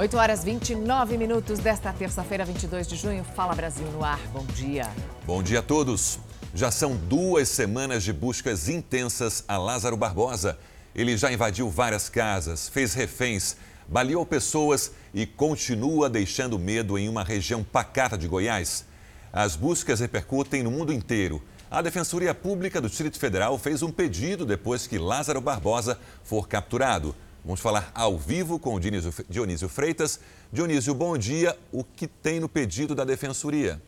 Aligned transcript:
8 0.00 0.16
horas 0.16 0.42
29 0.42 1.18
minutos 1.18 1.58
desta 1.58 1.92
terça-feira, 1.92 2.42
22 2.42 2.88
de 2.88 2.96
junho. 2.96 3.22
Fala 3.22 3.54
Brasil 3.54 3.86
no 3.88 4.02
ar. 4.02 4.18
Bom 4.32 4.46
dia. 4.46 4.88
Bom 5.26 5.42
dia 5.42 5.58
a 5.58 5.62
todos. 5.62 6.18
Já 6.54 6.70
são 6.70 6.96
duas 6.96 7.50
semanas 7.50 8.02
de 8.02 8.10
buscas 8.10 8.70
intensas 8.70 9.44
a 9.46 9.58
Lázaro 9.58 9.98
Barbosa. 9.98 10.58
Ele 10.94 11.18
já 11.18 11.30
invadiu 11.30 11.68
várias 11.68 12.08
casas, 12.08 12.66
fez 12.66 12.94
reféns, 12.94 13.56
baleou 13.86 14.24
pessoas 14.24 14.90
e 15.12 15.26
continua 15.26 16.08
deixando 16.08 16.58
medo 16.58 16.96
em 16.96 17.06
uma 17.06 17.22
região 17.22 17.62
pacata 17.62 18.16
de 18.16 18.26
Goiás. 18.26 18.86
As 19.30 19.54
buscas 19.54 20.00
repercutem 20.00 20.62
no 20.62 20.70
mundo 20.70 20.94
inteiro. 20.94 21.42
A 21.70 21.82
Defensoria 21.82 22.34
Pública 22.34 22.80
do 22.80 22.88
Distrito 22.88 23.18
Federal 23.18 23.58
fez 23.58 23.82
um 23.82 23.92
pedido 23.92 24.46
depois 24.46 24.86
que 24.86 24.96
Lázaro 24.96 25.42
Barbosa 25.42 25.98
for 26.24 26.48
capturado. 26.48 27.14
Vamos 27.42 27.60
falar 27.60 27.90
ao 27.94 28.18
vivo 28.18 28.58
com 28.58 28.74
o 28.74 28.80
Dionísio, 28.80 29.68
Freitas. 29.68 30.20
Dionísio, 30.52 30.94
bom 30.94 31.16
dia. 31.16 31.56
O 31.72 31.82
que 31.82 32.06
tem 32.06 32.38
no 32.38 32.50
pedido 32.50 32.94
da 32.94 33.02
Defensoria? 33.02 33.80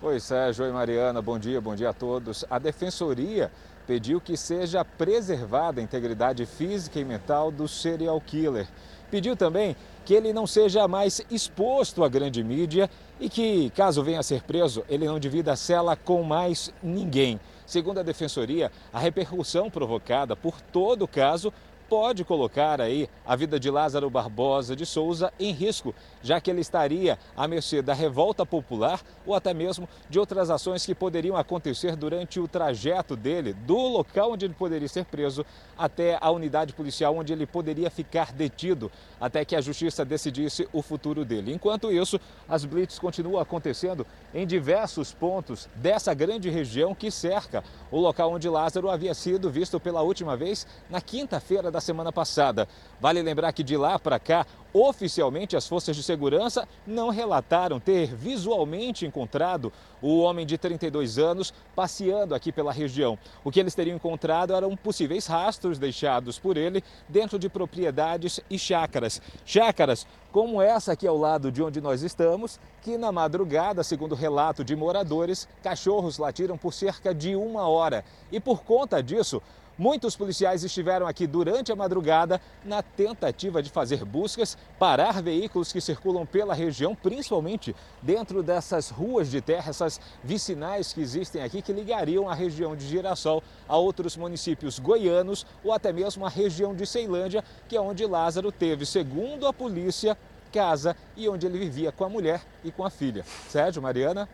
Oi, 0.00 0.20
Sérgio. 0.20 0.64
Oi, 0.64 0.70
Mariana. 0.70 1.20
Bom 1.20 1.40
dia, 1.40 1.60
bom 1.60 1.74
dia 1.74 1.90
a 1.90 1.92
todos. 1.92 2.44
A 2.48 2.56
Defensoria 2.60 3.50
pediu 3.84 4.20
que 4.20 4.36
seja 4.36 4.84
preservada 4.84 5.80
a 5.80 5.84
integridade 5.84 6.46
física 6.46 7.00
e 7.00 7.04
mental 7.04 7.50
do 7.50 7.66
serial 7.66 8.20
killer. 8.20 8.68
Pediu 9.10 9.34
também 9.34 9.74
que 10.04 10.14
ele 10.14 10.32
não 10.32 10.46
seja 10.46 10.86
mais 10.86 11.20
exposto 11.28 12.04
à 12.04 12.08
grande 12.08 12.44
mídia 12.44 12.88
e 13.18 13.28
que, 13.28 13.70
caso 13.70 14.04
venha 14.04 14.20
a 14.20 14.22
ser 14.22 14.42
preso, 14.42 14.84
ele 14.88 15.04
não 15.04 15.18
divida 15.18 15.52
a 15.52 15.56
cela 15.56 15.96
com 15.96 16.22
mais 16.22 16.72
ninguém. 16.80 17.40
Segundo 17.66 17.98
a 17.98 18.02
Defensoria, 18.02 18.70
a 18.92 18.98
repercussão 18.98 19.70
provocada 19.70 20.36
por 20.36 20.60
todo 20.60 21.02
o 21.02 21.08
caso 21.08 21.52
pode 21.88 22.24
colocar 22.24 22.80
aí 22.80 23.08
a 23.26 23.36
vida 23.36 23.58
de 23.58 23.70
Lázaro 23.70 24.08
Barbosa 24.10 24.74
de 24.74 24.86
Souza 24.86 25.32
em 25.38 25.52
risco, 25.52 25.94
já 26.22 26.40
que 26.40 26.50
ele 26.50 26.60
estaria 26.60 27.18
à 27.36 27.46
mercê 27.46 27.82
da 27.82 27.94
revolta 27.94 28.44
popular 28.44 29.00
ou 29.26 29.34
até 29.34 29.54
mesmo 29.54 29.88
de 30.08 30.18
outras 30.18 30.50
ações 30.50 30.84
que 30.84 30.94
poderiam 30.94 31.36
acontecer 31.36 31.96
durante 31.96 32.40
o 32.40 32.48
trajeto 32.48 33.16
dele 33.16 33.52
do 33.52 33.76
local 33.76 34.32
onde 34.32 34.44
ele 34.44 34.54
poderia 34.54 34.88
ser 34.88 35.04
preso 35.04 35.44
até 35.76 36.18
a 36.20 36.30
unidade 36.30 36.72
policial 36.72 37.16
onde 37.16 37.32
ele 37.32 37.46
poderia 37.46 37.90
ficar 37.90 38.32
detido 38.32 38.90
até 39.20 39.44
que 39.44 39.56
a 39.56 39.60
justiça 39.60 40.04
decidisse 40.04 40.68
o 40.72 40.82
futuro 40.82 41.24
dele. 41.24 41.52
Enquanto 41.52 41.90
isso, 41.90 42.20
as 42.48 42.64
blitz 42.64 42.98
continuam 42.98 43.40
acontecendo 43.40 44.06
em 44.32 44.46
diversos 44.46 45.12
pontos 45.12 45.68
dessa 45.76 46.14
grande 46.14 46.50
região 46.50 46.94
que 46.94 47.10
cerca 47.10 47.62
o 47.90 47.98
local 47.98 48.32
onde 48.32 48.48
Lázaro 48.48 48.90
havia 48.90 49.14
sido 49.14 49.50
visto 49.50 49.78
pela 49.80 50.02
última 50.02 50.36
vez 50.36 50.66
na 50.88 51.00
quinta-feira 51.00 51.70
da 51.74 51.80
semana 51.80 52.12
passada. 52.12 52.66
Vale 53.00 53.20
lembrar 53.20 53.52
que 53.52 53.62
de 53.62 53.76
lá 53.76 53.98
para 53.98 54.18
cá, 54.18 54.46
oficialmente 54.72 55.56
as 55.56 55.68
forças 55.68 55.94
de 55.94 56.02
segurança 56.02 56.66
não 56.86 57.10
relataram 57.10 57.78
ter 57.78 58.14
visualmente 58.14 59.04
encontrado 59.04 59.72
o 60.00 60.20
homem 60.20 60.46
de 60.46 60.56
32 60.56 61.18
anos 61.18 61.52
passeando 61.74 62.34
aqui 62.34 62.52
pela 62.52 62.72
região. 62.72 63.18
O 63.42 63.50
que 63.50 63.60
eles 63.60 63.74
teriam 63.74 63.96
encontrado 63.96 64.54
eram 64.54 64.76
possíveis 64.76 65.26
rastros 65.26 65.78
deixados 65.78 66.38
por 66.38 66.56
ele 66.56 66.82
dentro 67.08 67.38
de 67.38 67.48
propriedades 67.48 68.40
e 68.48 68.58
chácaras. 68.58 69.20
Chácaras 69.44 70.06
como 70.30 70.60
essa 70.60 70.92
aqui 70.92 71.06
ao 71.06 71.16
lado 71.16 71.52
de 71.52 71.62
onde 71.62 71.80
nós 71.80 72.02
estamos, 72.02 72.58
que 72.82 72.98
na 72.98 73.12
madrugada, 73.12 73.84
segundo 73.84 74.16
relato 74.16 74.64
de 74.64 74.74
moradores, 74.74 75.48
cachorros 75.62 76.18
latiram 76.18 76.58
por 76.58 76.72
cerca 76.72 77.14
de 77.14 77.36
uma 77.36 77.68
hora. 77.68 78.04
E 78.32 78.40
por 78.40 78.64
conta 78.64 79.00
disso, 79.00 79.40
Muitos 79.76 80.14
policiais 80.14 80.62
estiveram 80.62 81.04
aqui 81.04 81.26
durante 81.26 81.72
a 81.72 81.76
madrugada 81.76 82.40
na 82.64 82.80
tentativa 82.80 83.60
de 83.60 83.70
fazer 83.70 84.04
buscas, 84.04 84.56
parar 84.78 85.20
veículos 85.20 85.72
que 85.72 85.80
circulam 85.80 86.24
pela 86.24 86.54
região, 86.54 86.94
principalmente 86.94 87.74
dentro 88.00 88.40
dessas 88.40 88.88
ruas 88.88 89.28
de 89.28 89.40
terra, 89.40 89.70
essas 89.70 90.00
vicinais 90.22 90.92
que 90.92 91.00
existem 91.00 91.42
aqui 91.42 91.60
que 91.60 91.72
ligariam 91.72 92.28
a 92.28 92.34
região 92.34 92.76
de 92.76 92.86
Girassol 92.86 93.42
a 93.68 93.76
outros 93.76 94.16
municípios 94.16 94.78
goianos 94.78 95.44
ou 95.64 95.72
até 95.72 95.92
mesmo 95.92 96.24
a 96.24 96.28
região 96.28 96.72
de 96.72 96.86
Ceilândia, 96.86 97.42
que 97.68 97.76
é 97.76 97.80
onde 97.80 98.06
Lázaro 98.06 98.52
teve, 98.52 98.86
segundo 98.86 99.44
a 99.44 99.52
polícia, 99.52 100.16
casa 100.52 100.96
e 101.16 101.28
onde 101.28 101.46
ele 101.46 101.58
vivia 101.58 101.90
com 101.90 102.04
a 102.04 102.08
mulher 102.08 102.40
e 102.62 102.70
com 102.70 102.84
a 102.84 102.90
filha. 102.90 103.24
Sérgio, 103.48 103.82
Mariana. 103.82 104.28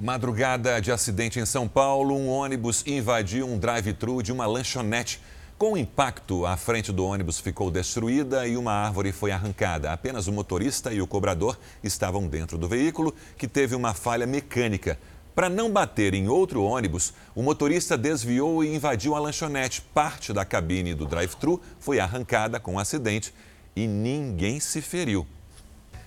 Madrugada 0.00 0.80
de 0.80 0.92
acidente 0.92 1.40
em 1.40 1.44
São 1.44 1.66
Paulo, 1.66 2.14
um 2.14 2.28
ônibus 2.28 2.84
invadiu 2.86 3.48
um 3.48 3.58
drive-thru 3.58 4.22
de 4.22 4.30
uma 4.30 4.46
lanchonete. 4.46 5.20
Com 5.58 5.72
o 5.72 5.76
impacto, 5.76 6.46
a 6.46 6.56
frente 6.56 6.92
do 6.92 7.04
ônibus 7.04 7.40
ficou 7.40 7.68
destruída 7.68 8.46
e 8.46 8.56
uma 8.56 8.70
árvore 8.70 9.10
foi 9.10 9.32
arrancada. 9.32 9.92
Apenas 9.92 10.28
o 10.28 10.32
motorista 10.32 10.92
e 10.92 11.02
o 11.02 11.06
cobrador 11.06 11.58
estavam 11.82 12.28
dentro 12.28 12.56
do 12.56 12.68
veículo, 12.68 13.12
que 13.36 13.48
teve 13.48 13.74
uma 13.74 13.92
falha 13.92 14.24
mecânica. 14.24 14.96
Para 15.34 15.48
não 15.48 15.68
bater 15.68 16.14
em 16.14 16.28
outro 16.28 16.62
ônibus, 16.62 17.12
o 17.34 17.42
motorista 17.42 17.98
desviou 17.98 18.62
e 18.62 18.72
invadiu 18.72 19.16
a 19.16 19.18
lanchonete. 19.18 19.82
Parte 19.82 20.32
da 20.32 20.44
cabine 20.44 20.94
do 20.94 21.06
drive-thru 21.06 21.60
foi 21.80 21.98
arrancada 21.98 22.60
com 22.60 22.70
o 22.70 22.74
um 22.74 22.78
acidente 22.78 23.34
e 23.74 23.88
ninguém 23.88 24.60
se 24.60 24.80
feriu. 24.80 25.26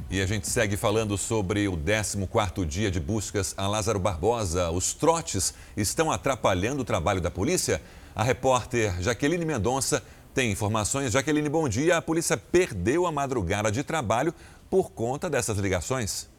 E 0.10 0.22
a 0.22 0.26
gente 0.26 0.48
segue 0.48 0.76
falando 0.76 1.18
sobre 1.18 1.68
o 1.68 1.78
14º 1.78 2.66
dia 2.66 2.92
de 2.92 3.00
buscas 3.00 3.54
a 3.58 3.68
Lázaro 3.68 4.00
Barbosa. 4.00 4.70
Os 4.70 4.94
trotes 4.94 5.54
estão 5.76 6.12
atrapalhando 6.12 6.82
o 6.82 6.86
trabalho 6.86 7.22
da 7.22 7.32
polícia? 7.32 7.82
A 8.14 8.24
repórter 8.24 9.02
Jaqueline 9.02 9.46
Mendonça 9.46 10.04
tem 10.34 10.52
informações. 10.52 11.14
Jaqueline, 11.14 11.48
bom 11.48 11.68
dia. 11.68 11.98
A 11.98 12.02
polícia 12.02 12.36
perdeu 12.36 13.06
a 13.06 13.12
madrugada 13.12 13.72
de 13.72 13.84
trabalho 13.84 14.34
por 14.70 14.92
conta 14.92 15.30
dessas 15.30 15.58
ligações. 15.58 16.30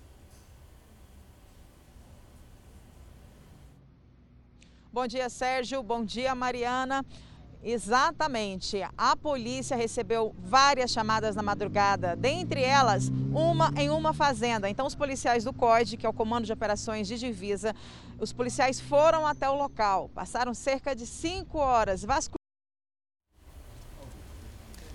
Bom 4.93 5.07
dia, 5.07 5.31
Sérgio. 5.31 5.83
Bom 5.83 6.05
dia, 6.05 6.35
Mariana. 6.35 7.05
Exatamente. 7.63 8.83
A 8.99 9.15
polícia 9.15 9.77
recebeu 9.77 10.35
várias 10.39 10.91
chamadas 10.91 11.37
na 11.37 11.43
madrugada, 11.43 12.17
dentre 12.17 12.63
elas 12.63 13.09
uma 13.33 13.73
em 13.77 13.89
uma 13.89 14.13
fazenda. 14.13 14.69
Então, 14.69 14.85
os 14.87 14.97
policiais 14.97 15.45
do 15.45 15.53
COD, 15.53 15.97
que 15.97 16.05
é 16.05 16.09
o 16.09 16.13
Comando 16.13 16.45
de 16.45 16.53
Operações 16.53 17.07
de 17.07 17.17
Divisa, 17.17 17.75
os 18.19 18.33
policiais 18.33 18.81
foram 18.81 19.27
até 19.27 19.49
o 19.49 19.55
local, 19.55 20.11
passaram 20.13 20.53
cerca 20.55 20.95
de 20.95 21.07
cinco 21.07 21.59
horas 21.59 22.05
vasculhando. 22.05 22.37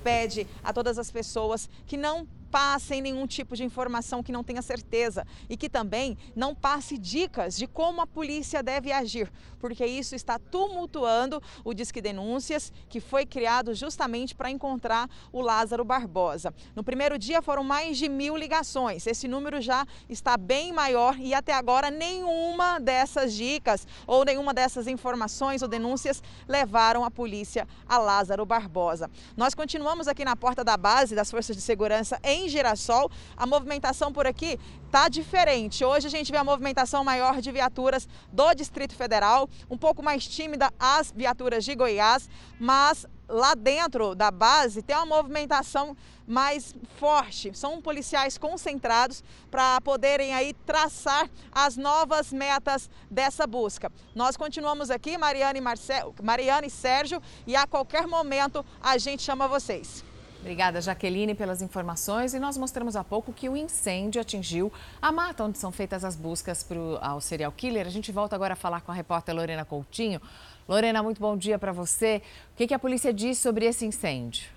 Pede 0.03 0.45
a 0.63 0.73
todas 0.73 0.99
as 0.99 1.09
pessoas 1.09 1.69
que 1.85 1.97
não 1.97 2.28
passem 2.52 3.02
nenhum 3.02 3.28
tipo 3.28 3.56
de 3.56 3.63
informação 3.63 4.24
que 4.24 4.31
não 4.31 4.44
tenha 4.44 4.62
certeza 4.62 5.25
e 5.50 5.56
que 5.56 5.69
também 5.69 6.18
não 6.35 6.56
passe 6.56 6.97
dicas 6.97 7.56
de 7.58 7.68
como 7.68 8.02
a 8.02 8.08
polícia 8.08 8.63
deve 8.63 8.91
agir, 8.91 9.31
porque 9.59 9.85
isso 9.85 10.16
está 10.16 10.40
tumultuando 10.40 11.41
o 11.63 11.74
Disque 11.74 12.02
Denúncias, 12.02 12.72
que 12.90 13.00
foi 13.00 13.25
criado 13.25 13.74
justamente 13.74 14.35
para 14.35 14.50
encontrar 14.50 15.09
o 15.31 15.41
Lázaro 15.41 15.84
Barbosa. 15.84 16.53
No 16.75 16.84
primeiro 16.84 17.18
dia 17.18 17.41
foram 17.41 17.63
mais 17.63 17.97
de 17.97 18.08
mil 18.09 18.38
ligações, 18.38 19.06
esse 19.06 19.28
número 19.28 19.62
já 19.62 19.85
está 20.09 20.38
bem 20.38 20.72
maior 20.72 21.18
e 21.19 21.34
até 21.34 21.53
agora 21.53 21.91
nenhuma 21.91 22.79
dessas 22.79 23.34
dicas 23.34 23.85
ou 24.06 24.24
nenhuma 24.24 24.53
dessas 24.53 24.88
informações 24.88 25.62
ou 25.62 25.68
denúncias 25.68 26.24
levaram 26.47 27.03
a 27.03 27.12
polícia 27.12 27.68
a 27.88 27.97
Lázaro 27.97 28.46
Barbosa. 28.46 29.09
Nós 29.35 29.53
continuamos 29.53 30.08
aqui 30.08 30.24
na 30.24 30.35
porta 30.35 30.64
da 30.64 30.78
base 30.78 31.16
das 31.16 31.29
Forças 31.29 31.56
de 31.56 31.62
Segurança 31.62 32.19
em 32.24 32.37
em 32.38 32.48
Girassol, 32.48 33.09
a 33.36 33.46
movimentação 33.46 34.14
por 34.14 34.28
aqui 34.28 34.59
está 34.86 35.09
diferente. 35.09 35.84
Hoje 35.84 36.08
a 36.08 36.09
gente 36.09 36.31
vê 36.31 36.38
a 36.38 36.44
movimentação 36.44 37.03
maior 37.03 37.42
de 37.42 37.52
viaturas 37.52 38.08
do 38.31 38.53
Distrito 38.53 38.96
Federal, 38.96 39.50
um 39.70 39.78
pouco 39.78 40.02
mais 40.03 40.25
tímida 40.25 40.72
as 40.80 41.12
viaturas 41.12 41.66
de 41.66 41.76
Goiás, 41.76 42.30
mas 42.59 43.06
lá 43.28 43.53
dentro 43.53 44.16
da 44.16 44.32
base 44.32 44.82
tem 44.82 44.96
uma 44.96 45.06
movimentação 45.06 45.96
mais 46.26 46.73
forte. 46.97 47.52
São 47.58 47.82
policiais 47.82 48.38
concentrados 48.38 49.23
para 49.50 49.79
poderem 49.82 50.34
aí 50.34 50.53
traçar 50.66 51.29
as 51.52 51.76
novas 51.76 52.32
metas 52.32 52.90
dessa 53.09 53.46
busca. 53.46 53.91
Nós 54.16 54.38
continuamos 54.38 54.90
aqui, 54.90 55.17
Mariana 55.17 55.58
e, 55.58 55.61
Marcel, 55.61 56.14
Mariana 56.22 56.67
e 56.67 56.70
Sérgio, 56.70 57.22
e 57.46 57.56
a 57.56 57.66
qualquer 57.66 58.08
momento 58.08 58.66
a 58.82 58.97
gente 58.97 59.23
chama 59.23 59.47
vocês. 59.47 60.07
Obrigada, 60.47 60.79
Jaqueline, 60.79 61.35
pelas 61.35 61.61
informações. 61.61 62.34
E 62.34 62.40
nós 62.40 62.58
mostramos 62.58 62.96
há 62.96 63.03
pouco 63.03 63.34
que 63.34 63.49
o 63.49 63.58
incêndio 63.58 64.22
atingiu 64.22 64.72
a 65.02 65.11
mata 65.11 65.44
onde 65.44 65.58
são 65.58 65.73
feitas 65.73 66.05
as 66.05 66.16
buscas 66.16 66.64
pro, 66.64 66.97
ao 67.02 67.20
serial 67.20 67.52
killer. 67.52 67.85
A 67.85 67.90
gente 67.90 68.14
volta 68.14 68.34
agora 68.34 68.53
a 68.53 68.55
falar 68.55 68.79
com 68.79 68.90
a 68.90 68.96
repórter 68.96 69.35
Lorena 69.35 69.66
Coutinho. 69.66 70.22
Lorena, 70.66 71.03
muito 71.03 71.20
bom 71.20 71.35
dia 71.35 71.59
para 71.59 71.73
você. 71.73 72.22
O 72.53 72.55
que, 72.55 72.66
que 72.66 72.73
a 72.73 72.79
polícia 72.79 73.14
diz 73.14 73.38
sobre 73.40 73.66
esse 73.66 73.85
incêndio? 73.85 74.57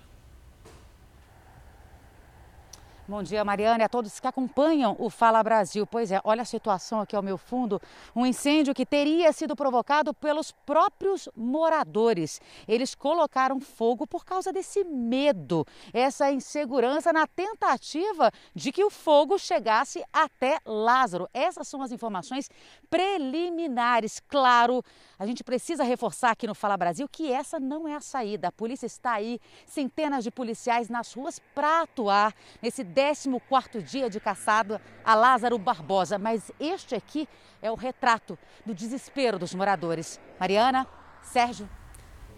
Bom 3.07 3.23
dia, 3.23 3.43
Mariana, 3.43 3.81
e 3.81 3.85
a 3.85 3.89
todos 3.89 4.19
que 4.19 4.27
acompanham 4.27 4.95
o 4.99 5.09
Fala 5.09 5.41
Brasil. 5.41 5.87
Pois 5.87 6.11
é, 6.11 6.21
olha 6.23 6.43
a 6.43 6.45
situação 6.45 7.01
aqui 7.01 7.15
ao 7.15 7.23
meu 7.23 7.35
fundo. 7.35 7.81
Um 8.15 8.27
incêndio 8.27 8.75
que 8.75 8.85
teria 8.85 9.33
sido 9.33 9.55
provocado 9.55 10.13
pelos 10.13 10.51
próprios 10.51 11.27
moradores. 11.35 12.39
Eles 12.67 12.93
colocaram 12.93 13.59
fogo 13.59 14.05
por 14.05 14.23
causa 14.23 14.53
desse 14.53 14.83
medo, 14.83 15.65
essa 15.91 16.31
insegurança 16.31 17.11
na 17.11 17.25
tentativa 17.25 18.31
de 18.53 18.71
que 18.71 18.83
o 18.83 18.91
fogo 18.91 19.37
chegasse 19.39 20.03
até 20.13 20.59
Lázaro. 20.63 21.27
Essas 21.33 21.67
são 21.67 21.81
as 21.81 21.91
informações 21.91 22.51
preliminares. 22.87 24.21
Claro, 24.27 24.83
a 25.17 25.25
gente 25.25 25.43
precisa 25.43 25.83
reforçar 25.83 26.31
aqui 26.31 26.45
no 26.45 26.53
Fala 26.53 26.77
Brasil 26.77 27.09
que 27.11 27.31
essa 27.31 27.59
não 27.59 27.87
é 27.87 27.95
a 27.95 27.99
saída. 27.99 28.49
A 28.49 28.51
polícia 28.51 28.85
está 28.85 29.13
aí, 29.13 29.39
centenas 29.65 30.23
de 30.23 30.29
policiais 30.29 30.87
nas 30.87 31.11
ruas 31.13 31.39
para 31.55 31.81
atuar 31.81 32.33
nesse 32.61 32.90
14º 32.91 33.81
dia 33.81 34.09
de 34.09 34.19
caçada 34.19 34.81
a 35.03 35.15
Lázaro 35.15 35.57
Barbosa, 35.57 36.17
mas 36.17 36.51
este 36.59 36.95
aqui 36.95 37.27
é 37.61 37.71
o 37.71 37.75
retrato 37.75 38.37
do 38.65 38.73
desespero 38.73 39.39
dos 39.39 39.53
moradores. 39.53 40.19
Mariana, 40.39 40.85
Sérgio. 41.23 41.69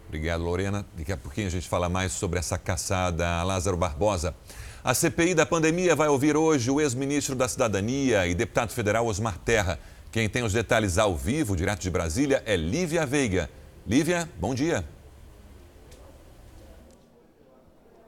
Obrigado, 0.07 0.43
Lorena. 0.43 0.85
Daqui 0.93 1.11
a 1.11 1.17
pouquinho 1.17 1.47
a 1.47 1.49
gente 1.49 1.67
fala 1.67 1.89
mais 1.89 2.11
sobre 2.11 2.37
essa 2.37 2.57
caçada 2.57 3.27
a 3.27 3.43
Lázaro 3.43 3.75
Barbosa. 3.75 4.35
A 4.83 4.93
CPI 4.93 5.33
da 5.33 5.45
pandemia 5.45 5.95
vai 5.95 6.07
ouvir 6.07 6.37
hoje 6.37 6.69
o 6.69 6.79
ex-ministro 6.79 7.35
da 7.35 7.47
Cidadania 7.47 8.27
e 8.27 8.35
deputado 8.35 8.71
federal 8.71 9.07
Osmar 9.07 9.37
Terra. 9.39 9.79
Quem 10.11 10.29
tem 10.29 10.43
os 10.43 10.53
detalhes 10.53 10.97
ao 10.97 11.15
vivo, 11.15 11.55
direto 11.55 11.81
de 11.81 11.89
Brasília, 11.89 12.43
é 12.45 12.55
Lívia 12.55 13.05
Veiga. 13.05 13.49
Lívia, 13.87 14.29
bom 14.39 14.53
dia. 14.53 14.85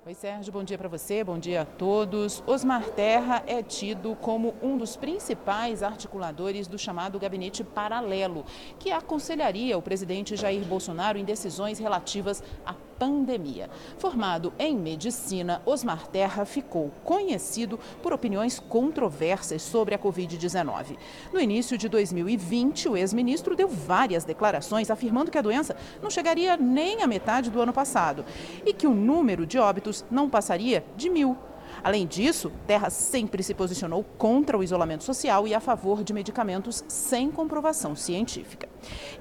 Oi, 0.08 0.14
Sérgio, 0.14 0.54
bom 0.54 0.64
dia 0.64 0.78
para 0.78 0.88
você, 0.88 1.24
bom 1.24 1.40
dia 1.40 1.62
a 1.62 1.66
todos. 1.66 2.44
Osmar 2.46 2.84
Terra 2.92 3.42
é 3.48 3.64
tido 3.64 4.16
como 4.16 4.54
um 4.62 4.78
dos 4.78 4.96
principais 4.96 5.82
articuladores 5.82 6.68
do 6.68 6.78
chamado 6.78 7.18
Gabinete 7.18 7.64
Paralelo, 7.64 8.46
que 8.78 8.92
aconselharia 8.92 9.76
o 9.76 9.82
presidente 9.82 10.36
Jair 10.36 10.64
Bolsonaro 10.64 11.18
em 11.18 11.26
decisões 11.26 11.80
relativas 11.80 12.44
à 12.64 12.76
pandemia. 12.98 13.70
Formado 13.98 14.54
em 14.58 14.76
medicina, 14.76 15.62
Osmar 15.66 16.08
Terra 16.08 16.46
ficou 16.46 16.92
conhecido 17.04 17.80
por 18.02 18.14
opiniões 18.14 18.60
controversas 18.60 19.62
sobre 19.62 19.96
a 19.96 20.00
Covid-19. 20.00 20.98
No 21.32 21.40
início 21.40 21.78
de 21.78 21.90
2020, 21.90 22.90
o 22.90 22.98
ex-ministro 22.98 23.56
deu 23.56 23.68
várias 23.68 24.24
declarações 24.24 24.90
afirmando 24.90 25.32
que 25.32 25.38
a 25.38 25.42
doença 25.42 25.76
não 26.02 26.10
chegaria 26.10 26.58
nem 26.58 27.02
à 27.02 27.08
metade 27.08 27.50
do 27.50 27.62
ano 27.62 27.74
passado 27.74 28.26
e 28.66 28.74
que 28.74 28.88
o 28.88 28.94
número 28.94 29.46
de 29.46 29.58
óbitos 29.58 30.06
não 30.10 30.30
passaria 30.30 30.86
de 30.96 31.10
mil. 31.10 31.38
Além 31.84 32.08
disso, 32.08 32.52
Terra 32.66 32.90
sempre 32.90 33.44
se 33.44 33.54
posicionou 33.54 34.04
contra 34.18 34.58
o 34.58 34.64
isolamento 34.64 35.04
social 35.04 35.48
e 35.48 35.54
a 35.54 35.60
favor 35.60 36.04
de 36.04 36.14
medicamentos 36.14 36.84
sem 36.88 37.30
comprovação 37.30 37.96
científica. 37.96 38.68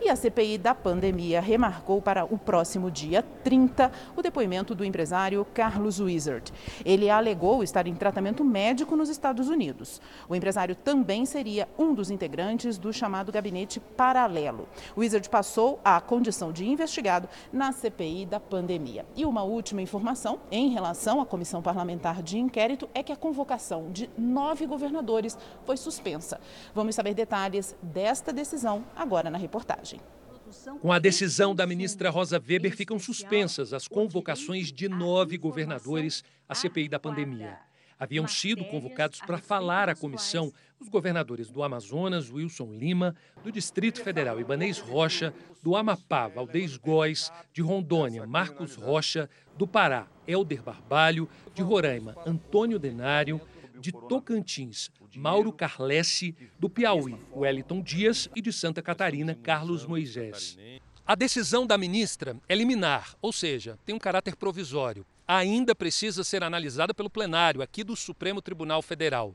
E 0.00 0.08
a 0.08 0.16
CPI 0.16 0.58
da 0.58 0.74
pandemia 0.74 1.40
remarcou 1.40 2.00
para 2.02 2.24
o 2.24 2.36
próximo 2.36 2.90
dia 2.90 3.22
30 3.42 3.90
o 4.16 4.22
depoimento 4.22 4.74
do 4.74 4.84
empresário 4.84 5.46
Carlos 5.54 6.00
Wizard. 6.00 6.52
Ele 6.84 7.08
alegou 7.08 7.62
estar 7.62 7.86
em 7.86 7.94
tratamento 7.94 8.44
médico 8.44 8.96
nos 8.96 9.08
Estados 9.08 9.48
Unidos. 9.48 10.00
O 10.28 10.34
empresário 10.34 10.74
também 10.74 11.24
seria 11.26 11.68
um 11.78 11.94
dos 11.94 12.10
integrantes 12.10 12.78
do 12.78 12.92
chamado 12.92 13.32
gabinete 13.32 13.80
paralelo. 13.80 14.68
Wizard 14.96 15.28
passou 15.28 15.80
à 15.84 16.00
condição 16.00 16.52
de 16.52 16.66
investigado 16.66 17.28
na 17.52 17.72
CPI 17.72 18.26
da 18.26 18.40
pandemia. 18.40 19.06
E 19.16 19.24
uma 19.24 19.42
última 19.42 19.82
informação 19.82 20.38
em 20.50 20.68
relação 20.70 21.20
à 21.20 21.26
comissão 21.26 21.62
parlamentar 21.62 22.22
de 22.22 22.38
inquérito 22.38 22.88
é 22.94 23.02
que 23.02 23.12
a 23.12 23.16
convocação 23.16 23.90
de 23.90 24.10
nove 24.16 24.66
governadores 24.66 25.36
foi 25.64 25.76
suspensa. 25.76 26.40
Vamos 26.74 26.94
saber 26.94 27.14
detalhes 27.14 27.76
desta 27.82 28.32
decisão 28.32 28.84
agora 28.96 29.30
na 29.30 29.38
reportagem. 29.54 30.00
Com 30.80 30.92
a 30.92 30.98
decisão 30.98 31.54
da 31.54 31.66
ministra 31.66 32.10
Rosa 32.10 32.38
Weber, 32.38 32.76
ficam 32.76 32.98
suspensas 32.98 33.72
as 33.72 33.86
convocações 33.86 34.72
de 34.72 34.88
nove 34.88 35.38
governadores 35.38 36.24
à 36.48 36.54
CPI 36.54 36.88
da 36.88 36.98
pandemia. 36.98 37.58
Haviam 37.98 38.26
sido 38.26 38.64
convocados 38.64 39.20
para 39.20 39.38
falar 39.38 39.88
à 39.88 39.94
comissão 39.94 40.52
os 40.80 40.88
governadores 40.88 41.48
do 41.48 41.62
Amazonas, 41.62 42.30
Wilson 42.30 42.72
Lima, 42.72 43.14
do 43.42 43.52
Distrito 43.52 44.02
Federal, 44.02 44.40
Ibanês 44.40 44.78
Rocha, 44.78 45.32
do 45.62 45.76
Amapá, 45.76 46.26
Valdez 46.28 46.76
Góes, 46.76 47.32
de 47.52 47.62
Rondônia, 47.62 48.26
Marcos 48.26 48.74
Rocha, 48.74 49.30
do 49.56 49.66
Pará, 49.66 50.08
Helder 50.26 50.62
Barbalho, 50.62 51.28
de 51.54 51.62
Roraima, 51.62 52.16
Antônio 52.26 52.78
Denário, 52.78 53.40
de 53.80 53.92
Tocantins, 53.92 54.90
Mauro 55.16 55.52
Carlesse, 55.52 56.34
do 56.58 56.68
Piauí, 56.68 57.16
Wellington 57.34 57.82
Dias 57.82 58.28
e 58.34 58.40
de 58.40 58.52
Santa 58.52 58.82
Catarina, 58.82 59.34
Carlos 59.34 59.86
Moisés. 59.86 60.56
A 61.06 61.14
decisão 61.14 61.66
da 61.66 61.76
ministra 61.76 62.36
é 62.48 62.54
liminar, 62.54 63.14
ou 63.20 63.32
seja, 63.32 63.78
tem 63.84 63.94
um 63.94 63.98
caráter 63.98 64.36
provisório. 64.36 65.04
Ainda 65.26 65.74
precisa 65.74 66.24
ser 66.24 66.42
analisada 66.42 66.94
pelo 66.94 67.10
plenário 67.10 67.62
aqui 67.62 67.84
do 67.84 67.94
Supremo 67.94 68.40
Tribunal 68.40 68.80
Federal. 68.82 69.34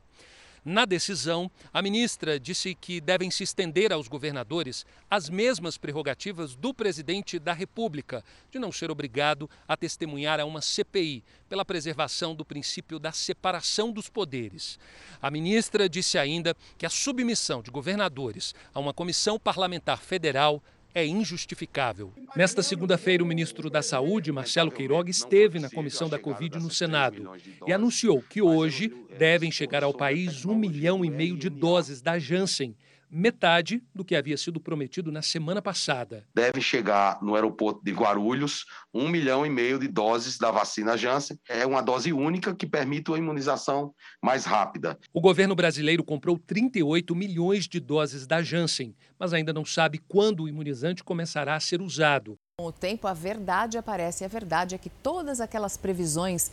Na 0.64 0.84
decisão, 0.84 1.50
a 1.72 1.80
ministra 1.80 2.38
disse 2.38 2.74
que 2.74 3.00
devem 3.00 3.30
se 3.30 3.42
estender 3.42 3.92
aos 3.92 4.08
governadores 4.08 4.84
as 5.10 5.30
mesmas 5.30 5.78
prerrogativas 5.78 6.54
do 6.54 6.74
presidente 6.74 7.38
da 7.38 7.54
República, 7.54 8.22
de 8.50 8.58
não 8.58 8.70
ser 8.70 8.90
obrigado 8.90 9.48
a 9.66 9.74
testemunhar 9.74 10.38
a 10.38 10.44
uma 10.44 10.60
CPI, 10.60 11.24
pela 11.48 11.64
preservação 11.64 12.34
do 12.34 12.44
princípio 12.44 12.98
da 12.98 13.10
separação 13.10 13.90
dos 13.90 14.08
poderes. 14.08 14.78
A 15.20 15.30
ministra 15.30 15.88
disse 15.88 16.18
ainda 16.18 16.54
que 16.76 16.84
a 16.84 16.90
submissão 16.90 17.62
de 17.62 17.70
governadores 17.70 18.54
a 18.74 18.78
uma 18.78 18.92
comissão 18.92 19.38
parlamentar 19.38 20.02
federal 20.02 20.62
é 20.94 21.06
injustificável. 21.06 22.12
Nesta 22.34 22.62
segunda-feira, 22.62 23.22
o 23.22 23.26
ministro 23.26 23.70
da 23.70 23.82
Saúde, 23.82 24.32
Marcelo 24.32 24.70
Queiroga, 24.70 25.10
esteve 25.10 25.58
na 25.58 25.70
comissão 25.70 26.08
da 26.08 26.18
Covid 26.18 26.58
no 26.58 26.70
Senado 26.70 27.30
e 27.66 27.72
anunciou 27.72 28.22
que 28.22 28.42
hoje 28.42 28.92
devem 29.18 29.50
chegar 29.50 29.84
ao 29.84 29.94
país 29.94 30.44
um 30.44 30.54
milhão 30.54 31.04
e 31.04 31.10
meio 31.10 31.36
de 31.36 31.48
doses 31.48 32.00
da 32.00 32.18
Janssen 32.18 32.74
metade 33.10 33.82
do 33.94 34.04
que 34.04 34.14
havia 34.14 34.36
sido 34.36 34.60
prometido 34.60 35.10
na 35.10 35.22
semana 35.22 35.60
passada. 35.60 36.24
Deve 36.34 36.60
chegar 36.60 37.20
no 37.22 37.34
aeroporto 37.34 37.82
de 37.84 37.92
Guarulhos 37.92 38.64
um 38.94 39.08
milhão 39.08 39.44
e 39.44 39.50
meio 39.50 39.78
de 39.78 39.88
doses 39.88 40.38
da 40.38 40.50
vacina 40.50 40.96
Janssen. 40.96 41.38
É 41.48 41.66
uma 41.66 41.82
dose 41.82 42.12
única 42.12 42.54
que 42.54 42.66
permite 42.66 43.12
a 43.12 43.18
imunização 43.18 43.92
mais 44.22 44.44
rápida. 44.44 44.98
O 45.12 45.20
governo 45.20 45.54
brasileiro 45.54 46.04
comprou 46.04 46.38
38 46.38 47.14
milhões 47.14 47.66
de 47.66 47.80
doses 47.80 48.26
da 48.26 48.42
Janssen, 48.42 48.94
mas 49.18 49.32
ainda 49.32 49.52
não 49.52 49.64
sabe 49.64 49.98
quando 49.98 50.44
o 50.44 50.48
imunizante 50.48 51.02
começará 51.02 51.56
a 51.56 51.60
ser 51.60 51.80
usado. 51.80 52.38
Com 52.58 52.66
o 52.66 52.72
tempo, 52.72 53.06
a 53.06 53.14
verdade 53.14 53.78
aparece. 53.78 54.22
E 54.22 54.26
a 54.26 54.28
verdade 54.28 54.74
é 54.74 54.78
que 54.78 54.90
todas 54.90 55.40
aquelas 55.40 55.76
previsões 55.76 56.50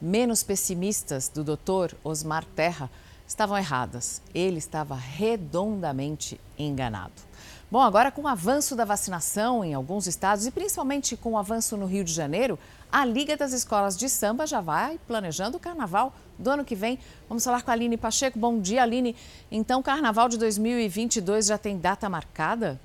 menos 0.00 0.42
pessimistas 0.42 1.28
do 1.28 1.42
doutor 1.42 1.96
Osmar 2.04 2.44
Terra 2.44 2.90
estavam 3.26 3.56
erradas. 3.56 4.22
Ele 4.34 4.58
estava 4.58 4.94
redondamente 4.94 6.40
enganado. 6.58 7.26
Bom, 7.68 7.80
agora 7.80 8.12
com 8.12 8.22
o 8.22 8.28
avanço 8.28 8.76
da 8.76 8.84
vacinação 8.84 9.64
em 9.64 9.74
alguns 9.74 10.06
estados 10.06 10.46
e 10.46 10.52
principalmente 10.52 11.16
com 11.16 11.32
o 11.32 11.38
avanço 11.38 11.76
no 11.76 11.84
Rio 11.84 12.04
de 12.04 12.12
Janeiro, 12.12 12.56
a 12.92 13.04
Liga 13.04 13.36
das 13.36 13.52
Escolas 13.52 13.96
de 13.96 14.08
Samba 14.08 14.46
já 14.46 14.60
vai 14.60 15.00
planejando 15.06 15.56
o 15.56 15.60
carnaval 15.60 16.14
do 16.38 16.48
ano 16.48 16.64
que 16.64 16.76
vem. 16.76 16.98
Vamos 17.28 17.42
falar 17.42 17.62
com 17.62 17.70
a 17.70 17.74
Aline 17.74 17.96
Pacheco. 17.96 18.38
Bom 18.38 18.60
dia, 18.60 18.82
Aline. 18.82 19.16
Então, 19.50 19.82
carnaval 19.82 20.28
de 20.28 20.38
2022 20.38 21.46
já 21.46 21.58
tem 21.58 21.76
data 21.76 22.08
marcada? 22.08 22.80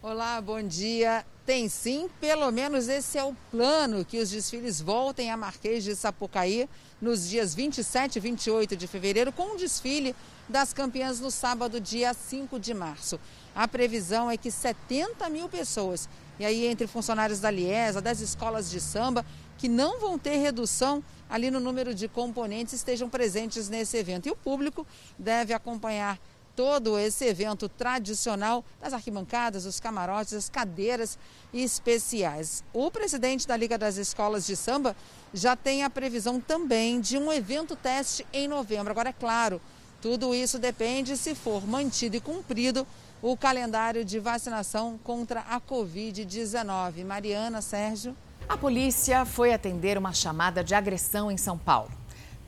Olá, 0.00 0.40
bom 0.40 0.62
dia. 0.62 1.26
Tem 1.44 1.68
sim, 1.68 2.08
pelo 2.20 2.52
menos 2.52 2.86
esse 2.86 3.18
é 3.18 3.24
o 3.24 3.34
plano, 3.50 4.04
que 4.04 4.20
os 4.20 4.30
desfiles 4.30 4.80
voltem 4.80 5.28
a 5.28 5.36
Marquês 5.36 5.82
de 5.82 5.96
Sapucaí 5.96 6.68
nos 7.02 7.28
dias 7.28 7.52
27 7.52 8.14
e 8.14 8.20
28 8.20 8.76
de 8.76 8.86
fevereiro, 8.86 9.32
com 9.32 9.54
o 9.54 9.56
desfile 9.56 10.14
das 10.48 10.72
campeãs 10.72 11.18
no 11.18 11.32
sábado, 11.32 11.80
dia 11.80 12.14
5 12.14 12.60
de 12.60 12.72
março. 12.74 13.18
A 13.52 13.66
previsão 13.66 14.30
é 14.30 14.36
que 14.36 14.52
70 14.52 15.28
mil 15.30 15.48
pessoas, 15.48 16.08
e 16.38 16.46
aí 16.46 16.66
entre 16.66 16.86
funcionários 16.86 17.40
da 17.40 17.50
Liesa, 17.50 18.00
das 18.00 18.20
escolas 18.20 18.70
de 18.70 18.80
samba, 18.80 19.26
que 19.56 19.68
não 19.68 19.98
vão 19.98 20.16
ter 20.16 20.36
redução 20.36 21.02
ali 21.28 21.50
no 21.50 21.58
número 21.58 21.92
de 21.92 22.06
componentes, 22.06 22.72
estejam 22.74 23.10
presentes 23.10 23.68
nesse 23.68 23.96
evento. 23.96 24.28
E 24.28 24.30
o 24.30 24.36
público 24.36 24.86
deve 25.18 25.52
acompanhar 25.52 26.20
todo 26.58 26.98
esse 26.98 27.24
evento 27.24 27.68
tradicional 27.68 28.64
das 28.80 28.92
arquibancadas, 28.92 29.64
os 29.64 29.78
camarotes, 29.78 30.34
as 30.34 30.48
cadeiras 30.48 31.16
especiais. 31.54 32.64
O 32.72 32.90
presidente 32.90 33.46
da 33.46 33.56
Liga 33.56 33.78
das 33.78 33.96
Escolas 33.96 34.44
de 34.44 34.56
Samba 34.56 34.96
já 35.32 35.54
tem 35.54 35.84
a 35.84 35.88
previsão 35.88 36.40
também 36.40 37.00
de 37.00 37.16
um 37.16 37.32
evento 37.32 37.76
teste 37.76 38.26
em 38.32 38.48
novembro. 38.48 38.90
Agora, 38.90 39.10
é 39.10 39.12
claro, 39.12 39.60
tudo 40.02 40.34
isso 40.34 40.58
depende 40.58 41.16
se 41.16 41.32
for 41.32 41.64
mantido 41.64 42.16
e 42.16 42.20
cumprido 42.20 42.84
o 43.22 43.36
calendário 43.36 44.04
de 44.04 44.18
vacinação 44.18 44.98
contra 45.04 45.42
a 45.42 45.60
Covid-19. 45.60 47.04
Mariana, 47.04 47.62
Sérgio. 47.62 48.16
A 48.48 48.56
polícia 48.56 49.24
foi 49.24 49.52
atender 49.52 49.96
uma 49.96 50.12
chamada 50.12 50.64
de 50.64 50.74
agressão 50.74 51.30
em 51.30 51.36
São 51.36 51.56
Paulo. 51.56 51.92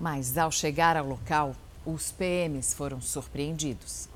Mas 0.01 0.37
ao 0.37 0.51
chegar 0.51 0.97
ao 0.97 1.07
local, 1.07 1.55
os 1.93 2.13
PMs 2.13 2.75
foram 2.75 3.01
surpreendidos. 3.01 4.09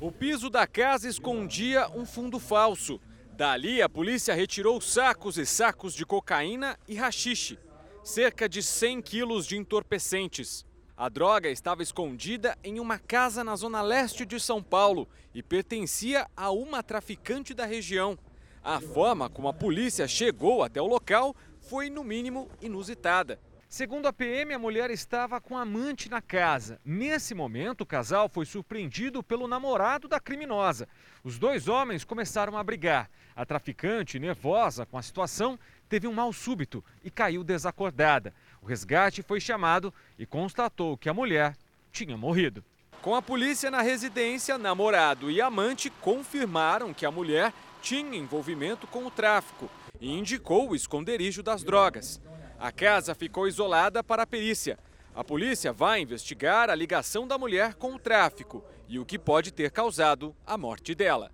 O 0.00 0.12
piso 0.12 0.50
da 0.50 0.66
casa 0.66 1.08
escondia 1.08 1.88
um 1.94 2.04
fundo 2.04 2.38
falso. 2.38 3.00
Dali, 3.32 3.80
a 3.80 3.88
polícia 3.88 4.34
retirou 4.34 4.80
sacos 4.80 5.38
e 5.38 5.46
sacos 5.46 5.94
de 5.94 6.04
cocaína 6.04 6.78
e 6.86 6.94
rachixe, 6.94 7.58
cerca 8.04 8.48
de 8.48 8.62
100 8.62 9.02
quilos 9.02 9.46
de 9.46 9.56
entorpecentes. 9.56 10.64
A 10.96 11.08
droga 11.08 11.50
estava 11.50 11.82
escondida 11.82 12.56
em 12.64 12.80
uma 12.80 12.98
casa 12.98 13.44
na 13.44 13.56
zona 13.56 13.82
leste 13.82 14.24
de 14.24 14.40
São 14.40 14.62
Paulo 14.62 15.08
e 15.34 15.42
pertencia 15.42 16.26
a 16.36 16.50
uma 16.50 16.82
traficante 16.82 17.52
da 17.52 17.66
região. 17.66 18.18
A 18.62 18.80
forma 18.80 19.28
como 19.28 19.48
a 19.48 19.52
polícia 19.52 20.08
chegou 20.08 20.62
até 20.62 20.80
o 20.80 20.86
local 20.86 21.36
foi, 21.60 21.90
no 21.90 22.02
mínimo, 22.02 22.48
inusitada. 22.62 23.38
Segundo 23.68 24.06
a 24.06 24.12
PM, 24.12 24.54
a 24.54 24.58
mulher 24.58 24.90
estava 24.90 25.40
com 25.40 25.58
amante 25.58 26.08
na 26.08 26.22
casa. 26.22 26.80
Nesse 26.84 27.34
momento, 27.34 27.80
o 27.80 27.86
casal 27.86 28.28
foi 28.28 28.46
surpreendido 28.46 29.24
pelo 29.24 29.48
namorado 29.48 30.06
da 30.06 30.20
criminosa. 30.20 30.88
Os 31.24 31.36
dois 31.36 31.66
homens 31.66 32.04
começaram 32.04 32.56
a 32.56 32.62
brigar. 32.62 33.10
A 33.34 33.44
traficante, 33.44 34.20
nervosa 34.20 34.86
com 34.86 34.96
a 34.96 35.02
situação, 35.02 35.58
teve 35.88 36.06
um 36.06 36.12
mal 36.12 36.32
súbito 36.32 36.82
e 37.04 37.10
caiu 37.10 37.42
desacordada. 37.42 38.32
O 38.62 38.66
resgate 38.66 39.20
foi 39.20 39.40
chamado 39.40 39.92
e 40.16 40.24
constatou 40.24 40.96
que 40.96 41.08
a 41.08 41.14
mulher 41.14 41.56
tinha 41.90 42.16
morrido. 42.16 42.64
Com 43.02 43.16
a 43.16 43.20
polícia 43.20 43.70
na 43.70 43.82
residência, 43.82 44.56
namorado 44.56 45.28
e 45.28 45.40
amante 45.40 45.90
confirmaram 45.90 46.94
que 46.94 47.04
a 47.04 47.10
mulher 47.10 47.52
tinha 47.82 48.16
envolvimento 48.16 48.86
com 48.86 49.04
o 49.04 49.10
tráfico 49.10 49.68
e 50.00 50.12
indicou 50.12 50.70
o 50.70 50.74
esconderijo 50.74 51.42
das 51.42 51.64
drogas. 51.64 52.20
A 52.58 52.72
casa 52.72 53.14
ficou 53.14 53.46
isolada 53.46 54.02
para 54.02 54.22
a 54.22 54.26
perícia. 54.26 54.78
A 55.14 55.22
polícia 55.22 55.72
vai 55.72 56.00
investigar 56.00 56.70
a 56.70 56.74
ligação 56.74 57.26
da 57.26 57.36
mulher 57.36 57.74
com 57.74 57.94
o 57.94 57.98
tráfico 57.98 58.64
e 58.88 58.98
o 58.98 59.04
que 59.04 59.18
pode 59.18 59.52
ter 59.52 59.70
causado 59.70 60.34
a 60.46 60.56
morte 60.56 60.94
dela. 60.94 61.30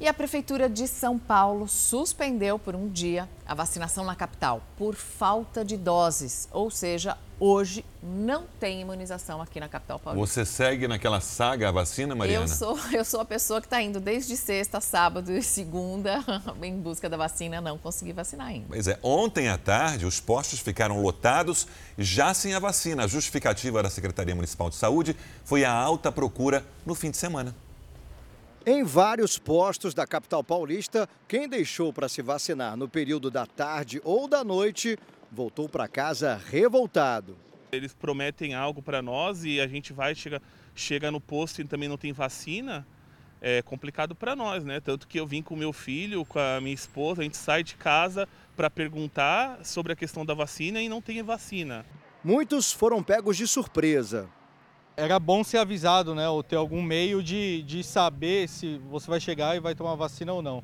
E 0.00 0.08
a 0.08 0.12
Prefeitura 0.12 0.68
de 0.68 0.88
São 0.88 1.16
Paulo 1.16 1.68
suspendeu 1.68 2.58
por 2.58 2.74
um 2.74 2.88
dia 2.88 3.28
a 3.46 3.54
vacinação 3.54 4.04
na 4.04 4.16
capital 4.16 4.60
por 4.76 4.96
falta 4.96 5.64
de 5.64 5.76
doses. 5.76 6.48
Ou 6.50 6.68
seja, 6.68 7.16
hoje 7.38 7.84
não 8.02 8.44
tem 8.58 8.80
imunização 8.80 9.40
aqui 9.40 9.60
na 9.60 9.68
capital 9.68 10.00
paulista. 10.00 10.26
Você 10.26 10.44
segue 10.44 10.88
naquela 10.88 11.20
saga 11.20 11.68
a 11.68 11.72
vacina, 11.72 12.12
Mariana? 12.12 12.44
Eu 12.44 12.48
sou, 12.48 12.78
eu 12.92 13.04
sou 13.04 13.20
a 13.20 13.24
pessoa 13.24 13.60
que 13.60 13.68
está 13.68 13.80
indo 13.80 14.00
desde 14.00 14.36
sexta, 14.36 14.80
sábado 14.80 15.30
e 15.30 15.40
segunda 15.40 16.24
em 16.60 16.76
busca 16.76 17.08
da 17.08 17.16
vacina. 17.16 17.60
Não 17.60 17.78
consegui 17.78 18.12
vacinar 18.12 18.48
ainda. 18.48 18.66
Pois 18.68 18.88
é, 18.88 18.98
ontem 19.00 19.48
à 19.48 19.56
tarde 19.56 20.04
os 20.04 20.18
postos 20.18 20.58
ficaram 20.58 21.00
lotados 21.00 21.68
já 21.96 22.34
sem 22.34 22.52
a 22.52 22.58
vacina. 22.58 23.04
A 23.04 23.06
justificativa 23.06 23.80
da 23.80 23.90
Secretaria 23.90 24.34
Municipal 24.34 24.68
de 24.68 24.74
Saúde 24.74 25.16
foi 25.44 25.64
a 25.64 25.72
alta 25.72 26.10
procura 26.10 26.66
no 26.84 26.96
fim 26.96 27.12
de 27.12 27.16
semana. 27.16 27.54
Em 28.66 28.82
vários 28.82 29.38
postos 29.38 29.92
da 29.92 30.06
capital 30.06 30.42
paulista, 30.42 31.06
quem 31.28 31.46
deixou 31.46 31.92
para 31.92 32.08
se 32.08 32.22
vacinar 32.22 32.78
no 32.78 32.88
período 32.88 33.30
da 33.30 33.44
tarde 33.44 34.00
ou 34.02 34.26
da 34.26 34.42
noite 34.42 34.98
voltou 35.30 35.68
para 35.68 35.86
casa 35.86 36.40
revoltado. 36.46 37.36
Eles 37.70 37.92
prometem 37.92 38.54
algo 38.54 38.80
para 38.80 39.02
nós 39.02 39.44
e 39.44 39.60
a 39.60 39.66
gente 39.66 39.92
vai, 39.92 40.14
chega, 40.14 40.40
chega 40.74 41.10
no 41.10 41.20
posto 41.20 41.60
e 41.60 41.64
também 41.66 41.90
não 41.90 41.98
tem 41.98 42.10
vacina. 42.14 42.86
É 43.38 43.60
complicado 43.60 44.14
para 44.14 44.34
nós, 44.34 44.64
né? 44.64 44.80
Tanto 44.80 45.06
que 45.06 45.20
eu 45.20 45.26
vim 45.26 45.42
com 45.42 45.54
meu 45.54 45.70
filho, 45.70 46.24
com 46.24 46.38
a 46.38 46.58
minha 46.58 46.74
esposa, 46.74 47.20
a 47.20 47.24
gente 47.24 47.36
sai 47.36 47.62
de 47.62 47.74
casa 47.74 48.26
para 48.56 48.70
perguntar 48.70 49.62
sobre 49.62 49.92
a 49.92 49.96
questão 49.96 50.24
da 50.24 50.32
vacina 50.32 50.80
e 50.80 50.88
não 50.88 51.02
tem 51.02 51.22
vacina. 51.22 51.84
Muitos 52.24 52.72
foram 52.72 53.02
pegos 53.02 53.36
de 53.36 53.46
surpresa 53.46 54.26
era 54.96 55.18
bom 55.18 55.42
ser 55.42 55.58
avisado, 55.58 56.14
né? 56.14 56.28
Ou 56.28 56.40
ter 56.42 56.56
algum 56.56 56.82
meio 56.82 57.22
de, 57.22 57.62
de 57.62 57.82
saber 57.82 58.46
se 58.48 58.78
você 58.90 59.10
vai 59.10 59.20
chegar 59.20 59.56
e 59.56 59.60
vai 59.60 59.74
tomar 59.74 59.94
vacina 59.94 60.32
ou 60.32 60.40
não. 60.40 60.62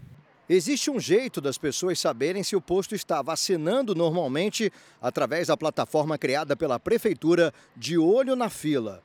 Existe 0.49 0.91
um 0.91 0.99
jeito 0.99 1.39
das 1.41 1.59
pessoas 1.59 2.01
saberem 2.01 2.43
se 2.43 2.57
o 2.57 2.61
posto 2.61 2.95
está 2.95 3.23
vacinando 3.23 3.95
normalmente 3.95 4.73
através 5.01 5.47
da 5.47 5.57
plataforma 5.57 6.19
criada 6.19 6.57
pela 6.57 6.81
Prefeitura 6.81 7.55
de 7.77 7.97
Olho 7.97 8.35
na 8.35 8.51
Fila. 8.51 9.01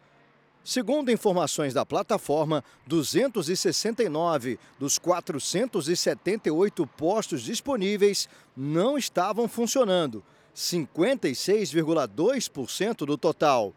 Segundo 0.63 1.12
informações 1.12 1.75
da 1.75 1.86
plataforma, 1.86 2.63
269 2.88 4.58
dos 4.79 4.98
478 4.98 6.88
postos 6.88 7.44
disponíveis 7.44 8.27
não 8.58 8.98
estavam 8.98 9.48
funcionando, 9.48 10.24
56,2% 10.55 13.05
do 13.05 13.15
total. 13.15 13.72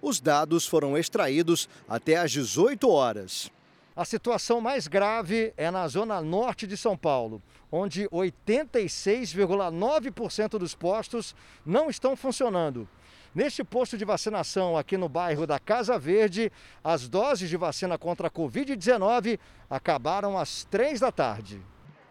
Os 0.00 0.20
dados 0.20 0.66
foram 0.66 0.96
extraídos 0.96 1.68
até 1.88 2.16
às 2.16 2.32
18 2.32 2.88
horas. 2.88 3.50
A 3.96 4.04
situação 4.04 4.60
mais 4.60 4.86
grave 4.86 5.52
é 5.56 5.68
na 5.70 5.88
zona 5.88 6.20
norte 6.20 6.66
de 6.66 6.76
São 6.76 6.98
Paulo, 6.98 7.42
onde 7.72 8.06
86,9% 8.08 10.58
dos 10.58 10.74
postos 10.74 11.34
não 11.64 11.88
estão 11.88 12.14
funcionando. 12.14 12.86
Neste 13.34 13.64
posto 13.64 13.96
de 13.98 14.04
vacinação 14.04 14.76
aqui 14.76 14.98
no 14.98 15.08
bairro 15.08 15.46
da 15.46 15.58
Casa 15.58 15.98
Verde, 15.98 16.52
as 16.84 17.08
doses 17.08 17.48
de 17.48 17.56
vacina 17.56 17.96
contra 17.96 18.28
a 18.28 18.30
Covid-19 18.30 19.38
acabaram 19.68 20.38
às 20.38 20.64
três 20.64 21.00
da 21.00 21.10
tarde. 21.10 21.60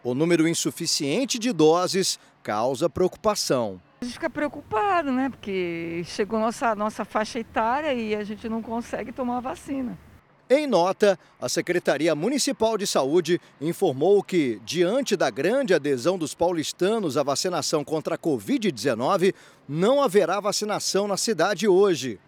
O 0.02 0.12
número 0.14 0.46
insuficiente 0.46 1.38
de 1.38 1.50
doses 1.52 2.18
causa 2.42 2.86
preocupação. 2.88 3.80
A 4.00 4.04
gente 4.04 4.14
fica 4.14 4.28
preocupado, 4.28 5.10
né? 5.10 5.30
Porque 5.30 6.02
chegou 6.04 6.38
nossa, 6.38 6.74
nossa 6.74 7.04
faixa 7.04 7.38
etária 7.38 7.94
e 7.94 8.14
a 8.14 8.22
gente 8.24 8.48
não 8.48 8.60
consegue 8.60 9.10
tomar 9.10 9.38
a 9.38 9.40
vacina. 9.40 9.98
Em 10.48 10.64
nota, 10.66 11.18
a 11.40 11.48
Secretaria 11.48 12.14
Municipal 12.14 12.78
de 12.78 12.86
Saúde 12.86 13.40
informou 13.60 14.22
que, 14.22 14.60
diante 14.64 15.16
da 15.16 15.28
grande 15.28 15.74
adesão 15.74 16.16
dos 16.16 16.34
paulistanos 16.34 17.16
à 17.16 17.22
vacinação 17.24 17.82
contra 17.82 18.14
a 18.14 18.18
Covid-19, 18.18 19.34
não 19.68 20.00
haverá 20.00 20.38
vacinação 20.38 21.08
na 21.08 21.16
cidade 21.16 21.66
hoje. 21.66 22.20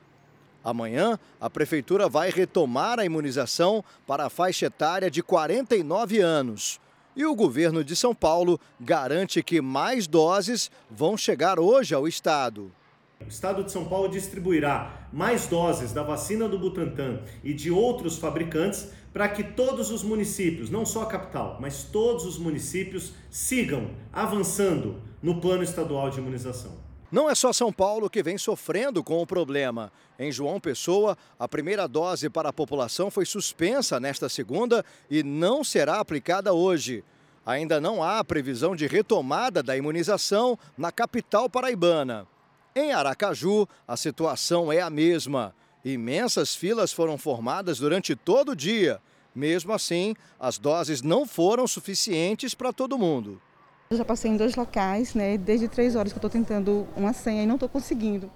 Amanhã, 0.65 1.17
a 1.41 1.49
Prefeitura 1.49 2.09
vai 2.09 2.31
retomar 2.31 2.99
a 2.99 3.05
imunização 3.05 3.85
para 4.05 4.27
a 4.27 4.31
faixa 4.31 4.67
etária 4.67 5.09
de 5.09 5.23
49 5.23 6.19
anos. 6.19 6.81
E 7.19 7.27
o 7.27 7.35
governo 7.35 7.83
de 7.83 7.97
São 7.97 8.15
Paulo 8.15 8.61
garante 8.79 9.43
que 9.43 9.61
mais 9.61 10.07
doses 10.07 10.71
vão 10.89 11.17
chegar 11.17 11.59
hoje 11.59 11.93
ao 11.93 12.07
estado. 12.07 12.71
O 13.21 13.27
estado 13.27 13.65
de 13.65 13.73
São 13.73 13.87
Paulo 13.87 14.09
distribuirá 14.09 15.09
mais 15.13 15.49
doses 15.49 15.93
da 15.93 16.05
vacina 16.05 16.49
do 16.49 16.57
Butantan 16.57 17.19
e 17.43 17.53
de 17.53 17.73
outros 17.73 18.19
fabricantes 18.19 18.93
para 19.13 19.29
que 19.29 19.43
todos 19.43 19.91
os 19.91 20.05
municípios, 20.05 20.71
não 20.71 20.87
só 20.87 21.03
a 21.03 21.07
capital, 21.07 21.59
mas 21.61 21.83
todos 21.83 22.25
os 22.25 22.39
municípios 22.39 23.15
sigam 23.29 23.91
avançando 24.13 25.03
no 25.21 25.41
plano 25.41 25.65
estadual 25.65 26.11
de 26.11 26.21
imunização. 26.21 26.78
Não 27.11 27.29
é 27.29 27.35
só 27.35 27.53
São 27.55 27.73
Paulo 27.73 28.11
que 28.11 28.23
vem 28.23 28.37
sofrendo 28.37 29.03
com 29.03 29.23
o 29.23 29.27
problema. 29.27 29.91
Em 30.19 30.31
João 30.31 30.61
Pessoa, 30.61 31.17
a 31.39 31.49
primeira 31.49 31.89
dose 31.89 32.29
para 32.29 32.51
a 32.51 32.53
população 32.53 33.11
foi 33.11 33.25
suspensa 33.25 33.99
nesta 33.99 34.29
segunda 34.29 34.85
e 35.11 35.23
não 35.23 35.65
será 35.65 36.01
aplicada 36.01 36.53
hoje. 36.53 37.03
Ainda 37.47 37.81
não 37.81 38.03
há 38.03 38.23
previsão 38.23 38.77
de 38.77 38.87
retomada 38.87 39.63
da 39.63 39.75
imunização 39.75 40.59
na 40.77 40.93
capital 40.93 41.49
paraibana. 41.49 42.27
Em 42.77 42.93
Aracaju, 42.93 43.67
a 43.87 43.97
situação 43.97 44.71
é 44.71 44.83
a 44.83 44.91
mesma. 44.91 45.55
Imensas 45.83 46.55
filas 46.55 46.93
foram 46.93 47.17
formadas 47.17 47.79
durante 47.79 48.15
todo 48.15 48.51
o 48.53 48.57
dia. 48.57 49.01
Mesmo 49.35 49.73
assim, 49.73 50.15
as 50.39 50.59
doses 50.59 51.01
não 51.01 51.27
foram 51.27 51.67
suficientes 51.67 52.55
para 52.55 52.71
todo 52.71 52.99
mundo. 52.99 53.41
Eu 53.91 53.97
já 53.97 54.05
passei 54.05 54.31
em 54.31 54.37
dois 54.37 54.55
locais, 54.55 55.15
né? 55.15 55.39
Desde 55.39 55.67
três 55.67 55.97
horas 55.97 56.13
que 56.13 56.19
eu 56.19 56.21
estou 56.21 56.29
tentando 56.29 56.87
uma 56.95 57.15
senha 57.15 57.45
e 57.45 57.47
não 57.47 57.55
estou 57.55 57.71
conseguindo. 57.71 58.31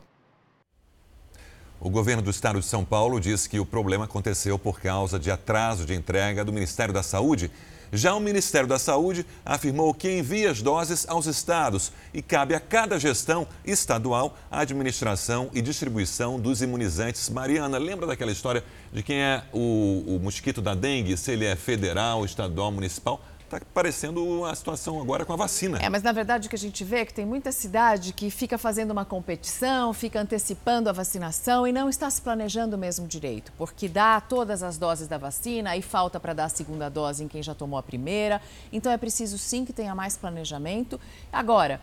O 1.78 1.90
governo 1.90 2.23
do 2.23 2.30
estado 2.30 2.59
de 2.59 2.64
São 2.64 2.87
Paulo 2.87 3.21
diz 3.21 3.47
que 3.47 3.61
o 3.61 3.66
problema 3.66 4.06
aconteceu 4.06 4.59
por 4.59 4.80
causa 4.80 5.18
de 5.18 5.30
atraso 5.30 5.85
de 5.85 5.94
entrega 5.94 6.42
do 6.42 6.54
Ministério 6.54 6.94
da 6.94 7.02
Saúde. 7.02 7.50
Já 7.92 8.14
o 8.14 8.21
Ministério 8.21 8.66
da 8.66 8.78
Saúde 8.78 9.26
afirmou 9.44 9.92
que 9.92 10.11
envia 10.11 10.50
as 10.50 10.62
doses 10.62 11.06
aos 11.06 11.26
estados 11.26 11.92
e 12.14 12.23
cabe 12.23 12.54
a 12.54 12.61
cada 12.61 12.99
gestão 12.99 13.47
estadual 13.62 14.38
a 14.50 14.61
administração 14.61 15.50
e 15.52 15.61
distribuição 15.61 16.40
dos 16.40 16.62
imunizantes. 16.62 17.28
Mariana, 17.28 17.76
lembra 17.76 18.06
daquela 18.06 18.32
história 18.32 18.64
de 18.90 19.02
quem 19.02 19.18
é 19.18 19.42
o, 19.52 20.04
o 20.06 20.21
mosquito 20.23 20.62
da 20.62 20.75
dengue, 20.75 21.14
se 21.18 21.32
ele 21.32 21.44
é 21.44 21.54
federal, 21.54 22.25
estadual, 22.25 22.73
municipal? 22.73 23.21
Está 23.56 23.66
parecendo 23.73 24.44
a 24.44 24.54
situação 24.54 25.00
agora 25.00 25.25
com 25.25 25.32
a 25.32 25.37
vacina. 25.37 25.78
É, 25.78 25.88
mas 25.88 26.02
na 26.02 26.12
verdade 26.12 26.47
o 26.47 26.50
que 26.50 26.56
a 26.56 26.59
gente 26.59 26.82
vê 26.85 27.00
é 27.00 27.04
que 27.04 27.12
tem 27.12 27.26
muita 27.26 27.52
cidade 27.52 28.12
que 28.12 28.30
fica 28.30 28.56
fazendo 28.56 28.90
uma 28.90 29.04
competição, 29.04 29.92
fica 29.92 30.21
antecipando 30.21 30.88
a 30.88 30.92
vacinação 30.92 31.66
e 31.66 31.73
não 31.73 31.88
está 31.88 32.09
se 32.11 32.23
planejando 32.23 32.78
mesmo 32.78 33.06
direito, 33.06 33.52
porque 33.59 33.88
dá 33.88 34.21
todas 34.21 34.62
as 34.62 34.78
doses 34.78 35.09
da 35.09 35.18
vacina 35.18 35.76
e 35.76 35.82
falta 35.82 36.18
para 36.18 36.32
dar 36.32 36.44
a 36.47 36.49
segunda 36.49 36.88
dose 36.88 37.23
em 37.25 37.28
quem 37.28 37.42
já 37.42 37.54
tomou 37.54 37.78
a 37.78 37.82
primeira. 37.82 38.40
Então 38.73 38.90
é 38.90 38.97
preciso 38.97 39.37
sim 39.38 39.64
que 39.64 39.73
tenha 39.73 39.94
mais 39.94 40.16
planejamento. 40.16 41.00
Agora, 41.32 41.80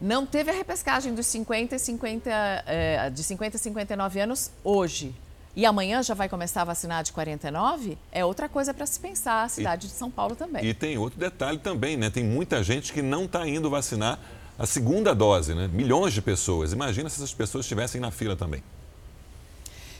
Não 0.00 0.24
teve 0.24 0.48
a 0.52 0.54
repescagem 0.54 1.12
dos 1.12 1.26
50 1.26 1.74
e 1.74 1.78
50, 1.80 2.30
é, 2.66 3.10
de 3.10 3.24
50 3.24 3.56
e 3.56 3.58
59 3.58 4.20
anos 4.20 4.48
hoje. 4.62 5.12
E 5.58 5.66
amanhã 5.66 6.00
já 6.04 6.14
vai 6.14 6.28
começar 6.28 6.62
a 6.62 6.66
vacinar 6.66 7.02
de 7.02 7.10
49? 7.10 7.98
É 8.12 8.24
outra 8.24 8.48
coisa 8.48 8.72
para 8.72 8.86
se 8.86 9.00
pensar 9.00 9.42
a 9.42 9.48
cidade 9.48 9.86
e, 9.86 9.88
de 9.88 9.94
São 9.96 10.08
Paulo 10.08 10.36
também. 10.36 10.64
E 10.64 10.72
tem 10.72 10.96
outro 10.96 11.18
detalhe 11.18 11.58
também, 11.58 11.96
né? 11.96 12.10
Tem 12.10 12.22
muita 12.22 12.62
gente 12.62 12.92
que 12.92 13.02
não 13.02 13.24
está 13.24 13.44
indo 13.44 13.68
vacinar 13.68 14.20
a 14.56 14.64
segunda 14.66 15.12
dose, 15.12 15.56
né? 15.56 15.66
Milhões 15.66 16.14
de 16.14 16.22
pessoas. 16.22 16.72
Imagina 16.72 17.08
se 17.08 17.16
essas 17.16 17.34
pessoas 17.34 17.64
estivessem 17.64 18.00
na 18.00 18.12
fila 18.12 18.36
também. 18.36 18.62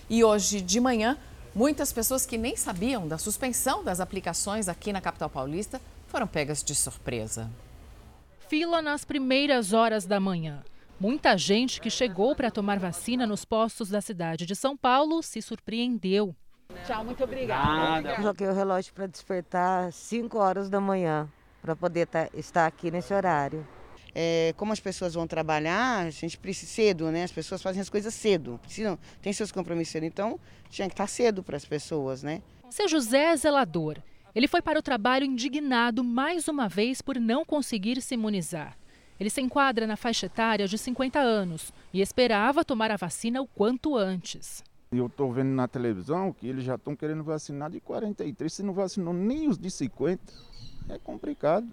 E 0.08 0.22
hoje 0.22 0.60
de 0.60 0.78
manhã, 0.78 1.18
muitas 1.52 1.92
pessoas 1.92 2.24
que 2.24 2.38
nem 2.38 2.56
sabiam 2.56 3.08
da 3.08 3.18
suspensão 3.18 3.82
das 3.82 3.98
aplicações 3.98 4.68
aqui 4.68 4.92
na 4.92 5.00
capital 5.00 5.28
paulista 5.28 5.80
foram 6.06 6.28
pegas 6.28 6.62
de 6.62 6.72
surpresa. 6.72 7.50
Fila 8.48 8.80
nas 8.80 9.04
primeiras 9.04 9.72
horas 9.72 10.06
da 10.06 10.20
manhã. 10.20 10.62
Muita 11.00 11.38
gente 11.38 11.80
que 11.80 11.90
chegou 11.90 12.34
para 12.34 12.50
tomar 12.50 12.80
vacina 12.80 13.24
nos 13.24 13.44
postos 13.44 13.88
da 13.88 14.00
cidade 14.00 14.44
de 14.44 14.56
São 14.56 14.76
Paulo 14.76 15.22
se 15.22 15.40
surpreendeu. 15.40 16.34
Tchau, 16.84 17.04
muito 17.04 17.22
obrigada. 17.22 18.16
Coloquei 18.16 18.48
o 18.48 18.52
relógio 18.52 18.92
para 18.92 19.06
despertar 19.06 19.92
5 19.92 20.36
horas 20.36 20.68
da 20.68 20.80
manhã, 20.80 21.28
para 21.62 21.76
poder 21.76 22.08
tá, 22.08 22.28
estar 22.34 22.66
aqui 22.66 22.90
nesse 22.90 23.14
horário. 23.14 23.64
É, 24.12 24.52
como 24.56 24.72
as 24.72 24.80
pessoas 24.80 25.14
vão 25.14 25.24
trabalhar, 25.24 26.04
a 26.04 26.10
gente 26.10 26.36
precisa 26.36 26.72
cedo, 26.72 27.12
né? 27.12 27.22
As 27.22 27.30
pessoas 27.30 27.62
fazem 27.62 27.80
as 27.80 27.88
coisas 27.88 28.12
cedo, 28.12 28.58
precisam, 28.60 28.98
tem 29.22 29.32
seus 29.32 29.52
compromissos 29.52 29.92
cedo, 29.92 30.04
então 30.04 30.40
tinha 30.68 30.88
que 30.88 30.94
estar 30.94 31.06
cedo 31.06 31.44
para 31.44 31.56
as 31.56 31.64
pessoas, 31.64 32.24
né? 32.24 32.42
Seu 32.70 32.88
José 32.88 33.26
é 33.26 33.36
zelador. 33.36 33.98
Ele 34.34 34.48
foi 34.48 34.60
para 34.60 34.80
o 34.80 34.82
trabalho 34.82 35.24
indignado 35.24 36.02
mais 36.02 36.48
uma 36.48 36.68
vez 36.68 37.00
por 37.00 37.20
não 37.20 37.44
conseguir 37.44 38.02
se 38.02 38.14
imunizar. 38.14 38.76
Ele 39.18 39.30
se 39.30 39.40
enquadra 39.40 39.86
na 39.86 39.96
faixa 39.96 40.26
etária 40.26 40.68
de 40.68 40.78
50 40.78 41.18
anos 41.18 41.72
e 41.92 42.00
esperava 42.00 42.64
tomar 42.64 42.90
a 42.90 42.96
vacina 42.96 43.42
o 43.42 43.46
quanto 43.46 43.96
antes. 43.96 44.62
Eu 44.92 45.06
estou 45.06 45.32
vendo 45.32 45.50
na 45.50 45.68
televisão 45.68 46.32
que 46.32 46.46
eles 46.46 46.64
já 46.64 46.76
estão 46.76 46.96
querendo 46.96 47.24
vacinar 47.24 47.70
de 47.70 47.80
43, 47.80 48.52
se 48.52 48.62
não 48.62 48.72
vacinou 48.72 49.12
nem 49.12 49.48
os 49.48 49.58
de 49.58 49.70
50, 49.70 50.32
é 50.88 50.98
complicado. 50.98 51.68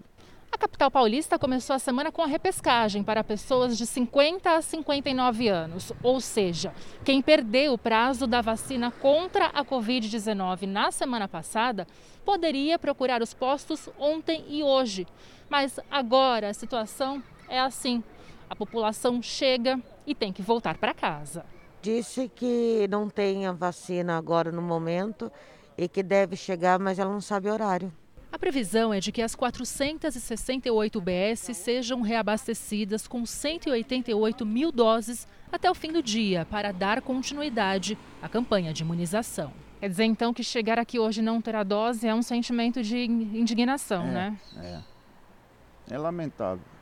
A 0.52 0.58
capital 0.58 0.90
paulista 0.90 1.38
começou 1.38 1.76
a 1.76 1.78
semana 1.78 2.10
com 2.10 2.22
a 2.22 2.26
repescagem 2.26 3.02
para 3.02 3.22
pessoas 3.22 3.76
de 3.76 3.84
50 3.84 4.50
a 4.50 4.62
59 4.62 5.48
anos, 5.48 5.92
ou 6.02 6.20
seja, 6.20 6.72
quem 7.04 7.20
perdeu 7.20 7.74
o 7.74 7.78
prazo 7.78 8.26
da 8.26 8.40
vacina 8.40 8.90
contra 8.90 9.46
a 9.46 9.64
Covid-19 9.64 10.66
na 10.66 10.90
semana 10.90 11.28
passada 11.28 11.86
poderia 12.24 12.78
procurar 12.78 13.22
os 13.22 13.34
postos 13.34 13.88
ontem 13.98 14.44
e 14.48 14.62
hoje. 14.62 15.06
Mas 15.48 15.78
agora 15.90 16.48
a 16.48 16.54
situação 16.54 17.22
é 17.48 17.60
assim: 17.60 18.02
a 18.48 18.54
população 18.54 19.20
chega 19.22 19.80
e 20.06 20.14
tem 20.14 20.32
que 20.32 20.42
voltar 20.42 20.78
para 20.78 20.94
casa. 20.94 21.44
Disse 21.82 22.28
que 22.28 22.86
não 22.90 23.08
tem 23.08 23.46
a 23.46 23.52
vacina 23.52 24.16
agora 24.16 24.50
no 24.50 24.62
momento 24.62 25.30
e 25.76 25.88
que 25.88 26.02
deve 26.02 26.36
chegar, 26.36 26.78
mas 26.78 26.98
ela 26.98 27.12
não 27.12 27.20
sabe 27.20 27.48
o 27.48 27.52
horário. 27.52 27.92
A 28.32 28.38
previsão 28.38 28.92
é 28.92 29.00
de 29.00 29.12
que 29.12 29.22
as 29.22 29.34
468 29.34 30.98
UBS 30.98 31.56
sejam 31.56 32.02
reabastecidas 32.02 33.06
com 33.06 33.24
188 33.24 34.44
mil 34.44 34.70
doses 34.72 35.26
até 35.50 35.70
o 35.70 35.74
fim 35.74 35.92
do 35.92 36.02
dia 36.02 36.44
para 36.44 36.72
dar 36.72 37.00
continuidade 37.00 37.96
à 38.20 38.28
campanha 38.28 38.72
de 38.72 38.82
imunização. 38.82 39.52
Quer 39.80 39.88
dizer 39.88 40.04
então 40.04 40.34
que 40.34 40.42
chegar 40.42 40.78
aqui 40.78 40.98
hoje 40.98 41.22
não 41.22 41.40
ter 41.40 41.54
a 41.54 41.62
dose 41.62 42.06
é 42.06 42.14
um 42.14 42.22
sentimento 42.22 42.82
de 42.82 43.04
indignação, 43.04 44.04
é, 44.06 44.10
né? 44.10 44.38
É. 44.58 45.94
É 45.94 45.98
lamentável. 45.98 46.75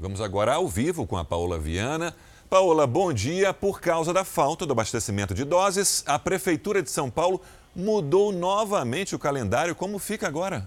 Vamos 0.00 0.22
agora 0.22 0.54
ao 0.54 0.66
vivo 0.66 1.06
com 1.06 1.18
a 1.18 1.24
Paola 1.26 1.58
Viana. 1.58 2.16
Paola, 2.48 2.86
bom 2.86 3.12
dia. 3.12 3.52
Por 3.52 3.82
causa 3.82 4.14
da 4.14 4.24
falta 4.24 4.64
do 4.64 4.72
abastecimento 4.72 5.34
de 5.34 5.44
doses, 5.44 6.02
a 6.06 6.18
Prefeitura 6.18 6.82
de 6.82 6.90
São 6.90 7.10
Paulo 7.10 7.38
mudou 7.76 8.32
novamente 8.32 9.14
o 9.14 9.18
calendário. 9.18 9.74
Como 9.74 9.98
fica 9.98 10.26
agora? 10.26 10.66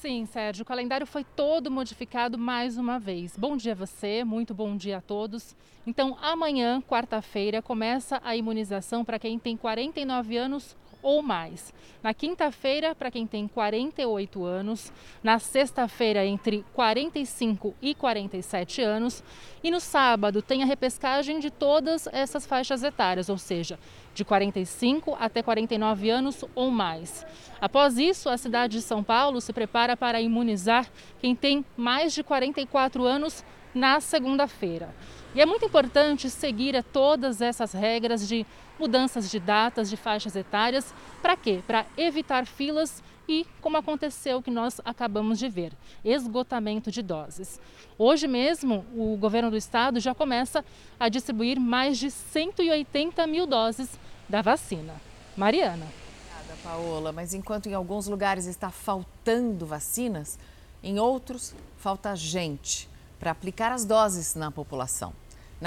Sim, 0.00 0.24
Sérgio, 0.32 0.62
o 0.62 0.66
calendário 0.66 1.06
foi 1.06 1.24
todo 1.24 1.70
modificado 1.70 2.38
mais 2.38 2.78
uma 2.78 2.98
vez. 2.98 3.36
Bom 3.36 3.54
dia 3.54 3.72
a 3.72 3.74
você, 3.74 4.24
muito 4.24 4.54
bom 4.54 4.78
dia 4.78 4.96
a 4.96 5.00
todos. 5.02 5.54
Então, 5.86 6.16
amanhã, 6.22 6.80
quarta-feira, 6.80 7.60
começa 7.60 8.18
a 8.24 8.34
imunização 8.34 9.04
para 9.04 9.18
quem 9.18 9.38
tem 9.38 9.58
49 9.58 10.38
anos 10.38 10.74
ou 11.06 11.22
mais. 11.22 11.72
Na 12.02 12.12
quinta-feira, 12.12 12.92
para 12.92 13.12
quem 13.12 13.28
tem 13.28 13.46
48 13.46 14.44
anos, 14.44 14.92
na 15.22 15.38
sexta-feira, 15.38 16.26
entre 16.26 16.64
45 16.74 17.76
e 17.80 17.94
47 17.94 18.82
anos, 18.82 19.22
e 19.62 19.70
no 19.70 19.78
sábado 19.78 20.42
tem 20.42 20.64
a 20.64 20.66
repescagem 20.66 21.38
de 21.38 21.48
todas 21.48 22.08
essas 22.08 22.44
faixas 22.44 22.82
etárias, 22.82 23.28
ou 23.28 23.38
seja, 23.38 23.78
de 24.16 24.24
45 24.24 25.16
até 25.20 25.44
49 25.44 26.10
anos 26.10 26.44
ou 26.56 26.72
mais. 26.72 27.24
Após 27.60 27.98
isso, 27.98 28.28
a 28.28 28.36
cidade 28.36 28.78
de 28.78 28.82
São 28.82 29.04
Paulo 29.04 29.40
se 29.40 29.52
prepara 29.52 29.96
para 29.96 30.20
imunizar 30.20 30.88
quem 31.20 31.36
tem 31.36 31.64
mais 31.76 32.12
de 32.12 32.24
44 32.24 33.04
anos 33.04 33.44
na 33.72 34.00
segunda-feira. 34.00 34.92
E 35.36 35.40
é 35.42 35.44
muito 35.44 35.66
importante 35.66 36.30
seguir 36.30 36.82
todas 36.82 37.42
essas 37.42 37.74
regras 37.74 38.26
de 38.26 38.46
mudanças 38.78 39.30
de 39.30 39.38
datas, 39.38 39.90
de 39.90 39.94
faixas 39.94 40.34
etárias. 40.34 40.94
Para 41.20 41.36
quê? 41.36 41.60
Para 41.66 41.84
evitar 41.94 42.46
filas 42.46 43.02
e, 43.28 43.46
como 43.60 43.76
aconteceu 43.76 44.40
que 44.40 44.50
nós 44.50 44.80
acabamos 44.82 45.38
de 45.38 45.46
ver, 45.50 45.74
esgotamento 46.02 46.90
de 46.90 47.02
doses. 47.02 47.60
Hoje 47.98 48.26
mesmo, 48.26 48.86
o 48.94 49.14
governo 49.18 49.50
do 49.50 49.58
estado 49.58 50.00
já 50.00 50.14
começa 50.14 50.64
a 50.98 51.10
distribuir 51.10 51.60
mais 51.60 51.98
de 51.98 52.10
180 52.10 53.26
mil 53.26 53.46
doses 53.46 53.90
da 54.26 54.40
vacina. 54.40 54.94
Mariana. 55.36 55.86
Obrigada, 56.30 56.58
Paola. 56.64 57.12
Mas 57.12 57.34
enquanto 57.34 57.68
em 57.68 57.74
alguns 57.74 58.06
lugares 58.06 58.46
está 58.46 58.70
faltando 58.70 59.66
vacinas, 59.66 60.38
em 60.82 60.98
outros 60.98 61.54
falta 61.76 62.16
gente 62.16 62.88
para 63.20 63.32
aplicar 63.32 63.70
as 63.70 63.84
doses 63.84 64.34
na 64.34 64.50
população. 64.50 65.12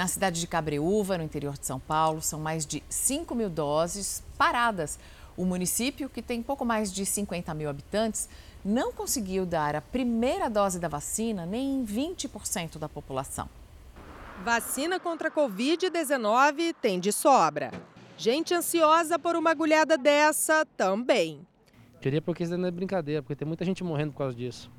Na 0.00 0.08
cidade 0.08 0.40
de 0.40 0.46
Cabreúva, 0.46 1.18
no 1.18 1.24
interior 1.24 1.58
de 1.58 1.66
São 1.66 1.78
Paulo, 1.78 2.22
são 2.22 2.40
mais 2.40 2.64
de 2.64 2.82
5 2.88 3.34
mil 3.34 3.50
doses 3.50 4.24
paradas. 4.38 4.98
O 5.36 5.44
município, 5.44 6.08
que 6.08 6.22
tem 6.22 6.42
pouco 6.42 6.64
mais 6.64 6.90
de 6.90 7.04
50 7.04 7.52
mil 7.52 7.68
habitantes, 7.68 8.26
não 8.64 8.94
conseguiu 8.94 9.44
dar 9.44 9.76
a 9.76 9.82
primeira 9.82 10.48
dose 10.48 10.78
da 10.78 10.88
vacina 10.88 11.44
nem 11.44 11.82
em 11.82 11.84
20% 11.84 12.78
da 12.78 12.88
população. 12.88 13.46
Vacina 14.42 14.98
contra 14.98 15.28
a 15.28 15.30
Covid-19 15.30 16.74
tem 16.80 16.98
de 16.98 17.12
sobra. 17.12 17.70
Gente 18.16 18.54
ansiosa 18.54 19.18
por 19.18 19.36
uma 19.36 19.50
agulhada 19.50 19.98
dessa 19.98 20.64
também. 20.78 21.46
Queria 22.00 22.22
porque 22.22 22.44
isso 22.44 22.56
não 22.56 22.68
é 22.68 22.70
brincadeira, 22.70 23.20
porque 23.20 23.36
tem 23.36 23.46
muita 23.46 23.66
gente 23.66 23.84
morrendo 23.84 24.12
por 24.12 24.18
causa 24.20 24.34
disso. 24.34 24.70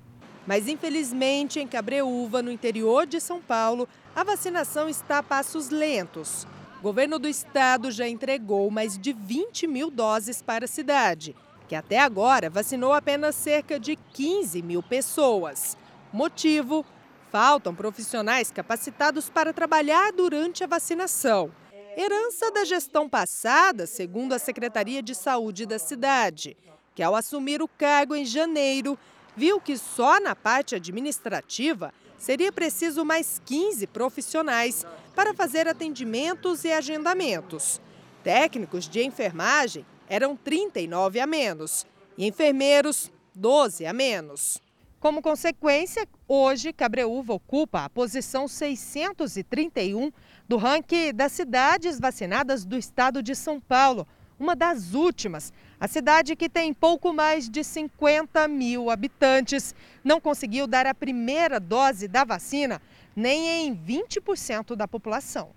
Mas 0.48 0.68
infelizmente, 0.68 1.60
em 1.60 1.68
Cabreúva, 1.68 2.42
no 2.42 2.52
interior 2.52 3.06
de 3.06 3.22
São 3.22 3.40
Paulo, 3.40 3.88
a 4.16 4.24
vacinação 4.24 4.90
está 4.90 5.20
a 5.20 5.24
passos 5.24 5.70
lentos. 5.70 6.46
O 6.80 6.82
governo 6.82 7.18
do 7.20 7.28
estado 7.28 7.92
já 7.92 8.08
entregou 8.08 8.70
mais 8.70 8.98
de 8.98 9.14
20 9.14 9.68
mil 9.68 9.90
doses 9.90 10.42
para 10.42 10.66
a 10.66 10.68
cidade, 10.68 11.36
que 11.68 11.76
até 11.76 12.00
agora 12.00 12.50
vacinou 12.50 12.92
apenas 12.92 13.36
cerca 13.36 13.80
de 13.80 13.96
15 13.96 14.62
mil 14.62 14.84
pessoas. 14.84 15.78
Motivo: 16.12 16.86
faltam 17.32 17.74
profissionais 17.74 18.52
capacitados 18.52 19.30
para 19.30 19.54
trabalhar 19.54 20.12
durante 20.12 20.64
a 20.64 20.68
vacinação. 20.68 21.52
Herança 21.96 22.52
da 22.52 22.66
gestão 22.66 23.08
passada, 23.08 23.86
segundo 23.86 24.34
a 24.34 24.40
Secretaria 24.40 25.02
de 25.02 25.14
Saúde 25.14 25.66
da 25.66 25.78
cidade, 25.78 26.58
que 26.96 27.04
ao 27.04 27.16
assumir 27.16 27.62
o 27.62 27.68
cargo 27.68 28.16
em 28.16 28.26
janeiro, 28.26 28.98
viu 29.36 29.62
que 29.62 29.78
só 29.78 30.20
na 30.20 30.36
parte 30.36 30.76
administrativa 30.76 31.94
seria 32.22 32.52
preciso 32.52 33.04
mais 33.04 33.42
15 33.48 33.88
profissionais 33.88 34.86
para 35.16 35.34
fazer 35.34 35.68
atendimentos 35.68 36.64
e 36.64 36.72
agendamentos. 36.72 37.82
Técnicos 38.24 38.88
de 38.88 39.04
enfermagem 39.04 39.84
eram 40.08 40.38
39 40.38 41.20
a 41.20 41.26
menos 41.26 41.84
e 42.16 42.28
enfermeiros 42.28 43.12
12 43.34 43.88
a 43.88 43.92
menos. 43.92 44.62
Como 45.00 45.20
consequência, 45.20 46.08
hoje 46.28 46.72
Cabreúva 46.72 47.34
ocupa 47.34 47.86
a 47.86 47.90
posição 47.90 48.48
631 48.48 50.12
do 50.48 50.58
ranking 50.58 51.12
das 51.12 51.32
cidades 51.32 52.00
vacinadas 52.00 52.64
do 52.64 52.78
estado 52.78 53.24
de 53.24 53.34
São 53.34 53.60
Paulo, 53.60 54.08
uma 54.40 54.56
das 54.56 54.94
últimas. 54.94 55.52
A 55.82 55.88
cidade, 55.88 56.36
que 56.36 56.48
tem 56.48 56.76
pouco 56.76 57.12
mais 57.12 57.50
de 57.50 57.64
50 57.64 58.48
mil 58.48 58.92
habitantes, 58.92 59.74
não 60.04 60.22
conseguiu 60.22 60.68
dar 60.68 60.86
a 60.86 60.94
primeira 60.94 61.60
dose 61.60 62.08
da 62.08 62.24
vacina 62.24 62.80
nem 63.16 63.66
em 63.66 63.76
20% 63.76 64.76
da 64.76 64.88
população. 64.88 65.50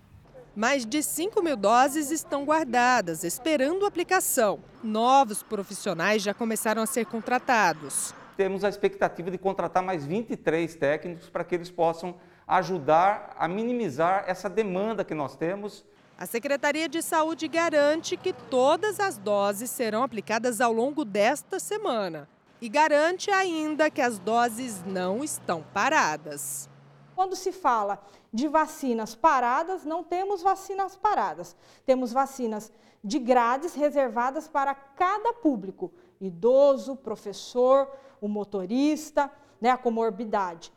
Mais 0.57 0.87
de 0.87 1.03
5 1.03 1.43
mil 1.43 1.59
doses 1.59 2.11
estão 2.11 2.43
guardadas, 2.47 3.23
esperando 3.23 3.85
aplicação. 3.85 4.61
Novos 4.83 5.43
profissionais 5.43 6.23
já 6.23 6.33
começaram 6.33 6.81
a 6.81 6.87
ser 6.87 7.05
contratados. 7.05 8.15
temos 8.35 8.65
a 8.65 8.69
expectativa 8.71 9.31
de 9.31 9.37
contratar 9.37 9.83
mais 9.83 10.07
23 10.07 10.75
técnicos 10.75 11.29
para 11.29 11.45
que 11.45 11.55
eles 11.55 11.71
possam 11.71 12.17
ajudar 12.49 13.37
a 13.39 13.47
minimizar 13.47 14.25
essa 14.27 14.49
demanda 14.49 15.05
que 15.05 15.15
nós 15.15 15.37
temos. 15.37 15.85
A 16.17 16.27
Secretaria 16.27 16.89
de 16.89 17.03
Saúde 17.03 17.49
garante 17.49 18.17
que 18.17 18.33
todas 18.33 19.01
as 19.01 19.19
doses 19.19 19.69
serão 19.69 20.05
aplicadas 20.05 20.61
ao 20.61 20.73
longo 20.73 21.05
desta 21.05 21.59
semana 21.59 22.29
e 22.61 22.69
garante 22.69 23.33
ainda 23.33 23.91
que 23.91 24.01
as 24.01 24.17
doses 24.21 24.81
não 24.85 25.25
estão 25.25 25.65
paradas. 25.75 26.69
Quando 27.17 27.35
se 27.35 27.51
fala 27.51 28.01
de 28.33 28.47
vacinas 28.47 29.17
paradas, 29.17 29.85
não 29.85 30.05
temos 30.05 30.41
vacinas 30.41 30.95
paradas. 30.95 31.57
Temos 31.85 32.13
vacinas 32.13 32.73
de 33.03 33.19
grades 33.19 33.75
reservadas 33.75 34.47
para 34.47 34.73
cada 34.73 35.33
público: 35.33 35.93
idoso, 36.21 36.95
professor, 36.95 37.91
o 38.21 38.29
motorista, 38.29 39.31
né, 39.61 39.71
a 39.71 39.77
comorbidade. 39.77 40.73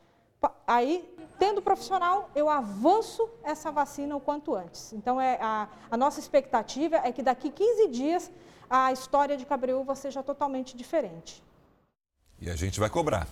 Aí, 0.65 1.08
tendo 1.39 1.62
profissional, 1.62 2.30
eu 2.36 2.50
avanço 2.50 3.28
essa 3.43 3.71
vacina 3.71 4.15
o 4.15 4.19
quanto 4.19 4.56
antes. 4.56 4.93
Então, 4.93 5.19
é, 5.19 5.38
a, 5.41 5.67
a 5.89 5.97
nossa 5.97 6.19
expectativa 6.19 6.97
é 6.97 7.12
que 7.12 7.23
daqui 7.23 7.50
15 7.50 7.88
dias 7.89 8.32
a 8.69 8.91
história 8.91 9.38
de 9.38 9.45
Cabreúva 9.45 9.95
seja 9.95 10.21
totalmente 10.21 10.76
diferente. 10.76 11.41
E 12.39 12.50
a 12.50 12.56
gente 12.56 12.80
vai 12.80 12.89
cobrar. 12.89 13.28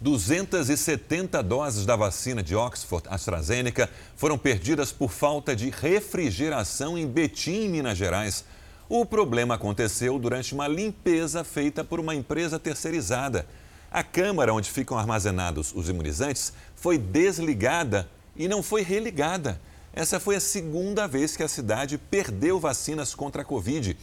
270 0.00 1.42
doses 1.42 1.86
da 1.86 1.96
vacina 1.96 2.42
de 2.42 2.54
Oxford 2.54 3.08
AstraZeneca 3.08 3.88
foram 4.16 4.36
perdidas 4.36 4.92
por 4.92 5.10
falta 5.10 5.56
de 5.56 5.70
refrigeração 5.70 6.98
em 6.98 7.06
Betim, 7.06 7.68
Minas 7.68 7.96
Gerais. 7.96 8.44
O 8.88 9.06
problema 9.06 9.54
aconteceu 9.54 10.18
durante 10.18 10.52
uma 10.52 10.68
limpeza 10.68 11.42
feita 11.42 11.82
por 11.82 11.98
uma 11.98 12.14
empresa 12.14 12.58
terceirizada. 12.58 13.46
A 13.94 14.02
câmara 14.02 14.52
onde 14.52 14.68
ficam 14.72 14.98
armazenados 14.98 15.72
os 15.72 15.88
imunizantes 15.88 16.52
foi 16.74 16.98
desligada 16.98 18.10
e 18.34 18.48
não 18.48 18.60
foi 18.60 18.82
religada. 18.82 19.60
Essa 19.92 20.18
foi 20.18 20.34
a 20.34 20.40
segunda 20.40 21.06
vez 21.06 21.36
que 21.36 21.44
a 21.44 21.48
cidade 21.48 21.96
perdeu 21.96 22.58
vacinas 22.58 23.14
contra 23.14 23.42
a 23.42 23.44
Covid. 23.44 23.96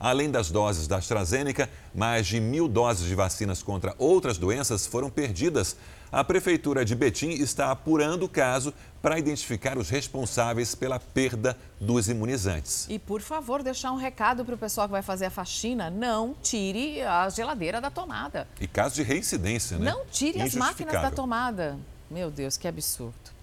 Além 0.00 0.30
das 0.30 0.50
doses 0.50 0.88
da 0.88 0.96
AstraZeneca, 0.96 1.68
mais 1.94 2.26
de 2.26 2.40
mil 2.40 2.66
doses 2.66 3.06
de 3.06 3.14
vacinas 3.14 3.62
contra 3.62 3.94
outras 3.98 4.38
doenças 4.38 4.86
foram 4.86 5.10
perdidas. 5.10 5.76
A 6.14 6.22
Prefeitura 6.22 6.84
de 6.84 6.94
Betim 6.94 7.30
está 7.30 7.72
apurando 7.72 8.22
o 8.26 8.28
caso 8.28 8.72
para 9.02 9.18
identificar 9.18 9.76
os 9.76 9.90
responsáveis 9.90 10.72
pela 10.72 11.00
perda 11.00 11.58
dos 11.80 12.08
imunizantes. 12.08 12.86
E, 12.88 13.00
por 13.00 13.20
favor, 13.20 13.64
deixar 13.64 13.90
um 13.90 13.96
recado 13.96 14.44
para 14.44 14.54
o 14.54 14.58
pessoal 14.58 14.86
que 14.86 14.92
vai 14.92 15.02
fazer 15.02 15.24
a 15.24 15.30
faxina: 15.30 15.90
não 15.90 16.36
tire 16.40 17.02
a 17.02 17.28
geladeira 17.28 17.80
da 17.80 17.90
tomada. 17.90 18.46
E 18.60 18.68
caso 18.68 18.94
de 18.94 19.02
reincidência, 19.02 19.76
né? 19.76 19.90
Não 19.90 20.06
tire 20.06 20.40
as 20.40 20.54
máquinas 20.54 20.92
da 20.92 21.10
tomada. 21.10 21.76
Meu 22.08 22.30
Deus, 22.30 22.56
que 22.56 22.68
absurdo. 22.68 23.34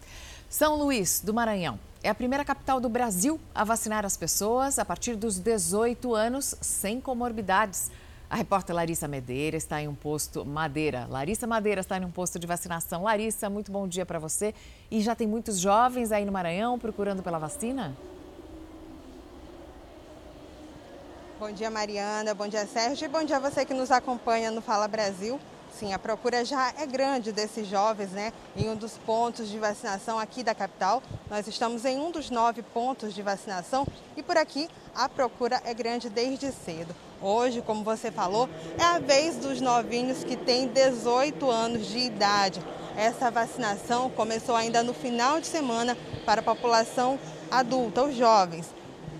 São 0.50 0.78
Luís, 0.78 1.20
do 1.20 1.34
Maranhão. 1.34 1.78
É 2.02 2.10
a 2.10 2.16
primeira 2.16 2.46
capital 2.46 2.80
do 2.80 2.88
Brasil 2.88 3.38
a 3.54 3.66
vacinar 3.66 4.06
as 4.06 4.16
pessoas 4.16 4.80
a 4.80 4.86
partir 4.86 5.18
dos 5.18 5.40
18 5.40 6.16
anos 6.16 6.56
sem 6.62 7.02
comorbidades. 7.02 7.92
A 8.32 8.38
repórter 8.38 8.74
Larissa 8.74 9.10
Madeira 9.10 9.58
está 9.58 9.82
em 9.82 9.90
um 9.90 9.94
posto 9.94 10.46
Madeira. 10.46 11.06
Larissa 11.10 11.46
Madeira 11.46 11.82
está 11.82 11.98
em 11.98 12.06
um 12.06 12.10
posto 12.10 12.40
de 12.40 12.48
vacinação. 12.48 13.04
Larissa, 13.04 13.50
muito 13.50 13.74
bom 13.74 13.86
dia 13.86 14.06
para 14.06 14.20
você. 14.20 14.56
E 14.90 15.02
já 15.02 15.14
tem 15.14 15.28
muitos 15.28 15.60
jovens 15.60 16.14
aí 16.14 16.24
no 16.24 16.32
Maranhão 16.32 16.80
procurando 16.80 17.22
pela 17.22 17.38
vacina? 17.38 17.94
Bom 21.38 21.52
dia, 21.52 21.70
Mariana. 21.70 22.34
Bom 22.34 22.48
dia, 22.48 22.66
Sérgio. 22.66 23.04
E 23.04 23.10
bom 23.10 23.22
dia 23.22 23.36
a 23.36 23.40
você 23.42 23.66
que 23.66 23.74
nos 23.74 23.92
acompanha 23.92 24.50
no 24.50 24.62
Fala 24.62 24.88
Brasil. 24.88 25.38
Sim, 25.82 25.94
a 25.94 25.98
procura 25.98 26.46
já 26.46 26.72
é 26.78 26.86
grande 26.86 27.32
desses 27.32 27.68
jovens, 27.68 28.12
né? 28.12 28.32
Em 28.56 28.70
um 28.70 28.76
dos 28.76 29.00
pontos 29.00 29.50
de 29.50 29.58
vacinação 29.58 30.20
aqui 30.20 30.44
da 30.44 30.54
capital. 30.54 31.02
Nós 31.28 31.48
estamos 31.48 31.86
em 31.86 31.98
um 31.98 32.12
dos 32.12 32.30
nove 32.30 32.62
pontos 32.62 33.16
de 33.16 33.24
vacinação 33.24 33.88
e 34.16 34.22
por 34.22 34.38
aqui 34.38 34.70
a 34.94 35.10
procura 35.10 35.60
é 35.66 35.74
grande 35.74 36.08
desde 36.08 36.52
cedo. 36.52 36.96
Hoje, 37.20 37.64
como 37.64 37.84
você 37.84 38.12
falou, 38.12 38.48
é 38.78 38.84
a 38.84 39.00
vez 39.00 39.38
dos 39.38 39.60
novinhos 39.60 40.24
que 40.24 40.38
têm 40.38 40.68
18 40.68 41.50
anos 41.50 41.88
de 41.88 41.98
idade. 41.98 42.62
Essa 42.96 43.32
vacinação 43.32 44.12
começou 44.12 44.56
ainda 44.56 44.84
no 44.84 44.94
final 44.94 45.42
de 45.42 45.48
semana 45.48 45.98
para 46.28 46.42
a 46.42 46.44
população 46.44 47.18
adulta, 47.50 48.04
os 48.04 48.16
jovens. 48.16 48.72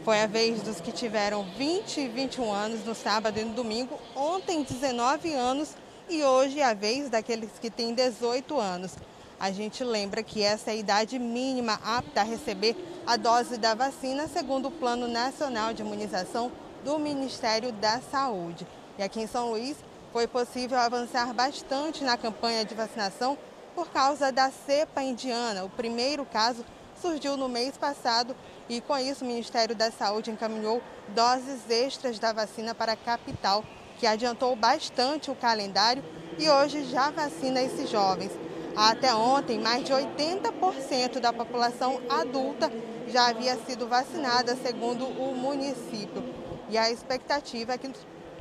Foi 0.06 0.22
a 0.22 0.28
vez 0.28 0.62
dos 0.62 0.80
que 0.80 0.92
tiveram 0.92 1.44
20 1.58 2.02
e 2.02 2.08
21 2.08 2.54
anos 2.54 2.86
no 2.86 2.94
sábado 2.94 3.40
e 3.40 3.44
no 3.44 3.56
domingo, 3.56 4.00
ontem 4.16 4.62
19 4.62 5.34
anos 5.34 5.76
e 6.12 6.26
hoje 6.26 6.60
é 6.60 6.66
a 6.66 6.74
vez 6.74 7.10
daqueles 7.10 7.52
que 7.62 7.70
têm 7.70 7.94
18 7.94 8.60
anos. 8.60 8.92
A 9.40 9.50
gente 9.50 9.82
lembra 9.82 10.22
que 10.22 10.44
essa 10.44 10.70
é 10.70 10.74
a 10.74 10.76
idade 10.76 11.18
mínima 11.18 11.80
apta 11.86 12.20
a 12.20 12.26
receber 12.26 12.76
a 13.08 13.16
dose 13.16 13.58
da 13.58 13.74
vacina, 13.74 14.28
segundo 14.28 14.68
o 14.68 14.72
Plano 14.72 15.08
Nacional 15.08 15.74
de 15.74 15.82
Imunização 15.82 16.52
do 16.84 17.00
Ministério 17.00 17.72
da 17.72 18.02
Saúde. 18.02 18.68
E 19.00 19.04
aqui 19.04 19.22
em 19.22 19.28
São 19.28 19.52
Luís 19.52 19.78
foi 20.12 20.28
possível 20.28 20.78
avançar 20.78 21.34
bastante 21.34 22.04
na 22.04 22.18
campanha 22.18 22.66
de 22.66 22.76
vacinação 22.76 23.38
por 23.74 23.88
causa 23.90 24.34
da 24.34 24.52
cepa 24.52 25.02
indiana. 25.02 25.64
O 25.64 25.70
primeiro 25.70 26.26
caso 26.26 26.66
surgiu 27.02 27.38
no 27.38 27.48
mês 27.48 27.78
passado 27.78 28.36
e, 28.68 28.82
com 28.82 28.98
isso, 28.98 29.24
o 29.24 29.28
Ministério 29.28 29.74
da 29.74 29.90
Saúde 29.90 30.30
encaminhou 30.30 30.84
doses 31.16 31.62
extras 31.70 32.20
da 32.20 32.34
vacina 32.34 32.76
para 32.76 32.92
a 32.92 32.98
capital 32.98 33.64
que 34.02 34.08
adiantou 34.08 34.56
bastante 34.56 35.30
o 35.30 35.36
calendário 35.36 36.04
e 36.40 36.50
hoje 36.50 36.86
já 36.86 37.12
vacina 37.12 37.62
esses 37.62 37.88
jovens. 37.88 38.32
Até 38.76 39.14
ontem, 39.14 39.60
mais 39.60 39.84
de 39.84 39.94
80% 39.94 41.20
da 41.20 41.32
população 41.32 42.02
adulta 42.10 42.72
já 43.10 43.28
havia 43.28 43.56
sido 43.58 43.88
vacinada, 43.88 44.56
segundo 44.56 45.06
o 45.06 45.36
município. 45.36 46.24
E 46.68 46.80
a 46.80 46.90
expectativa 46.90 47.74
é 47.74 47.78
que 47.78 47.92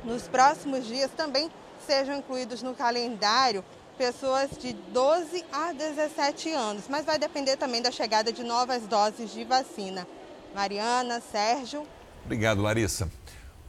nos 0.03 0.27
próximos 0.27 0.87
dias 0.87 1.11
também 1.15 1.51
sejam 1.85 2.15
incluídos 2.17 2.63
no 2.63 2.73
calendário 2.73 3.63
pessoas 3.99 4.49
de 4.57 4.73
12 4.73 5.45
a 5.53 5.73
17 5.73 6.49
anos, 6.49 6.85
mas 6.89 7.05
vai 7.05 7.19
depender 7.19 7.55
também 7.55 7.83
da 7.83 7.91
chegada 7.91 8.33
de 8.33 8.43
novas 8.43 8.87
doses 8.87 9.31
de 9.31 9.43
vacina. 9.43 10.07
Mariana, 10.55 11.21
Sérgio. 11.21 11.85
Obrigado, 12.25 12.63
Larissa. 12.63 13.07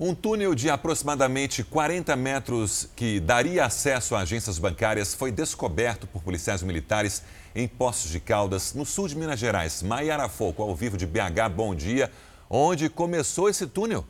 Um 0.01 0.15
túnel 0.15 0.55
de 0.55 0.71
aproximadamente 0.71 1.63
40 1.63 2.17
metros 2.17 2.89
que 2.97 3.21
daria 3.21 3.67
acesso 3.67 4.15
a 4.15 4.21
agências 4.21 4.59
bancárias 4.59 5.15
foi 5.15 5.31
descoberto 5.31 6.07
por 6.07 6.23
policiais 6.23 6.63
militares 6.63 7.23
em 7.55 7.69
Poços 7.69 8.11
de 8.11 8.19
Caldas, 8.19 8.73
no 8.73 8.87
sul 8.87 9.07
de 9.07 9.15
Minas 9.15 9.39
Gerais. 9.39 9.83
Maiara 9.83 10.31
Foco, 10.31 10.63
ao 10.63 10.75
vivo 10.75 10.97
de 10.97 11.07
BH, 11.07 11.51
bom 11.55 11.75
dia. 11.75 12.11
Onde 12.49 12.89
começou 12.89 13.51
esse 13.51 13.67
túnel? 13.67 14.07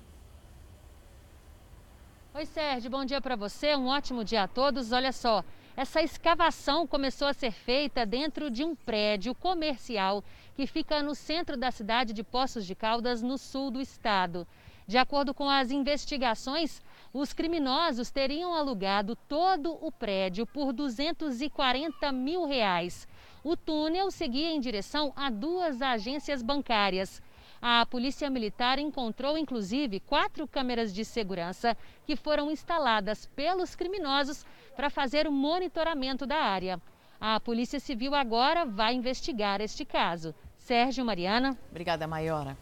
Oi, 2.33 2.47
Sérgio, 2.47 2.89
bom 2.89 3.05
dia 3.05 3.21
para 3.21 3.35
você. 3.35 3.75
Um 3.75 3.89
ótimo 3.89 4.25
dia 4.25 4.45
a 4.45 4.49
todos. 4.49 4.93
Olha 4.93 5.13
só, 5.13 5.45
essa 5.77 6.01
escavação 6.01 6.87
começou 6.87 7.27
a 7.27 7.35
ser 7.35 7.51
feita 7.51 8.07
dentro 8.07 8.51
de 8.51 8.63
um 8.63 8.77
prédio 8.77 9.35
comercial 9.35 10.23
que 10.55 10.67
fica 10.67 11.03
no 11.03 11.15
centro 11.15 11.57
da 11.57 11.73
cidade 11.73 12.13
de 12.13 12.23
Poços 12.23 12.65
de 12.65 12.75
Caldas, 12.75 13.21
no 13.21 13.37
sul 13.37 13.71
do 13.71 13.81
estado. 13.81 14.47
De 14.87 14.99
acordo 14.99 15.33
com 15.33 15.49
as 15.49 15.71
investigações, 15.71 16.83
os 17.13 17.33
criminosos 17.33 18.11
teriam 18.11 18.55
alugado 18.55 19.17
todo 19.29 19.79
o 19.85 19.93
prédio 19.93 20.47
por 20.47 20.73
240 20.73 22.11
mil 22.13 22.47
reais. 22.47 23.07
O 23.45 23.57
túnel 23.57 24.11
seguia 24.11 24.51
em 24.51 24.61
direção 24.61 25.13
a 25.15 25.31
duas 25.31 25.83
agências 25.83 26.43
bancárias. 26.43 27.21
A 27.61 27.87
Polícia 27.87 28.29
Militar 28.29 28.79
encontrou, 28.79 29.39
inclusive, 29.39 30.01
quatro 30.01 30.49
câmeras 30.49 30.93
de 30.93 31.05
segurança 31.05 31.77
que 32.05 32.17
foram 32.17 32.51
instaladas 32.51 33.27
pelos 33.37 33.77
criminosos 33.77 34.45
para 34.75 34.91
fazer 34.91 35.29
o 35.29 35.33
monitoramento 35.33 36.27
da 36.27 36.39
área. 36.39 36.81
A 37.21 37.39
Polícia 37.39 37.79
Civil 37.79 38.17
agora 38.17 38.65
vai 38.65 38.95
investigar 38.95 39.61
este 39.61 39.85
caso. 39.85 40.35
Sérgio 40.59 41.05
Mariana. 41.05 41.57
Obrigada, 41.71 42.07
Maiora. 42.07 42.57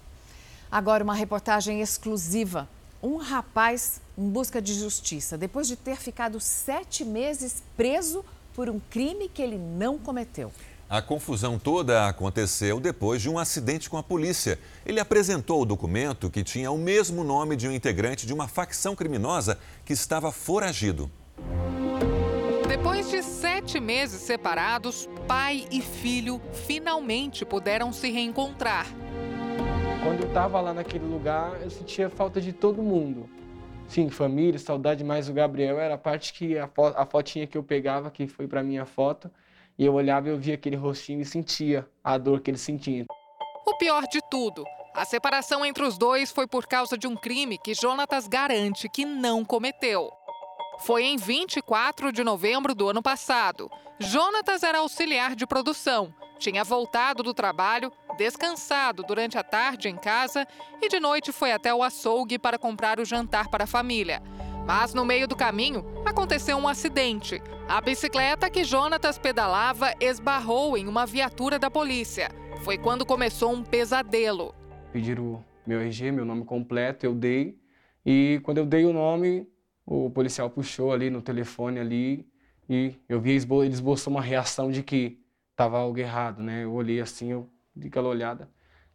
Agora, 0.70 1.02
uma 1.02 1.14
reportagem 1.14 1.80
exclusiva. 1.80 2.68
Um 3.02 3.16
rapaz 3.16 4.00
em 4.16 4.28
busca 4.28 4.61
de 4.62 4.74
justiça, 4.74 5.37
depois 5.37 5.66
de 5.66 5.74
ter 5.74 5.96
ficado 5.96 6.38
sete 6.38 7.04
meses 7.04 7.62
preso 7.76 8.24
por 8.54 8.68
um 8.68 8.78
crime 8.78 9.28
que 9.28 9.42
ele 9.42 9.59
não 9.59 9.98
cometeu. 9.98 10.52
A 10.88 11.00
confusão 11.00 11.59
toda 11.59 12.06
aconteceu 12.06 12.78
depois 12.78 13.22
de 13.22 13.28
um 13.28 13.38
acidente 13.38 13.88
com 13.88 13.96
a 13.96 14.02
polícia. 14.02 14.59
Ele 14.85 15.00
apresentou 15.00 15.62
o 15.62 15.64
documento 15.64 16.28
que 16.28 16.44
tinha 16.44 16.70
o 16.70 16.78
mesmo 16.78 17.24
nome 17.24 17.56
de 17.56 17.66
um 17.66 17.72
integrante 17.72 18.26
de 18.26 18.35
uma 18.35 18.46
facção 18.46 18.94
criminosa 18.94 19.59
que 19.85 19.92
estava 19.92 20.30
foragido. 20.30 21.11
Depois 22.68 23.09
de 23.09 23.22
sete 23.22 23.80
meses 23.80 24.20
separados, 24.20 25.09
pai 25.26 25.66
e 25.70 25.80
filho 25.80 26.40
finalmente 26.66 27.44
puderam 27.44 27.92
se 27.92 28.11
reencontrar. 28.11 28.87
Quando 30.03 30.23
eu 30.23 30.29
estava 30.29 30.61
lá 30.63 30.73
naquele 30.73 31.05
lugar, 31.05 31.61
eu 31.61 31.69
sentia 31.69 32.09
falta 32.09 32.41
de 32.41 32.53
todo 32.53 32.83
mundo. 32.83 33.29
sim, 33.87 34.09
família, 34.09 34.59
saudade, 34.59 35.05
mas 35.05 35.29
o 35.29 35.33
Gabriel 35.33 35.79
era 35.79 35.95
a 35.95 35.99
parte 35.99 36.33
que 36.33 36.57
a, 36.57 36.67
fo 36.67 36.87
a 36.87 37.05
fotinha 37.05 37.47
que 37.47 37.59
eu 37.59 37.63
pegava, 37.63 38.11
que 38.11 38.27
foi 38.27 38.47
para 38.47 38.63
minha 38.63 38.87
foto, 38.87 39.31
e 39.77 39.85
eu 39.85 39.93
olhava 39.93 40.29
e 40.29 40.31
eu 40.31 40.39
via 40.39 40.55
aquele 40.55 40.77
rostinho 40.77 41.21
e 41.21 41.25
sentia 41.25 41.87
a 42.03 42.17
dor 42.17 42.41
que 42.41 42.51
ele 42.51 42.57
sentia. 42.57 43.05
O 43.67 43.77
pior 43.77 44.05
de 44.11 44.21
tudo, 44.31 44.65
a 44.95 45.05
separação 45.05 45.67
entre 45.67 45.85
os 45.85 45.99
dois 45.99 46.31
foi 46.31 46.47
por 46.47 46.67
causa 46.67 46.97
de 46.97 47.07
um 47.07 47.17
crime 47.17 47.59
que 47.59 47.75
Jonatas 47.75 48.27
garante 48.27 48.89
que 48.89 49.05
não 49.05 49.45
cometeu. 49.45 50.11
Foi 50.79 51.05
em 51.05 51.17
24 51.17 52.11
de 52.11 52.25
novembro 52.25 52.75
do 52.75 52.89
ano 52.89 53.03
passado. 53.03 53.71
Jonatas 53.99 54.63
era 54.63 54.79
auxiliar 54.79 55.35
de 55.35 55.47
produção, 55.47 56.15
tinha 56.41 56.65
voltado 56.65 57.23
do 57.23 57.35
trabalho, 57.35 57.93
descansado 58.20 59.02
durante 59.02 59.38
a 59.38 59.42
tarde 59.42 59.88
em 59.88 59.96
casa 59.96 60.46
e 60.83 60.90
de 60.90 61.00
noite 61.00 61.33
foi 61.33 61.52
até 61.52 61.74
o 61.74 61.83
açougue 61.83 62.38
para 62.38 62.59
comprar 62.59 63.00
o 63.00 63.04
jantar 63.04 63.48
para 63.48 63.64
a 63.64 63.66
família. 63.66 64.22
Mas 64.66 64.92
no 64.92 65.06
meio 65.06 65.26
do 65.26 65.35
caminho 65.35 65.83
aconteceu 66.04 66.59
um 66.59 66.68
acidente. 66.68 67.40
A 67.66 67.80
bicicleta 67.80 68.50
que 68.50 68.62
Jonatas 68.62 69.16
pedalava 69.16 69.94
esbarrou 69.98 70.76
em 70.76 70.87
uma 70.87 71.06
viatura 71.06 71.59
da 71.59 71.70
polícia. 71.70 72.30
Foi 72.62 72.76
quando 72.76 73.06
começou 73.06 73.54
um 73.54 73.64
pesadelo. 73.64 74.54
Pediram 74.92 75.42
meu 75.66 75.80
RG, 75.80 76.12
meu 76.12 76.26
nome 76.26 76.44
completo, 76.44 77.06
eu 77.06 77.14
dei. 77.14 77.59
E 78.04 78.38
quando 78.42 78.59
eu 78.59 78.66
dei 78.66 78.85
o 78.85 78.92
nome, 78.92 79.48
o 79.87 80.11
policial 80.11 80.50
puxou 80.50 80.92
ali 80.92 81.09
no 81.09 81.22
telefone 81.22 81.80
ali 81.80 82.28
e 82.68 82.94
eu 83.09 83.18
vi 83.18 83.30
ele 83.30 83.68
esboçou 83.68 84.12
uma 84.12 84.20
reação 84.20 84.70
de 84.70 84.83
que 84.83 85.18
estava 85.52 85.78
algo 85.78 85.98
errado, 85.98 86.42
né? 86.42 86.64
Eu 86.64 86.74
olhei 86.74 87.00
assim, 87.00 87.33
eu 87.33 87.48
dei 87.81 87.88
aquela 87.88 88.09
olhada 88.09 88.49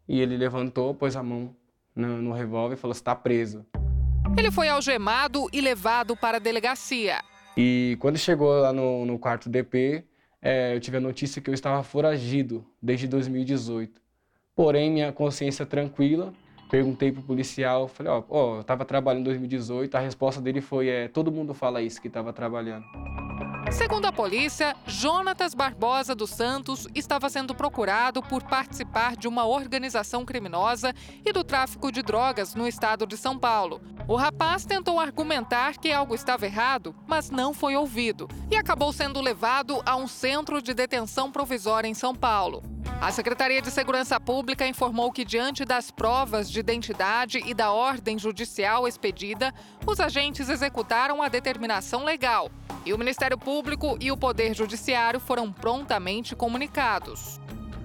e 0.07 0.21
ele 0.21 0.37
levantou, 0.37 0.93
pôs 0.93 1.15
a 1.15 1.23
mão 1.23 1.55
no, 1.95 2.21
no 2.21 2.33
revólver 2.33 2.75
e 2.75 2.77
falou: 2.77 2.93
está 2.93 3.15
preso. 3.15 3.65
Ele 4.37 4.51
foi 4.51 4.67
algemado 4.67 5.47
e 5.51 5.61
levado 5.61 6.15
para 6.15 6.37
a 6.37 6.39
delegacia. 6.39 7.21
E 7.57 7.97
quando 7.99 8.17
chegou 8.17 8.49
lá 8.59 8.73
no, 8.73 9.05
no 9.05 9.17
quarto 9.17 9.49
DP, 9.49 10.03
é, 10.41 10.75
eu 10.75 10.79
tive 10.79 10.97
a 10.97 10.99
notícia 11.01 11.41
que 11.41 11.49
eu 11.49 11.53
estava 11.53 11.81
foragido 11.83 12.65
desde 12.81 13.07
2018. 13.07 14.01
Porém, 14.55 14.91
minha 14.91 15.11
consciência 15.11 15.65
tranquila, 15.65 16.33
perguntei 16.69 17.11
pro 17.11 17.21
policial, 17.21 17.87
falei, 17.87 18.11
ó, 18.11 18.23
oh, 18.27 18.55
eu 18.55 18.61
estava 18.61 18.83
trabalhando 18.83 19.21
em 19.21 19.25
2018, 19.25 19.95
a 19.95 19.99
resposta 19.99 20.41
dele 20.41 20.61
foi, 20.61 20.89
é, 20.89 21.07
todo 21.07 21.31
mundo 21.31 21.53
fala 21.53 21.81
isso, 21.81 22.01
que 22.01 22.07
estava 22.07 22.33
trabalhando. 22.33 22.85
Segundo 23.71 24.05
a 24.05 24.11
polícia, 24.11 24.75
Jonatas 24.85 25.53
Barbosa 25.53 26.15
dos 26.15 26.29
Santos 26.29 26.87
estava 26.93 27.29
sendo 27.29 27.53
procurado 27.53 28.21
por 28.21 28.43
participar 28.43 29.15
de 29.17 29.27
uma 29.27 29.45
organização 29.45 30.23
criminosa 30.23 30.93
e 31.25 31.33
do 31.33 31.43
tráfico 31.43 31.91
de 31.91 32.01
drogas 32.01 32.53
no 32.53 32.67
estado 32.67 33.05
de 33.07 33.17
São 33.17 33.37
Paulo. 33.37 33.81
O 34.07 34.15
rapaz 34.15 34.65
tentou 34.65 34.99
argumentar 34.99 35.77
que 35.77 35.91
algo 35.91 36.13
estava 36.13 36.45
errado, 36.45 36.95
mas 37.07 37.31
não 37.31 37.53
foi 37.53 37.75
ouvido 37.75 38.29
e 38.51 38.55
acabou 38.55 38.93
sendo 38.93 39.19
levado 39.19 39.81
a 39.85 39.95
um 39.95 40.07
centro 40.07 40.61
de 40.61 40.73
detenção 40.73 41.31
provisória 41.31 41.87
em 41.87 41.93
São 41.93 42.13
Paulo. 42.15 42.63
A 43.01 43.11
Secretaria 43.11 43.61
de 43.61 43.71
Segurança 43.71 44.19
Pública 44.19 44.65
informou 44.65 45.11
que, 45.11 45.25
diante 45.25 45.65
das 45.65 45.91
provas 45.91 46.49
de 46.49 46.59
identidade 46.59 47.41
e 47.45 47.53
da 47.53 47.71
ordem 47.71 48.17
judicial 48.17 48.87
expedida, 48.87 49.53
os 49.85 49.99
agentes 49.99 50.49
executaram 50.49 51.21
a 51.21 51.27
determinação 51.27 52.05
legal 52.05 52.49
e 52.85 52.93
o 52.93 52.97
Ministério 52.97 53.37
Público 53.37 53.97
e 53.99 54.11
o 54.11 54.17
Poder 54.17 54.53
Judiciário 54.53 55.19
foram 55.19 55.51
prontamente 55.51 56.35
comunicados. 56.35 57.41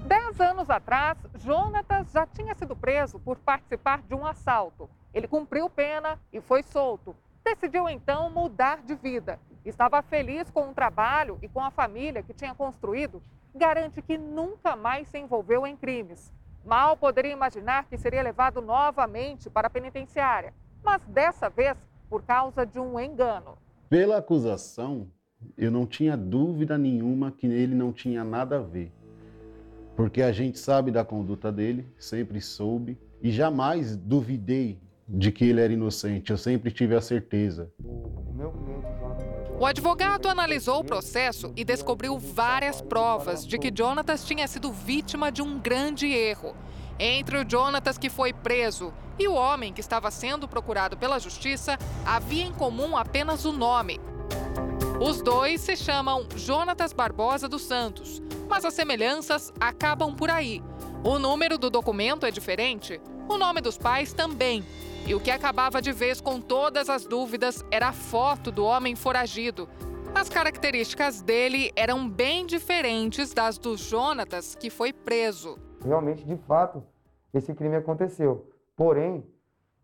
Dez 0.07 0.39
anos 0.41 0.69
atrás, 0.69 1.17
Jonatas 1.37 2.13
já 2.13 2.27
tinha 2.27 2.55
sido 2.55 2.77
preso 2.77 3.19
por 3.19 3.39
participar 3.39 4.03
de 4.03 4.15
um 4.15 4.27
assalto. 4.27 4.91
Ele 5.15 5.27
cumpriu 5.27 5.71
pena 5.71 6.21
e 6.33 6.41
foi 6.41 6.63
solto. 6.63 7.17
Decidiu 7.43 7.89
então 7.89 8.29
mudar 8.29 8.83
de 8.83 8.95
vida. 8.95 9.41
Estava 9.65 10.03
feliz 10.03 10.51
com 10.51 10.69
o 10.69 10.75
trabalho 10.75 11.39
e 11.41 11.49
com 11.49 11.61
a 11.65 11.71
família 11.71 12.23
que 12.23 12.35
tinha 12.35 12.55
construído. 12.55 13.23
Garante 13.55 14.03
que 14.03 14.19
nunca 14.19 14.77
mais 14.77 15.09
se 15.09 15.19
envolveu 15.19 15.67
em 15.67 15.77
crimes. 15.77 16.33
Mal 16.65 16.97
poderia 16.97 17.33
imaginar 17.33 17.87
que 17.87 17.97
seria 17.97 18.23
levado 18.23 18.61
novamente 18.61 19.49
para 19.49 19.69
a 19.69 19.71
penitenciária, 19.71 20.53
mas 20.83 21.03
dessa 21.07 21.49
vez 21.49 21.77
por 22.09 22.23
causa 22.23 22.67
de 22.67 22.79
um 22.79 23.01
engano. 23.01 23.57
Pela 23.91 24.19
acusação, 24.19 25.09
eu 25.59 25.69
não 25.69 25.85
tinha 25.85 26.17
dúvida 26.17 26.79
nenhuma 26.79 27.33
que 27.33 27.49
ele 27.49 27.75
não 27.75 27.93
tinha 27.93 28.23
nada 28.23 28.59
a 28.59 28.63
ver. 28.63 28.93
Porque 29.97 30.23
a 30.23 30.31
gente 30.31 30.61
sabe 30.61 30.93
da 30.93 31.05
conduta 31.05 31.51
dele, 31.51 31.85
sempre 31.99 32.41
soube, 32.41 32.97
e 33.21 33.33
jamais 33.33 33.97
duvidei 33.97 34.79
de 35.09 35.33
que 35.33 35.45
ele 35.45 35.61
era 35.61 35.73
inocente, 35.73 36.31
eu 36.31 36.39
sempre 36.39 36.71
tive 36.71 36.95
a 36.95 37.01
certeza. 37.01 37.69
O 39.59 39.67
advogado 39.67 40.29
analisou 40.29 40.79
o 40.79 40.85
processo 40.85 41.53
e 41.57 41.65
descobriu 41.65 42.17
várias 42.17 42.81
provas 42.81 43.45
de 43.45 43.59
que 43.59 43.73
Jonatas 43.77 44.25
tinha 44.25 44.47
sido 44.47 44.71
vítima 44.71 45.33
de 45.33 45.43
um 45.43 45.59
grande 45.59 46.07
erro. 46.07 46.55
Entre 47.03 47.39
o 47.39 47.49
Jonatas 47.49 47.97
que 47.97 48.11
foi 48.11 48.31
preso 48.31 48.93
e 49.19 49.27
o 49.27 49.33
homem 49.33 49.73
que 49.73 49.81
estava 49.81 50.11
sendo 50.11 50.47
procurado 50.47 50.99
pela 50.99 51.19
justiça, 51.19 51.79
havia 52.05 52.45
em 52.45 52.53
comum 52.53 52.95
apenas 52.95 53.47
o 53.47 53.53
nome. 53.53 53.99
Os 55.01 55.23
dois 55.23 55.63
se 55.63 55.75
chamam 55.77 56.29
Jonatas 56.37 56.93
Barbosa 56.93 57.49
dos 57.49 57.63
Santos, 57.63 58.21
mas 58.47 58.67
as 58.67 58.75
semelhanças 58.75 59.51
acabam 59.59 60.15
por 60.15 60.29
aí. 60.29 60.63
O 61.03 61.19
número 61.19 61.57
do 61.57 61.71
documento 61.71 62.27
é 62.27 62.31
diferente, 62.31 63.01
o 63.27 63.39
nome 63.39 63.63
dos 63.63 63.79
pais 63.79 64.13
também. 64.13 64.63
E 65.07 65.15
o 65.15 65.21
que 65.21 65.31
acabava 65.31 65.81
de 65.81 65.93
vez 65.93 66.21
com 66.21 66.39
todas 66.39 66.91
as 66.91 67.07
dúvidas 67.07 67.65
era 67.71 67.89
a 67.89 67.95
foto 67.95 68.53
do 68.53 68.63
homem 68.63 68.95
foragido. 68.95 69.67
As 70.15 70.29
características 70.29 71.23
dele 71.23 71.73
eram 71.75 72.07
bem 72.07 72.45
diferentes 72.45 73.33
das 73.33 73.57
do 73.57 73.75
Jonatas, 73.75 74.55
que 74.55 74.69
foi 74.69 74.93
preso. 74.93 75.70
Realmente, 75.85 76.25
de 76.25 76.37
fato, 76.37 76.83
esse 77.33 77.55
crime 77.55 77.77
aconteceu. 77.77 78.51
Porém, 78.77 79.25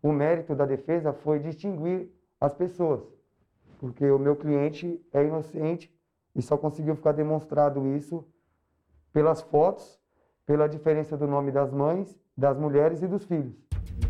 o 0.01 0.11
mérito 0.11 0.55
da 0.55 0.65
defesa 0.65 1.13
foi 1.13 1.39
distinguir 1.39 2.09
as 2.39 2.53
pessoas, 2.53 3.01
porque 3.79 4.09
o 4.09 4.19
meu 4.19 4.35
cliente 4.35 5.01
é 5.11 5.23
inocente 5.23 5.93
e 6.35 6.41
só 6.41 6.55
conseguiu 6.57 6.95
ficar 6.95 7.13
demonstrado 7.13 7.85
isso 7.87 8.23
pelas 9.11 9.41
fotos, 9.41 9.99
pela 10.45 10.67
diferença 10.67 11.17
do 11.17 11.27
nome 11.27 11.51
das 11.51 11.71
mães, 11.71 12.19
das 12.37 12.57
mulheres 12.57 13.01
e 13.01 13.07
dos 13.07 13.25
filhos. 13.25 13.55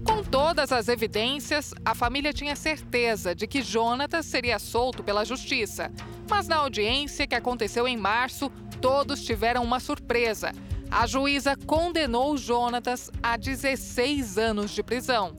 Com 0.05 0.21
todas 0.23 0.71
as 0.71 0.89
evidências, 0.89 1.73
a 1.85 1.95
família 1.95 2.33
tinha 2.33 2.55
certeza 2.55 3.33
de 3.33 3.47
que 3.47 3.61
Jonatas 3.61 4.25
seria 4.25 4.59
solto 4.59 5.03
pela 5.03 5.23
justiça. 5.23 5.91
Mas 6.29 6.47
na 6.47 6.57
audiência 6.57 7.25
que 7.25 7.35
aconteceu 7.35 7.87
em 7.87 7.95
março, 7.95 8.51
todos 8.81 9.23
tiveram 9.23 9.63
uma 9.63 9.79
surpresa. 9.79 10.51
A 10.89 11.05
juíza 11.05 11.55
condenou 11.65 12.37
Jonatas 12.37 13.11
a 13.21 13.35
16 13.35 14.37
anos 14.37 14.71
de 14.71 14.81
prisão. 14.81 15.35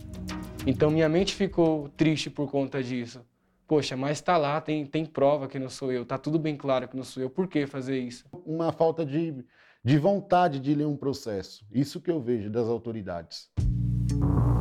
Então 0.67 0.91
minha 0.91 1.09
mente 1.09 1.35
ficou 1.35 1.89
triste 1.91 2.29
por 2.29 2.51
conta 2.51 2.83
disso. 2.83 3.25
Poxa, 3.67 3.97
mas 3.97 4.21
tá 4.21 4.37
lá, 4.37 4.61
tem, 4.61 4.85
tem 4.87 5.05
prova 5.05 5.49
que 5.49 5.59
não 5.59 5.69
sou 5.69 5.93
eu, 5.93 6.05
tá 6.05 6.17
tudo 6.17 6.39
bem 6.39 6.57
claro 6.57 6.89
que 6.89 6.97
não 6.97 7.05
sou 7.05 7.23
eu, 7.23 7.29
por 7.29 7.47
que 7.49 7.67
fazer 7.67 7.99
isso? 7.99 8.25
Uma 8.47 8.73
falta 8.73 9.05
de, 9.05 9.45
de 9.85 9.99
vontade 9.99 10.59
de 10.59 10.75
ler 10.75 10.87
um 10.87 10.97
processo, 10.97 11.67
isso 11.71 12.01
que 12.01 12.11
eu 12.11 12.21
vejo 12.21 12.51
das 12.51 12.67
autoridades. 12.67 13.51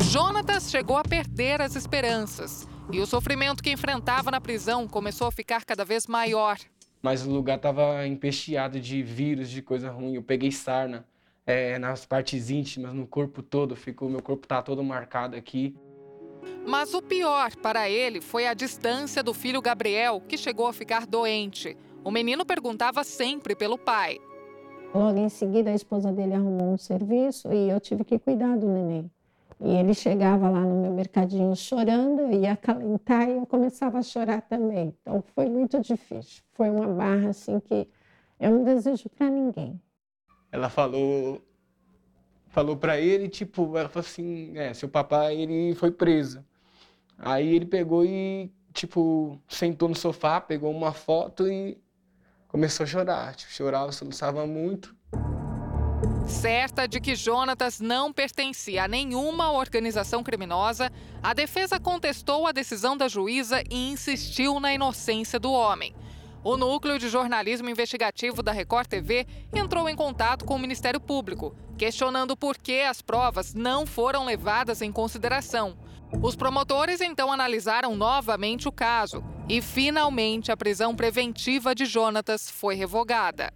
Jonatas 0.03 0.69
chegou 0.69 0.97
a 0.97 1.03
perder 1.03 1.61
as 1.61 1.75
esperanças 1.75 2.67
e 2.91 2.99
o 2.99 3.05
sofrimento 3.05 3.63
que 3.63 3.71
enfrentava 3.71 4.29
na 4.29 4.41
prisão 4.41 4.87
começou 4.87 5.27
a 5.27 5.31
ficar 5.31 5.63
cada 5.63 5.85
vez 5.85 6.05
maior 6.07 6.57
mas 7.01 7.25
o 7.25 7.31
lugar 7.31 7.57
estava 7.57 8.05
empesteado 8.07 8.79
de 8.79 9.01
vírus, 9.01 9.49
de 9.49 9.61
coisa 9.61 9.89
ruim. 9.89 10.15
Eu 10.15 10.23
peguei 10.23 10.51
sarna 10.51 11.05
é, 11.45 11.79
nas 11.79 12.05
partes 12.05 12.49
íntimas, 12.49 12.93
no 12.93 13.07
corpo 13.07 13.41
todo, 13.41 13.75
ficou, 13.75 14.09
meu 14.09 14.21
corpo 14.21 14.47
tá 14.47 14.61
todo 14.61 14.83
marcado 14.83 15.35
aqui. 15.35 15.75
Mas 16.65 16.93
o 16.93 17.01
pior 17.01 17.55
para 17.55 17.89
ele 17.89 18.21
foi 18.21 18.47
a 18.47 18.53
distância 18.53 19.23
do 19.23 19.33
filho 19.33 19.61
Gabriel, 19.61 20.21
que 20.27 20.37
chegou 20.37 20.67
a 20.67 20.73
ficar 20.73 21.05
doente. 21.05 21.77
O 22.03 22.11
menino 22.11 22.45
perguntava 22.45 23.03
sempre 23.03 23.55
pelo 23.55 23.77
pai. 23.77 24.19
Logo 24.93 25.19
em 25.19 25.29
seguida, 25.29 25.69
a 25.69 25.75
esposa 25.75 26.11
dele 26.11 26.33
arrumou 26.33 26.73
um 26.73 26.77
serviço 26.77 27.51
e 27.51 27.69
eu 27.69 27.79
tive 27.79 28.03
que 28.03 28.17
cuidar 28.17 28.57
do 28.57 28.67
neném. 28.67 29.09
E 29.59 29.69
ele 29.75 29.93
chegava 29.93 30.49
lá 30.49 30.61
no 30.61 30.81
meu 30.81 30.93
mercadinho 30.93 31.55
chorando, 31.55 32.31
ia 32.31 32.51
acalentar 32.53 33.27
e 33.27 33.37
eu 33.37 33.45
começava 33.45 33.97
a 33.97 34.03
chorar 34.03 34.41
também. 34.41 34.93
Então 35.01 35.23
foi 35.33 35.49
muito 35.49 35.79
difícil. 35.81 36.43
Foi 36.53 36.69
uma 36.69 36.87
barra 36.87 37.29
assim 37.29 37.59
que 37.59 37.87
eu 38.39 38.51
não 38.51 38.63
desejo 38.63 39.09
para 39.09 39.29
ninguém. 39.29 39.81
Ela 40.51 40.69
falou 40.69 41.41
falou 42.49 42.77
para 42.77 42.99
ele, 42.99 43.27
tipo, 43.27 43.77
ela 43.77 43.89
falou 43.89 44.05
assim, 44.07 44.57
é, 44.57 44.73
seu 44.73 44.89
papai 44.89 45.35
ele 45.35 45.75
foi 45.75 45.91
preso. 45.91 46.43
Aí 47.17 47.55
ele 47.55 47.65
pegou 47.65 48.05
e 48.05 48.51
tipo 48.73 49.41
sentou 49.47 49.89
no 49.89 49.95
sofá, 49.95 50.39
pegou 50.39 50.71
uma 50.71 50.93
foto 50.93 51.47
e 51.47 51.81
começou 52.47 52.83
a 52.83 52.87
chorar, 52.87 53.35
tipo, 53.35 53.51
chorava, 53.51 53.91
soluçava 53.91 54.45
muito. 54.45 54.96
Certa 56.27 56.87
de 56.87 56.99
que 56.99 57.15
Jonatas 57.15 57.79
não 57.79 58.11
pertencia 58.11 58.83
a 58.83 58.87
nenhuma 58.87 59.51
organização 59.51 60.21
criminosa, 60.21 60.91
a 61.23 61.33
defesa 61.33 61.79
contestou 61.79 62.45
a 62.45 62.51
decisão 62.51 62.97
da 62.97 63.07
juíza 63.07 63.63
e 63.69 63.89
insistiu 63.89 64.59
na 64.59 64.73
inocência 64.73 65.39
do 65.39 65.51
homem. 65.51 65.95
O 66.43 66.57
Núcleo 66.57 66.99
de 66.99 67.09
Jornalismo 67.09 67.69
Investigativo 67.69 68.43
da 68.43 68.51
Record 68.51 68.87
TV 68.87 69.25
entrou 69.53 69.87
em 69.87 69.95
contato 69.95 70.43
com 70.45 70.55
o 70.55 70.59
Ministério 70.59 70.99
Público, 70.99 71.55
questionando 71.77 72.35
por 72.35 72.57
que 72.57 72.81
as 72.81 73.01
provas 73.01 73.53
não 73.53 73.85
foram 73.85 74.25
levadas 74.25 74.81
em 74.81 74.91
consideração. 74.91 75.77
Os 76.21 76.35
promotores 76.35 77.01
então 77.01 77.31
analisaram 77.31 77.95
novamente 77.95 78.67
o 78.67 78.71
caso 78.71 79.23
e, 79.47 79.61
finalmente, 79.61 80.51
a 80.51 80.57
prisão 80.57 80.93
preventiva 80.95 81.73
de 81.73 81.85
Jonatas 81.85 82.49
foi 82.49 82.75
revogada. 82.75 83.51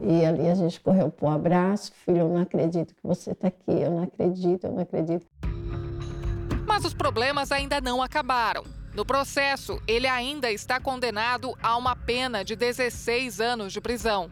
E 0.00 0.24
ali 0.24 0.48
a 0.48 0.54
gente 0.54 0.80
correu 0.80 1.10
para 1.10 1.28
o 1.28 1.32
abraço, 1.32 1.92
filho, 2.04 2.18
eu 2.18 2.28
não 2.28 2.40
acredito 2.40 2.94
que 2.94 3.02
você 3.02 3.32
está 3.32 3.48
aqui, 3.48 3.64
eu 3.66 3.90
não 3.90 4.02
acredito, 4.02 4.66
eu 4.66 4.72
não 4.72 4.82
acredito. 4.82 5.26
Mas 6.66 6.84
os 6.84 6.94
problemas 6.94 7.50
ainda 7.50 7.80
não 7.80 8.00
acabaram. 8.02 8.62
No 8.94 9.04
processo, 9.04 9.80
ele 9.86 10.06
ainda 10.06 10.50
está 10.50 10.80
condenado 10.80 11.52
a 11.62 11.76
uma 11.76 11.94
pena 11.94 12.44
de 12.44 12.54
16 12.54 13.40
anos 13.40 13.72
de 13.72 13.80
prisão. 13.80 14.30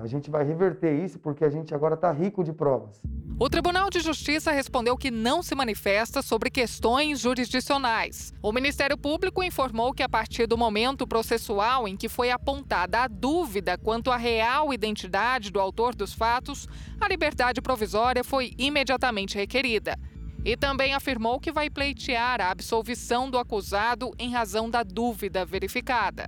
A 0.00 0.06
gente 0.06 0.30
vai 0.30 0.44
reverter 0.44 0.92
isso 1.04 1.18
porque 1.18 1.44
a 1.44 1.50
gente 1.50 1.74
agora 1.74 1.94
está 1.94 2.12
rico 2.12 2.44
de 2.44 2.52
provas. 2.52 3.00
O 3.38 3.50
Tribunal 3.50 3.90
de 3.90 4.00
Justiça 4.00 4.50
respondeu 4.50 4.96
que 4.96 5.10
não 5.10 5.42
se 5.42 5.54
manifesta 5.54 6.22
sobre 6.22 6.48
questões 6.48 7.20
jurisdicionais. 7.20 8.32
O 8.42 8.50
Ministério 8.50 8.96
Público 8.96 9.42
informou 9.42 9.92
que, 9.92 10.02
a 10.02 10.08
partir 10.08 10.46
do 10.46 10.56
momento 10.56 11.06
processual 11.06 11.86
em 11.86 11.98
que 11.98 12.08
foi 12.08 12.30
apontada 12.30 13.00
a 13.00 13.06
dúvida 13.06 13.76
quanto 13.76 14.10
à 14.10 14.16
real 14.16 14.72
identidade 14.72 15.50
do 15.50 15.60
autor 15.60 15.94
dos 15.94 16.14
fatos, 16.14 16.66
a 16.98 17.06
liberdade 17.06 17.60
provisória 17.60 18.24
foi 18.24 18.54
imediatamente 18.56 19.36
requerida. 19.36 19.98
E 20.42 20.56
também 20.56 20.94
afirmou 20.94 21.38
que 21.38 21.52
vai 21.52 21.68
pleitear 21.68 22.40
a 22.40 22.50
absolvição 22.50 23.28
do 23.30 23.36
acusado 23.36 24.12
em 24.18 24.32
razão 24.32 24.70
da 24.70 24.82
dúvida 24.82 25.44
verificada. 25.44 26.26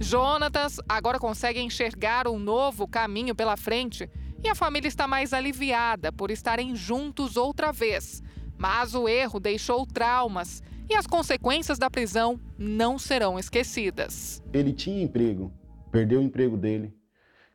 Jonatas 0.00 0.80
agora 0.88 1.20
consegue 1.20 1.60
enxergar 1.60 2.26
um 2.26 2.40
novo 2.40 2.88
caminho 2.88 3.36
pela 3.36 3.56
frente 3.56 4.10
e 4.44 4.48
a 4.48 4.54
família 4.54 4.88
está 4.88 5.08
mais 5.08 5.32
aliviada 5.32 6.12
por 6.12 6.30
estarem 6.30 6.76
juntos 6.76 7.36
outra 7.36 7.72
vez. 7.72 8.22
Mas 8.58 8.94
o 8.94 9.08
erro 9.08 9.40
deixou 9.40 9.86
traumas 9.86 10.62
e 10.88 10.94
as 10.94 11.06
consequências 11.06 11.78
da 11.78 11.88
prisão 11.88 12.38
não 12.58 12.98
serão 12.98 13.38
esquecidas. 13.38 14.42
Ele 14.52 14.72
tinha 14.72 15.02
emprego, 15.02 15.50
perdeu 15.90 16.20
o 16.20 16.22
emprego 16.22 16.58
dele. 16.58 16.94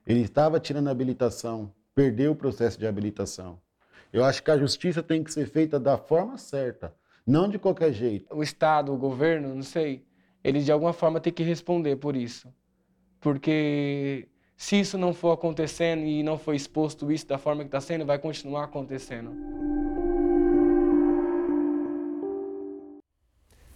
Ele 0.05 0.21
estava 0.21 0.59
tirando 0.59 0.87
a 0.87 0.91
habilitação, 0.91 1.71
perdeu 1.93 2.31
o 2.31 2.35
processo 2.35 2.79
de 2.79 2.87
habilitação. 2.87 3.61
Eu 4.11 4.25
acho 4.25 4.41
que 4.41 4.49
a 4.49 4.57
justiça 4.57 5.03
tem 5.03 5.23
que 5.23 5.31
ser 5.31 5.47
feita 5.47 5.79
da 5.79 5.95
forma 5.95 6.39
certa, 6.39 6.95
não 7.25 7.47
de 7.47 7.59
qualquer 7.59 7.93
jeito. 7.93 8.35
O 8.35 8.41
Estado, 8.41 8.91
o 8.91 8.97
governo, 8.97 9.53
não 9.53 9.61
sei, 9.61 10.03
ele 10.43 10.63
de 10.63 10.71
alguma 10.71 10.93
forma 10.93 11.19
tem 11.19 11.31
que 11.31 11.43
responder 11.43 11.97
por 11.97 12.15
isso. 12.15 12.51
Porque 13.21 14.27
se 14.59 14.77
isso 14.77 14.97
não 14.97 15.13
for 15.13 15.31
acontecendo 15.31 16.03
e 16.03 16.21
não 16.21 16.37
for 16.37 16.53
exposto 16.53 17.09
isso 17.09 17.25
da 17.25 17.37
forma 17.37 17.61
que 17.61 17.69
está 17.69 17.79
sendo, 17.79 18.05
vai 18.05 18.19
continuar 18.19 18.65
acontecendo. 18.65 19.31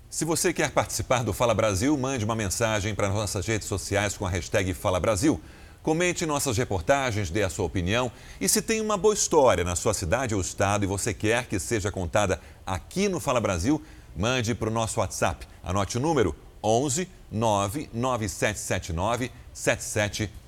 Se 0.09 0.25
você 0.25 0.51
quer 0.51 0.71
participar 0.71 1.23
do 1.23 1.31
Fala 1.31 1.53
Brasil, 1.53 1.97
mande 1.97 2.25
uma 2.25 2.35
mensagem 2.35 2.93
para 2.93 3.07
nossas 3.07 3.47
redes 3.47 3.65
sociais 3.65 4.17
com 4.17 4.25
a 4.25 4.29
hashtag 4.29 4.73
Fala 4.73 4.99
Brasil. 4.99 5.39
Comente 5.81 6.25
nossas 6.25 6.57
reportagens, 6.57 7.29
dê 7.29 7.43
a 7.43 7.49
sua 7.49 7.63
opinião 7.63 8.11
e 8.41 8.49
se 8.49 8.61
tem 8.61 8.81
uma 8.81 8.97
boa 8.97 9.13
história 9.13 9.63
na 9.63 9.77
sua 9.77 9.93
cidade 9.93 10.35
ou 10.35 10.41
estado 10.41 10.83
e 10.83 10.87
você 10.87 11.13
quer 11.13 11.47
que 11.47 11.59
seja 11.59 11.93
contada 11.93 12.41
aqui 12.65 13.07
no 13.07 13.21
Fala 13.21 13.39
Brasil, 13.39 13.81
mande 14.17 14.53
para 14.53 14.67
o 14.67 14.73
nosso 14.73 14.99
WhatsApp. 14.99 15.47
Anote 15.63 15.97
o 15.97 16.01
número 16.01 16.35
11 16.61 17.07
99779 17.31 19.31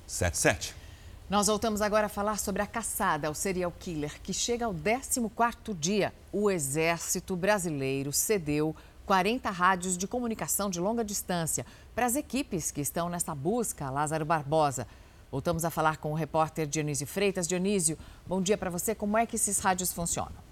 7777. 0.06 0.74
Nós 1.28 1.48
voltamos 1.48 1.82
agora 1.82 2.06
a 2.06 2.08
falar 2.08 2.38
sobre 2.38 2.62
a 2.62 2.66
caçada 2.66 3.26
ao 3.26 3.34
serial 3.34 3.72
killer, 3.80 4.20
que 4.22 4.32
chega 4.32 4.66
ao 4.66 4.72
14º 4.72 5.76
dia. 5.76 6.14
O 6.32 6.48
Exército 6.48 7.34
Brasileiro 7.34 8.12
cedeu 8.12 8.76
40 9.04 9.50
rádios 9.50 9.98
de 9.98 10.06
comunicação 10.06 10.70
de 10.70 10.78
longa 10.78 11.04
distância 11.04 11.66
para 11.94 12.06
as 12.06 12.14
equipes 12.14 12.70
que 12.70 12.80
estão 12.80 13.08
nessa 13.08 13.34
busca, 13.34 13.90
Lázaro 13.90 14.24
Barbosa. 14.24 14.86
Voltamos 15.30 15.64
a 15.64 15.70
falar 15.70 15.96
com 15.96 16.12
o 16.12 16.14
repórter 16.14 16.66
Dionísio 16.66 17.06
Freitas. 17.06 17.48
Dionísio, 17.48 17.98
bom 18.24 18.40
dia 18.40 18.56
para 18.56 18.70
você. 18.70 18.94
Como 18.94 19.18
é 19.18 19.26
que 19.26 19.34
esses 19.34 19.58
rádios 19.58 19.92
funcionam? 19.92 20.45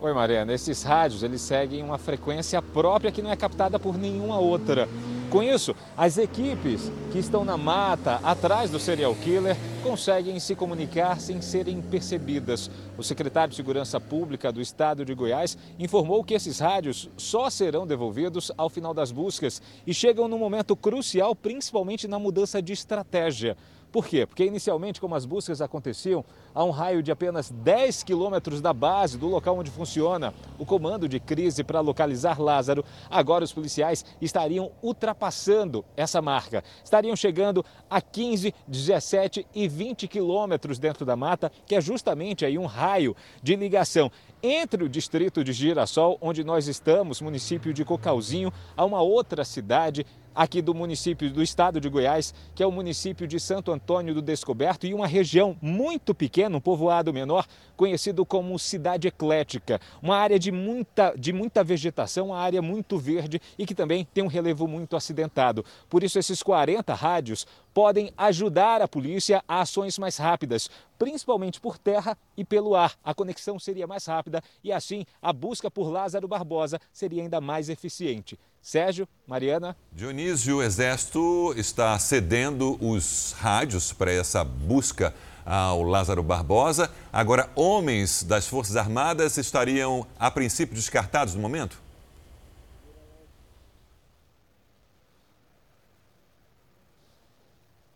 Oi, 0.00 0.12
Mariana. 0.14 0.52
Esses 0.52 0.84
rádios 0.84 1.24
eles 1.24 1.40
seguem 1.40 1.82
uma 1.82 1.98
frequência 1.98 2.62
própria 2.62 3.10
que 3.10 3.20
não 3.20 3.32
é 3.32 3.36
captada 3.36 3.80
por 3.80 3.98
nenhuma 3.98 4.38
outra. 4.38 4.88
Com 5.28 5.42
isso, 5.42 5.74
as 5.96 6.16
equipes 6.16 6.88
que 7.10 7.18
estão 7.18 7.44
na 7.44 7.56
mata, 7.56 8.20
atrás 8.22 8.70
do 8.70 8.78
serial 8.78 9.12
killer, 9.16 9.56
conseguem 9.82 10.38
se 10.40 10.54
comunicar 10.54 11.20
sem 11.20 11.40
serem 11.40 11.80
percebidas. 11.80 12.70
O 12.96 13.02
secretário 13.02 13.50
de 13.50 13.56
Segurança 13.56 14.00
Pública 14.00 14.52
do 14.52 14.60
Estado 14.60 15.04
de 15.04 15.14
Goiás 15.14 15.56
informou 15.78 16.24
que 16.24 16.34
esses 16.34 16.58
rádios 16.58 17.08
só 17.16 17.48
serão 17.48 17.86
devolvidos 17.86 18.50
ao 18.56 18.68
final 18.68 18.92
das 18.92 19.12
buscas 19.12 19.62
e 19.86 19.94
chegam 19.94 20.28
num 20.28 20.38
momento 20.38 20.76
crucial, 20.76 21.34
principalmente 21.34 22.08
na 22.08 22.18
mudança 22.18 22.60
de 22.60 22.72
estratégia. 22.72 23.56
Por 23.90 24.06
quê? 24.06 24.26
Porque 24.26 24.44
inicialmente, 24.44 25.00
como 25.00 25.14
as 25.14 25.24
buscas 25.24 25.62
aconteciam, 25.62 26.22
a 26.54 26.62
um 26.62 26.70
raio 26.70 27.02
de 27.02 27.10
apenas 27.10 27.50
10 27.50 28.02
quilômetros 28.02 28.60
da 28.60 28.72
base 28.72 29.16
do 29.16 29.26
local 29.26 29.56
onde 29.56 29.70
funciona 29.70 30.34
o 30.58 30.66
comando 30.66 31.08
de 31.08 31.18
crise 31.18 31.64
para 31.64 31.80
localizar 31.80 32.40
Lázaro, 32.40 32.84
agora 33.08 33.44
os 33.44 33.52
policiais 33.52 34.04
estariam 34.20 34.72
ultrapassando 34.82 35.84
essa 35.96 36.20
marca. 36.20 36.62
Estariam 36.84 37.16
chegando 37.16 37.64
a 37.88 38.00
15, 38.00 38.54
17 38.66 39.46
e 39.54 39.67
20 39.68 40.08
quilômetros 40.08 40.78
dentro 40.78 41.04
da 41.04 41.14
mata, 41.14 41.52
que 41.66 41.74
é 41.74 41.80
justamente 41.80 42.44
aí 42.44 42.58
um 42.58 42.66
raio 42.66 43.14
de 43.42 43.54
ligação 43.54 44.10
entre 44.42 44.84
o 44.84 44.88
distrito 44.88 45.42
de 45.42 45.52
Girassol, 45.52 46.16
onde 46.20 46.44
nós 46.44 46.68
estamos, 46.68 47.20
município 47.20 47.72
de 47.74 47.84
Cocalzinho, 47.84 48.52
a 48.76 48.84
uma 48.84 49.02
outra 49.02 49.44
cidade 49.44 50.06
aqui 50.38 50.62
do 50.62 50.72
município 50.72 51.28
do 51.32 51.42
estado 51.42 51.80
de 51.80 51.88
Goiás, 51.88 52.32
que 52.54 52.62
é 52.62 52.66
o 52.66 52.70
município 52.70 53.26
de 53.26 53.40
Santo 53.40 53.72
Antônio 53.72 54.14
do 54.14 54.22
Descoberto 54.22 54.86
e 54.86 54.94
uma 54.94 55.08
região 55.08 55.56
muito 55.60 56.14
pequena, 56.14 56.56
um 56.56 56.60
povoado 56.60 57.12
menor, 57.12 57.44
conhecido 57.76 58.24
como 58.24 58.56
Cidade 58.56 59.08
Eclética, 59.08 59.80
uma 60.00 60.16
área 60.16 60.38
de 60.38 60.52
muita, 60.52 61.12
de 61.18 61.32
muita 61.32 61.64
vegetação, 61.64 62.28
uma 62.28 62.38
área 62.38 62.62
muito 62.62 62.96
verde 62.96 63.40
e 63.58 63.66
que 63.66 63.74
também 63.74 64.06
tem 64.14 64.22
um 64.22 64.28
relevo 64.28 64.68
muito 64.68 64.94
acidentado. 64.94 65.64
Por 65.88 66.04
isso, 66.04 66.20
esses 66.20 66.40
40 66.40 66.94
rádios 66.94 67.44
podem 67.78 68.12
ajudar 68.18 68.82
a 68.82 68.88
polícia 68.88 69.40
a 69.46 69.60
ações 69.60 70.00
mais 70.00 70.16
rápidas, 70.16 70.68
principalmente 70.98 71.60
por 71.60 71.78
terra 71.78 72.18
e 72.36 72.44
pelo 72.44 72.74
ar. 72.74 72.96
A 73.04 73.14
conexão 73.14 73.56
seria 73.56 73.86
mais 73.86 74.04
rápida 74.04 74.42
e 74.64 74.72
assim 74.72 75.06
a 75.22 75.32
busca 75.32 75.70
por 75.70 75.88
Lázaro 75.88 76.26
Barbosa 76.26 76.80
seria 76.92 77.22
ainda 77.22 77.40
mais 77.40 77.68
eficiente. 77.68 78.36
Sérgio, 78.60 79.06
Mariana. 79.28 79.76
Dionísio, 79.92 80.56
o 80.56 80.62
Exército 80.64 81.54
está 81.56 81.96
cedendo 82.00 82.76
os 82.84 83.36
rádios 83.38 83.92
para 83.92 84.12
essa 84.12 84.42
busca 84.42 85.14
ao 85.46 85.84
Lázaro 85.84 86.24
Barbosa. 86.24 86.90
Agora, 87.12 87.48
homens 87.54 88.24
das 88.24 88.48
Forças 88.48 88.74
Armadas 88.74 89.38
estariam, 89.38 90.04
a 90.18 90.32
princípio, 90.32 90.74
descartados 90.74 91.36
no 91.36 91.40
momento? 91.40 91.80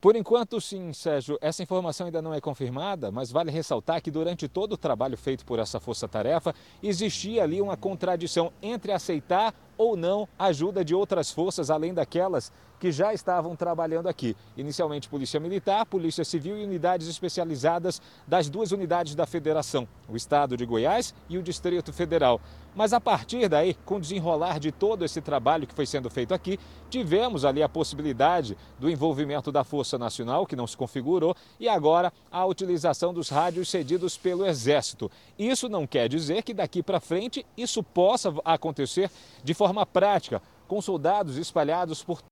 Por 0.02 0.16
enquanto, 0.16 0.60
sim, 0.60 0.92
Sérgio, 0.92 1.38
essa 1.40 1.62
informação 1.62 2.06
ainda 2.06 2.20
não 2.20 2.34
é 2.34 2.40
confirmada, 2.40 3.12
mas 3.12 3.30
vale 3.30 3.52
ressaltar 3.52 4.02
que 4.02 4.10
durante 4.10 4.48
todo 4.48 4.72
o 4.72 4.76
trabalho 4.76 5.16
feito 5.16 5.46
por 5.46 5.60
essa 5.60 5.78
força-tarefa, 5.78 6.52
existia 6.82 7.44
ali 7.44 7.62
uma 7.62 7.76
contradição 7.76 8.52
entre 8.60 8.90
aceitar 8.90 9.54
ou 9.76 9.96
não 9.96 10.28
ajuda 10.38 10.84
de 10.84 10.94
outras 10.94 11.30
forças 11.30 11.70
além 11.70 11.94
daquelas 11.94 12.52
que 12.82 12.90
já 12.90 13.14
estavam 13.14 13.54
trabalhando 13.54 14.08
aqui. 14.08 14.36
Inicialmente, 14.56 15.08
Polícia 15.08 15.38
Militar, 15.38 15.86
Polícia 15.86 16.24
Civil 16.24 16.58
e 16.58 16.64
unidades 16.64 17.06
especializadas 17.06 18.02
das 18.26 18.48
duas 18.48 18.72
unidades 18.72 19.14
da 19.14 19.24
Federação, 19.24 19.86
o 20.08 20.16
Estado 20.16 20.56
de 20.56 20.66
Goiás 20.66 21.14
e 21.28 21.38
o 21.38 21.42
Distrito 21.44 21.92
Federal. 21.92 22.40
Mas 22.74 22.92
a 22.92 23.00
partir 23.00 23.48
daí, 23.48 23.74
com 23.84 23.96
o 23.96 24.00
desenrolar 24.00 24.58
de 24.58 24.72
todo 24.72 25.04
esse 25.04 25.20
trabalho 25.20 25.66
que 25.66 25.74
foi 25.74 25.86
sendo 25.86 26.10
feito 26.10 26.34
aqui, 26.34 26.58
tivemos 26.90 27.44
ali 27.44 27.62
a 27.62 27.68
possibilidade 27.68 28.56
do 28.80 28.90
envolvimento 28.90 29.52
da 29.52 29.62
Força 29.62 29.96
Nacional, 29.96 30.46
que 30.46 30.56
não 30.56 30.66
se 30.66 30.76
configurou, 30.76 31.36
e 31.60 31.68
agora 31.68 32.12
a 32.32 32.44
utilização 32.46 33.14
dos 33.14 33.28
rádios 33.28 33.68
cedidos 33.68 34.16
pelo 34.16 34.44
Exército. 34.44 35.10
Isso 35.38 35.68
não 35.68 35.86
quer 35.86 36.08
dizer 36.08 36.42
que 36.42 36.54
daqui 36.54 36.82
para 36.82 36.98
frente 36.98 37.46
isso 37.56 37.80
possa 37.82 38.34
acontecer 38.44 39.08
de 39.44 39.54
forma 39.54 39.61
prática, 39.86 40.40
com 40.66 40.80
soldados 40.80 41.36
espalhados 41.36 42.02
por 42.02 42.22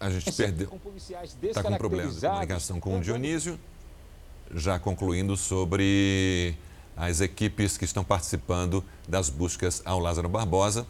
A 0.00 0.08
gente 0.08 0.32
perdeu. 0.32 0.80
Está 1.42 1.62
com 1.62 1.76
problema 1.76 2.10
de 2.10 2.20
comunicação 2.20 2.80
com 2.80 2.98
o 2.98 3.00
Dionísio. 3.02 3.60
Já 4.54 4.78
concluindo 4.78 5.36
sobre 5.36 6.56
as 6.96 7.20
equipes 7.20 7.76
que 7.76 7.84
estão 7.84 8.02
participando 8.02 8.82
das 9.06 9.28
buscas 9.28 9.82
ao 9.84 9.98
Lázaro 9.98 10.28
Barbosa. 10.28 10.86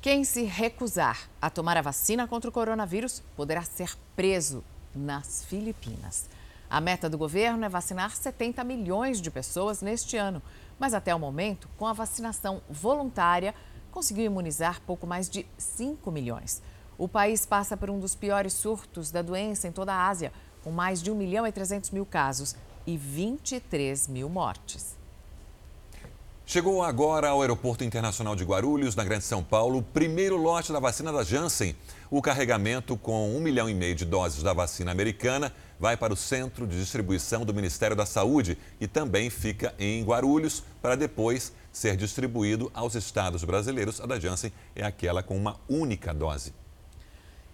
Quem 0.00 0.24
se 0.24 0.44
recusar 0.44 1.28
a 1.40 1.50
tomar 1.50 1.76
a 1.76 1.82
vacina 1.82 2.26
contra 2.26 2.48
o 2.48 2.52
coronavírus 2.52 3.22
poderá 3.36 3.62
ser 3.62 3.94
preso 4.14 4.64
nas 4.94 5.44
Filipinas. 5.44 6.24
A 6.68 6.80
meta 6.80 7.08
do 7.08 7.18
governo 7.18 7.64
é 7.64 7.68
vacinar 7.68 8.16
70 8.16 8.64
milhões 8.64 9.20
de 9.20 9.30
pessoas 9.30 9.82
neste 9.82 10.16
ano, 10.16 10.42
mas 10.78 10.94
até 10.94 11.14
o 11.14 11.18
momento, 11.18 11.68
com 11.76 11.86
a 11.86 11.92
vacinação 11.92 12.62
voluntária, 12.68 13.54
conseguiu 13.90 14.24
imunizar 14.24 14.80
pouco 14.86 15.06
mais 15.06 15.28
de 15.28 15.46
5 15.56 16.10
milhões. 16.10 16.62
O 16.98 17.08
país 17.08 17.44
passa 17.44 17.76
por 17.76 17.90
um 17.90 17.98
dos 17.98 18.14
piores 18.14 18.52
surtos 18.52 19.10
da 19.10 19.22
doença 19.22 19.68
em 19.68 19.72
toda 19.72 19.92
a 19.92 20.08
Ásia, 20.08 20.32
com 20.62 20.70
mais 20.70 21.02
de 21.02 21.10
1 21.10 21.14
milhão 21.14 21.46
e 21.46 21.52
300 21.52 21.90
mil 21.90 22.04
casos 22.04 22.56
e 22.86 22.96
23 22.96 24.08
mil 24.08 24.28
mortes. 24.28 24.96
Chegou 26.48 26.82
agora 26.82 27.30
ao 27.30 27.40
Aeroporto 27.40 27.82
Internacional 27.82 28.36
de 28.36 28.44
Guarulhos, 28.44 28.94
na 28.94 29.02
Grande 29.02 29.24
São 29.24 29.42
Paulo, 29.42 29.78
o 29.78 29.82
primeiro 29.82 30.36
lote 30.36 30.72
da 30.72 30.78
vacina 30.78 31.12
da 31.12 31.24
Janssen. 31.24 31.74
O 32.08 32.22
carregamento 32.22 32.96
com 32.96 33.36
um 33.36 33.40
milhão 33.40 33.68
e 33.68 33.74
meio 33.74 33.96
de 33.96 34.04
doses 34.04 34.44
da 34.44 34.52
vacina 34.52 34.92
americana 34.92 35.52
vai 35.78 35.96
para 35.96 36.12
o 36.12 36.16
centro 36.16 36.66
de 36.66 36.78
distribuição 36.78 37.44
do 37.44 37.54
Ministério 37.54 37.96
da 37.96 38.06
Saúde 38.06 38.58
e 38.80 38.86
também 38.86 39.30
fica 39.30 39.74
em 39.78 40.04
Guarulhos 40.04 40.62
para 40.80 40.96
depois 40.96 41.52
ser 41.72 41.96
distribuído 41.96 42.70
aos 42.74 42.94
estados 42.94 43.44
brasileiros. 43.44 44.00
A 44.00 44.06
da 44.06 44.18
Janssen 44.18 44.52
é 44.74 44.84
aquela 44.84 45.22
com 45.22 45.36
uma 45.36 45.58
única 45.68 46.14
dose. 46.14 46.54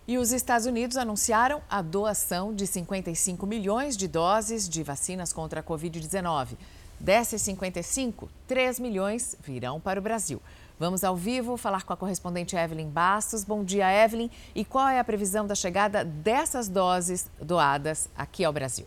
E 0.06 0.18
os 0.18 0.32
Estados 0.32 0.66
Unidos 0.66 0.96
anunciaram 0.96 1.62
a 1.70 1.80
doação 1.80 2.54
de 2.54 2.66
55 2.66 3.46
milhões 3.46 3.96
de 3.96 4.08
doses 4.08 4.68
de 4.68 4.82
vacinas 4.82 5.32
contra 5.32 5.60
a 5.60 5.62
Covid-19. 5.62 6.56
Dessas 6.98 7.42
55, 7.42 8.28
3 8.46 8.78
milhões 8.78 9.36
virão 9.42 9.80
para 9.80 9.98
o 9.98 10.02
Brasil. 10.02 10.40
Vamos 10.82 11.04
ao 11.04 11.14
vivo 11.14 11.56
falar 11.56 11.84
com 11.84 11.92
a 11.92 11.96
correspondente 11.96 12.56
Evelyn 12.56 12.88
Bastos. 12.88 13.44
Bom 13.44 13.62
dia, 13.62 13.88
Evelyn. 14.04 14.28
E 14.52 14.64
qual 14.64 14.88
é 14.88 14.98
a 14.98 15.04
previsão 15.04 15.46
da 15.46 15.54
chegada 15.54 16.04
dessas 16.04 16.66
doses 16.66 17.30
doadas 17.40 18.10
aqui 18.16 18.44
ao 18.44 18.52
Brasil? 18.52 18.84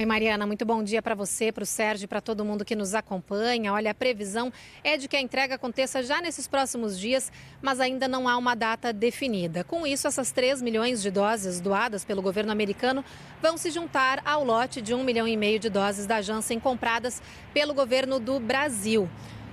Oi, 0.00 0.06
Mariana, 0.06 0.46
muito 0.46 0.64
bom 0.64 0.82
dia 0.82 1.02
para 1.02 1.14
você, 1.14 1.52
para 1.52 1.62
o 1.62 1.66
Sérgio 1.66 2.06
e 2.06 2.08
para 2.08 2.22
todo 2.22 2.42
mundo 2.42 2.64
que 2.64 2.74
nos 2.74 2.94
acompanha. 2.94 3.70
Olha, 3.70 3.90
a 3.90 3.94
previsão 3.94 4.50
é 4.82 4.96
de 4.96 5.06
que 5.06 5.14
a 5.14 5.20
entrega 5.20 5.56
aconteça 5.56 6.02
já 6.02 6.22
nesses 6.22 6.48
próximos 6.48 6.98
dias, 6.98 7.30
mas 7.60 7.80
ainda 7.80 8.08
não 8.08 8.26
há 8.26 8.34
uma 8.38 8.54
data 8.54 8.94
definida. 8.94 9.62
Com 9.62 9.86
isso, 9.86 10.08
essas 10.08 10.32
3 10.32 10.62
milhões 10.62 11.02
de 11.02 11.10
doses 11.10 11.60
doadas 11.60 12.02
pelo 12.02 12.22
governo 12.22 12.50
americano 12.50 13.04
vão 13.42 13.58
se 13.58 13.70
juntar 13.70 14.22
ao 14.24 14.42
lote 14.42 14.80
de 14.80 14.94
1 14.94 15.04
milhão 15.04 15.28
e 15.28 15.36
meio 15.36 15.58
de 15.58 15.68
doses 15.68 16.06
da 16.06 16.22
Janssen 16.22 16.58
compradas 16.58 17.20
pelo 17.52 17.74
governo 17.74 18.18
do 18.18 18.40
Brasil. 18.40 19.06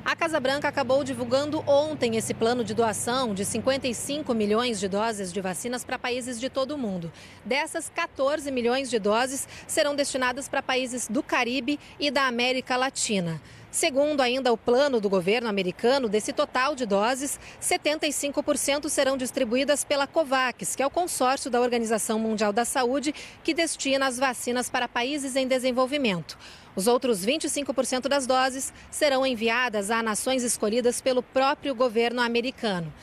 A 0.08 0.16
Casa 0.16 0.40
Branca 0.40 0.70
acabou 0.70 1.04
divulgando 1.04 1.62
ontem 1.68 2.16
esse 2.16 2.34
plano 2.34 2.64
de 2.64 2.74
doação 2.74 3.34
de 3.34 3.44
55 3.44 4.34
milhões 4.34 4.80
de 4.80 4.88
doses 4.88 5.34
de 5.34 5.42
vacinas 5.42 5.84
para 5.84 6.00
países 6.00 6.40
de 6.40 6.50
todo 6.50 6.72
o 6.72 6.78
mundo. 6.78 7.12
Dessas, 7.44 7.92
14 7.94 8.50
milhões 8.50 8.90
de 8.90 9.00
doses 9.00 9.46
serão 9.68 9.94
destinadas 9.94 10.48
para 10.48 10.64
países 10.64 11.10
do 11.10 11.22
Caribe 11.22 11.78
e 12.00 12.10
da 12.10 12.26
América 12.26 12.78
Latina. 12.78 13.42
Segundo 13.70 14.22
ainda 14.22 14.54
o 14.54 14.58
plano 14.58 15.02
do 15.02 15.10
governo 15.10 15.50
americano, 15.50 16.08
desse 16.08 16.32
total 16.32 16.74
de 16.74 16.86
doses, 16.86 17.38
75% 17.62 18.88
serão 18.88 19.18
distribuídas 19.18 19.84
pela 19.84 20.08
COVAX, 20.08 20.74
que 20.74 20.82
é 20.82 20.88
o 20.88 20.90
consórcio 20.90 21.52
da 21.52 21.60
Organização 21.60 22.18
Mundial 22.18 22.54
da 22.54 22.64
Saúde, 22.64 23.14
que 23.44 23.54
destina 23.54 24.08
as 24.08 24.18
vacinas 24.18 24.70
para 24.70 24.88
países 24.88 25.36
em 25.36 25.46
desenvolvimento. 25.46 26.38
Os 26.78 26.86
outros 26.86 27.26
25% 27.26 28.08
das 28.08 28.28
doses 28.28 28.72
serão 28.92 29.26
enviadas 29.26 29.90
a 29.90 30.04
nações 30.04 30.44
escolhidas 30.44 31.02
pelo 31.02 31.24
próprio 31.24 31.74
governo 31.74 32.22
americano. 32.22 32.94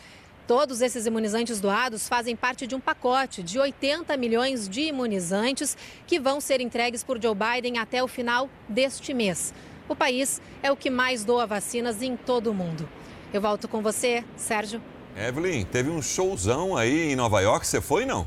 Todos 0.47 0.81
esses 0.81 1.07
imunizantes 1.07 1.61
doados 1.61 2.07
fazem 2.09 2.37
parte 2.37 2.69
de 2.69 2.77
um 2.77 2.81
pacote 2.81 3.43
de 3.43 3.59
80 3.59 4.17
milhões 4.17 4.69
de 4.69 4.83
imunizantes 4.83 5.77
que 6.07 6.21
vão 6.21 6.41
ser 6.41 6.61
entregues 6.61 7.03
por 7.03 7.21
Joe 7.21 7.35
Biden 7.35 7.79
até 7.79 8.01
o 8.01 8.07
final 8.07 8.49
deste 8.69 9.13
mês. 9.13 9.53
O 9.89 9.97
país 9.97 10.41
é 10.63 10.71
o 10.71 10.77
que 10.77 10.89
mais 10.89 11.25
doa 11.25 11.45
vacinas 11.45 12.01
em 12.01 12.17
todo 12.17 12.53
o 12.53 12.55
mundo. 12.55 12.89
Eu 13.33 13.41
volto 13.41 13.67
com 13.67 13.83
você, 13.83 14.25
Sérgio. 14.37 14.81
Evelyn, 15.17 15.65
teve 15.65 15.91
um 15.91 16.01
showzão 16.01 16.77
aí 16.77 17.11
em 17.11 17.17
Nova 17.17 17.41
York, 17.41 17.67
você 17.67 17.81
foi 17.81 18.07
não? 18.07 18.25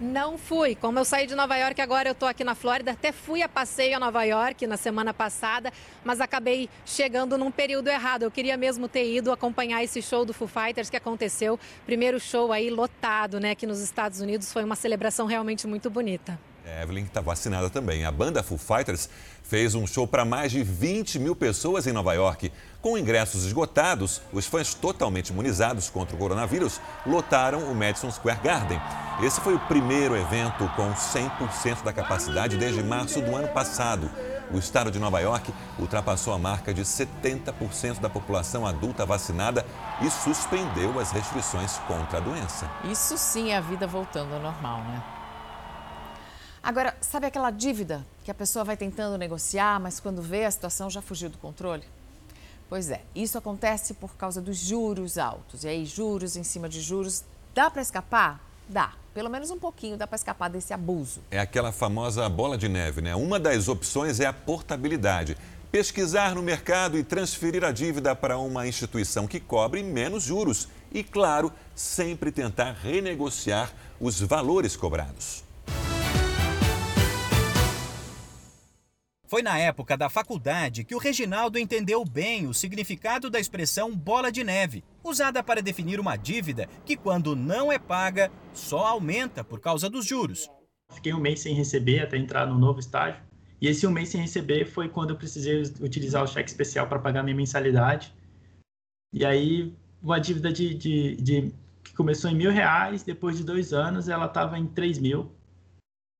Não 0.00 0.36
fui. 0.36 0.74
Como 0.74 0.98
eu 0.98 1.04
saí 1.04 1.26
de 1.26 1.36
Nova 1.36 1.56
York, 1.56 1.80
agora 1.80 2.08
eu 2.08 2.12
estou 2.12 2.28
aqui 2.28 2.42
na 2.42 2.54
Flórida. 2.54 2.90
Até 2.90 3.12
fui 3.12 3.42
a 3.42 3.48
passeio 3.48 3.96
a 3.96 4.00
Nova 4.00 4.24
York 4.24 4.66
na 4.66 4.76
semana 4.76 5.14
passada, 5.14 5.72
mas 6.04 6.20
acabei 6.20 6.68
chegando 6.84 7.38
num 7.38 7.50
período 7.50 7.88
errado. 7.88 8.24
Eu 8.24 8.30
queria 8.30 8.56
mesmo 8.56 8.88
ter 8.88 9.08
ido 9.12 9.30
acompanhar 9.30 9.84
esse 9.84 10.02
show 10.02 10.24
do 10.24 10.34
Foo 10.34 10.48
Fighters 10.48 10.90
que 10.90 10.96
aconteceu. 10.96 11.58
Primeiro 11.86 12.18
show 12.18 12.52
aí 12.52 12.70
lotado, 12.70 13.38
né, 13.38 13.52
aqui 13.52 13.66
nos 13.66 13.80
Estados 13.80 14.20
Unidos. 14.20 14.52
Foi 14.52 14.64
uma 14.64 14.76
celebração 14.76 15.26
realmente 15.26 15.66
muito 15.66 15.88
bonita. 15.88 16.38
Evelyn 16.82 17.04
está 17.04 17.20
vacinada 17.20 17.68
também. 17.68 18.04
A 18.04 18.10
banda 18.10 18.42
Foo 18.42 18.58
Fighters 18.58 19.08
fez 19.42 19.74
um 19.74 19.86
show 19.86 20.06
para 20.06 20.24
mais 20.24 20.50
de 20.50 20.62
20 20.62 21.18
mil 21.18 21.36
pessoas 21.36 21.86
em 21.86 21.92
Nova 21.92 22.14
York. 22.14 22.50
Com 22.80 22.98
ingressos 22.98 23.44
esgotados, 23.44 24.20
os 24.32 24.46
fãs 24.46 24.74
totalmente 24.74 25.28
imunizados 25.28 25.90
contra 25.90 26.16
o 26.16 26.18
coronavírus 26.18 26.80
lotaram 27.06 27.70
o 27.70 27.74
Madison 27.74 28.10
Square 28.10 28.40
Garden. 28.42 28.80
Esse 29.22 29.40
foi 29.40 29.54
o 29.54 29.60
primeiro 29.60 30.16
evento 30.16 30.68
com 30.74 30.92
100% 30.92 31.84
da 31.84 31.92
capacidade 31.92 32.56
desde 32.56 32.82
março 32.82 33.20
do 33.20 33.34
ano 33.36 33.48
passado. 33.48 34.10
O 34.50 34.58
estado 34.58 34.90
de 34.90 34.98
Nova 34.98 35.20
York 35.20 35.52
ultrapassou 35.78 36.34
a 36.34 36.38
marca 36.38 36.74
de 36.74 36.82
70% 36.82 38.00
da 38.00 38.10
população 38.10 38.66
adulta 38.66 39.06
vacinada 39.06 39.64
e 40.02 40.10
suspendeu 40.10 40.98
as 41.00 41.10
restrições 41.12 41.78
contra 41.86 42.18
a 42.18 42.20
doença. 42.20 42.70
Isso 42.84 43.16
sim 43.16 43.50
é 43.50 43.56
a 43.56 43.60
vida 43.60 43.86
voltando 43.86 44.34
ao 44.34 44.40
normal, 44.40 44.80
né? 44.84 45.23
Agora, 46.64 46.96
sabe 46.98 47.26
aquela 47.26 47.50
dívida 47.50 48.06
que 48.24 48.30
a 48.30 48.34
pessoa 48.34 48.64
vai 48.64 48.74
tentando 48.74 49.18
negociar, 49.18 49.78
mas 49.78 50.00
quando 50.00 50.22
vê 50.22 50.46
a 50.46 50.50
situação 50.50 50.88
já 50.88 51.02
fugiu 51.02 51.28
do 51.28 51.36
controle? 51.36 51.84
Pois 52.70 52.88
é, 52.88 53.02
isso 53.14 53.36
acontece 53.36 53.92
por 53.92 54.16
causa 54.16 54.40
dos 54.40 54.56
juros 54.56 55.18
altos. 55.18 55.64
E 55.64 55.68
aí, 55.68 55.84
juros 55.84 56.36
em 56.36 56.42
cima 56.42 56.66
de 56.66 56.80
juros, 56.80 57.22
dá 57.54 57.70
para 57.70 57.82
escapar? 57.82 58.40
Dá. 58.66 58.94
Pelo 59.12 59.28
menos 59.28 59.50
um 59.50 59.58
pouquinho 59.58 59.98
dá 59.98 60.06
para 60.06 60.16
escapar 60.16 60.48
desse 60.48 60.72
abuso. 60.72 61.20
É 61.30 61.38
aquela 61.38 61.70
famosa 61.70 62.26
bola 62.30 62.56
de 62.56 62.66
neve, 62.66 63.02
né? 63.02 63.14
Uma 63.14 63.38
das 63.38 63.68
opções 63.68 64.18
é 64.18 64.24
a 64.24 64.32
portabilidade. 64.32 65.36
Pesquisar 65.70 66.34
no 66.34 66.42
mercado 66.42 66.96
e 66.96 67.04
transferir 67.04 67.62
a 67.62 67.72
dívida 67.72 68.16
para 68.16 68.38
uma 68.38 68.66
instituição 68.66 69.26
que 69.26 69.38
cobre 69.38 69.82
menos 69.82 70.22
juros. 70.22 70.66
E, 70.90 71.04
claro, 71.04 71.52
sempre 71.74 72.32
tentar 72.32 72.72
renegociar 72.72 73.70
os 74.00 74.18
valores 74.18 74.74
cobrados. 74.76 75.43
Foi 79.26 79.42
na 79.42 79.58
época 79.58 79.96
da 79.96 80.10
faculdade 80.10 80.84
que 80.84 80.94
o 80.94 80.98
Reginaldo 80.98 81.58
entendeu 81.58 82.04
bem 82.04 82.46
o 82.46 82.52
significado 82.52 83.30
da 83.30 83.40
expressão 83.40 83.96
bola 83.96 84.30
de 84.30 84.44
neve, 84.44 84.84
usada 85.02 85.42
para 85.42 85.62
definir 85.62 85.98
uma 85.98 86.16
dívida 86.16 86.68
que, 86.84 86.96
quando 86.96 87.34
não 87.34 87.72
é 87.72 87.78
paga, 87.78 88.30
só 88.52 88.86
aumenta 88.86 89.42
por 89.42 89.60
causa 89.60 89.88
dos 89.88 90.06
juros. 90.06 90.50
Fiquei 90.92 91.14
um 91.14 91.20
mês 91.20 91.40
sem 91.40 91.54
receber 91.54 92.00
até 92.00 92.18
entrar 92.18 92.46
no 92.46 92.58
novo 92.58 92.80
estágio. 92.80 93.20
E 93.60 93.66
esse 93.66 93.86
um 93.86 93.90
mês 93.90 94.10
sem 94.10 94.20
receber 94.20 94.66
foi 94.66 94.90
quando 94.90 95.10
eu 95.10 95.16
precisei 95.16 95.62
utilizar 95.80 96.22
o 96.22 96.26
cheque 96.26 96.50
especial 96.50 96.86
para 96.86 96.98
pagar 96.98 97.22
minha 97.22 97.34
mensalidade. 97.34 98.14
E 99.10 99.24
aí, 99.24 99.72
uma 100.02 100.18
dívida 100.20 100.52
de, 100.52 100.74
de, 100.74 101.16
de 101.16 101.52
que 101.82 101.94
começou 101.94 102.30
em 102.30 102.34
mil 102.34 102.50
reais, 102.50 103.02
depois 103.02 103.38
de 103.38 103.44
dois 103.44 103.72
anos, 103.72 104.06
ela 104.06 104.26
estava 104.26 104.58
em 104.58 104.66
três 104.66 104.98
mil, 104.98 105.32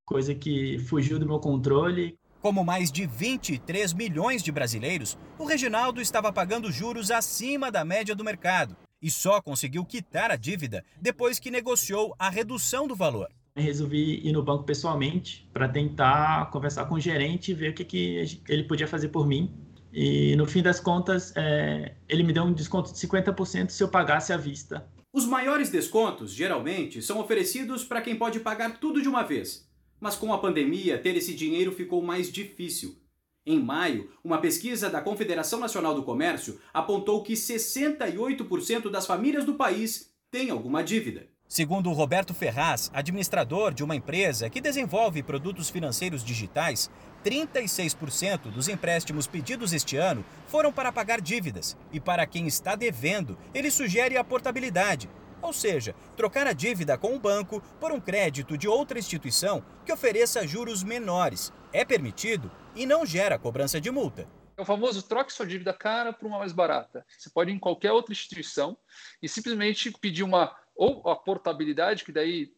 coisa 0.07 0.33
que 0.33 0.79
fugiu 0.79 1.19
do 1.19 1.27
meu 1.27 1.39
controle. 1.39 2.17
Como 2.45 2.63
mais 2.63 2.91
de 2.91 3.07
23 3.07 3.91
milhões 3.93 4.43
de 4.43 4.51
brasileiros, 4.51 5.17
o 5.39 5.45
Reginaldo 5.45 5.99
estava 5.99 6.31
pagando 6.31 6.71
juros 6.71 7.09
acima 7.09 7.71
da 7.71 7.83
média 7.83 8.13
do 8.13 8.23
mercado 8.23 8.77
e 9.01 9.09
só 9.09 9.41
conseguiu 9.41 9.83
quitar 9.83 10.29
a 10.29 10.35
dívida 10.35 10.85
depois 11.01 11.39
que 11.39 11.49
negociou 11.49 12.13
a 12.19 12.29
redução 12.29 12.87
do 12.87 12.95
valor. 12.95 13.29
Resolvi 13.57 14.21
ir 14.23 14.31
no 14.31 14.43
banco 14.43 14.63
pessoalmente 14.63 15.49
para 15.51 15.67
tentar 15.67 16.51
conversar 16.51 16.85
com 16.85 16.93
o 16.93 16.99
gerente 16.99 17.49
e 17.49 17.55
ver 17.55 17.71
o 17.71 17.73
que, 17.73 17.83
que 17.83 18.39
ele 18.47 18.65
podia 18.65 18.87
fazer 18.87 19.07
por 19.07 19.25
mim. 19.25 19.51
E 19.91 20.35
no 20.35 20.45
fim 20.45 20.61
das 20.61 20.79
contas, 20.79 21.33
é, 21.35 21.95
ele 22.07 22.21
me 22.21 22.31
deu 22.31 22.43
um 22.43 22.53
desconto 22.53 22.93
de 22.93 22.99
50% 22.99 23.71
se 23.71 23.81
eu 23.81 23.87
pagasse 23.87 24.31
à 24.31 24.37
vista. 24.37 24.87
Os 25.11 25.25
maiores 25.25 25.71
descontos, 25.71 26.31
geralmente, 26.31 27.01
são 27.01 27.19
oferecidos 27.19 27.83
para 27.83 28.01
quem 28.01 28.15
pode 28.15 28.39
pagar 28.39 28.77
tudo 28.77 29.01
de 29.01 29.09
uma 29.09 29.23
vez. 29.23 29.64
Mas 29.99 30.15
com 30.15 30.33
a 30.33 30.37
pandemia, 30.37 30.97
ter 30.97 31.15
esse 31.15 31.33
dinheiro 31.33 31.71
ficou 31.71 32.01
mais 32.01 32.31
difícil. 32.31 32.97
Em 33.45 33.61
maio, 33.61 34.09
uma 34.23 34.39
pesquisa 34.39 34.89
da 34.89 35.01
Confederação 35.01 35.59
Nacional 35.59 35.93
do 35.93 36.03
Comércio 36.03 36.59
apontou 36.73 37.21
que 37.21 37.33
68% 37.33 38.89
das 38.89 39.05
famílias 39.05 39.45
do 39.45 39.53
país 39.53 40.11
têm 40.31 40.49
alguma 40.49 40.83
dívida. 40.83 41.27
Segundo 41.47 41.91
Roberto 41.91 42.33
Ferraz, 42.33 42.89
administrador 42.91 43.71
de 43.71 43.83
uma 43.83 43.95
empresa 43.95 44.49
que 44.49 44.59
desenvolve 44.59 45.21
produtos 45.21 45.69
financeiros 45.69 46.23
digitais, 46.23 46.89
36% 47.23 48.51
dos 48.51 48.67
empréstimos 48.67 49.27
pedidos 49.27 49.71
este 49.71 49.95
ano 49.95 50.25
foram 50.47 50.73
para 50.73 50.91
pagar 50.91 51.21
dívidas. 51.21 51.77
E 51.91 51.99
para 51.99 52.25
quem 52.25 52.47
está 52.47 52.75
devendo, 52.75 53.37
ele 53.53 53.69
sugere 53.69 54.17
a 54.17 54.23
portabilidade, 54.23 55.07
ou 55.45 55.53
seja, 55.53 55.95
trocar 56.17 56.47
a 56.47 56.53
dívida 56.53 56.97
com 56.97 57.15
o 57.15 57.19
banco 57.19 57.61
por 57.79 57.91
um 57.91 57.99
crédito 57.99 58.57
de 58.57 58.67
outra 58.67 58.99
instituição 58.99 59.63
que 59.85 59.93
ofereça 59.93 60.45
juros 60.47 60.83
menores. 60.83 61.53
É 61.71 61.85
permitido 61.85 62.51
e 62.75 62.85
não 62.85 63.05
gera 63.05 63.37
cobrança 63.37 63.79
de 63.79 63.91
multa. 63.91 64.27
É 64.57 64.61
o 64.61 64.65
famoso 64.65 65.03
troque 65.03 65.33
sua 65.33 65.45
dívida 65.45 65.73
cara 65.73 66.13
por 66.13 66.27
uma 66.27 66.39
mais 66.39 66.53
barata. 66.53 67.05
Você 67.09 67.29
pode 67.29 67.51
ir 67.51 67.55
em 67.55 67.59
qualquer 67.59 67.91
outra 67.91 68.13
instituição 68.13 68.77
e 69.21 69.27
simplesmente 69.27 69.91
pedir 69.91 70.23
uma 70.23 70.55
ou 70.75 71.07
a 71.09 71.15
portabilidade, 71.15 72.03
que 72.03 72.11
daí 72.11 72.53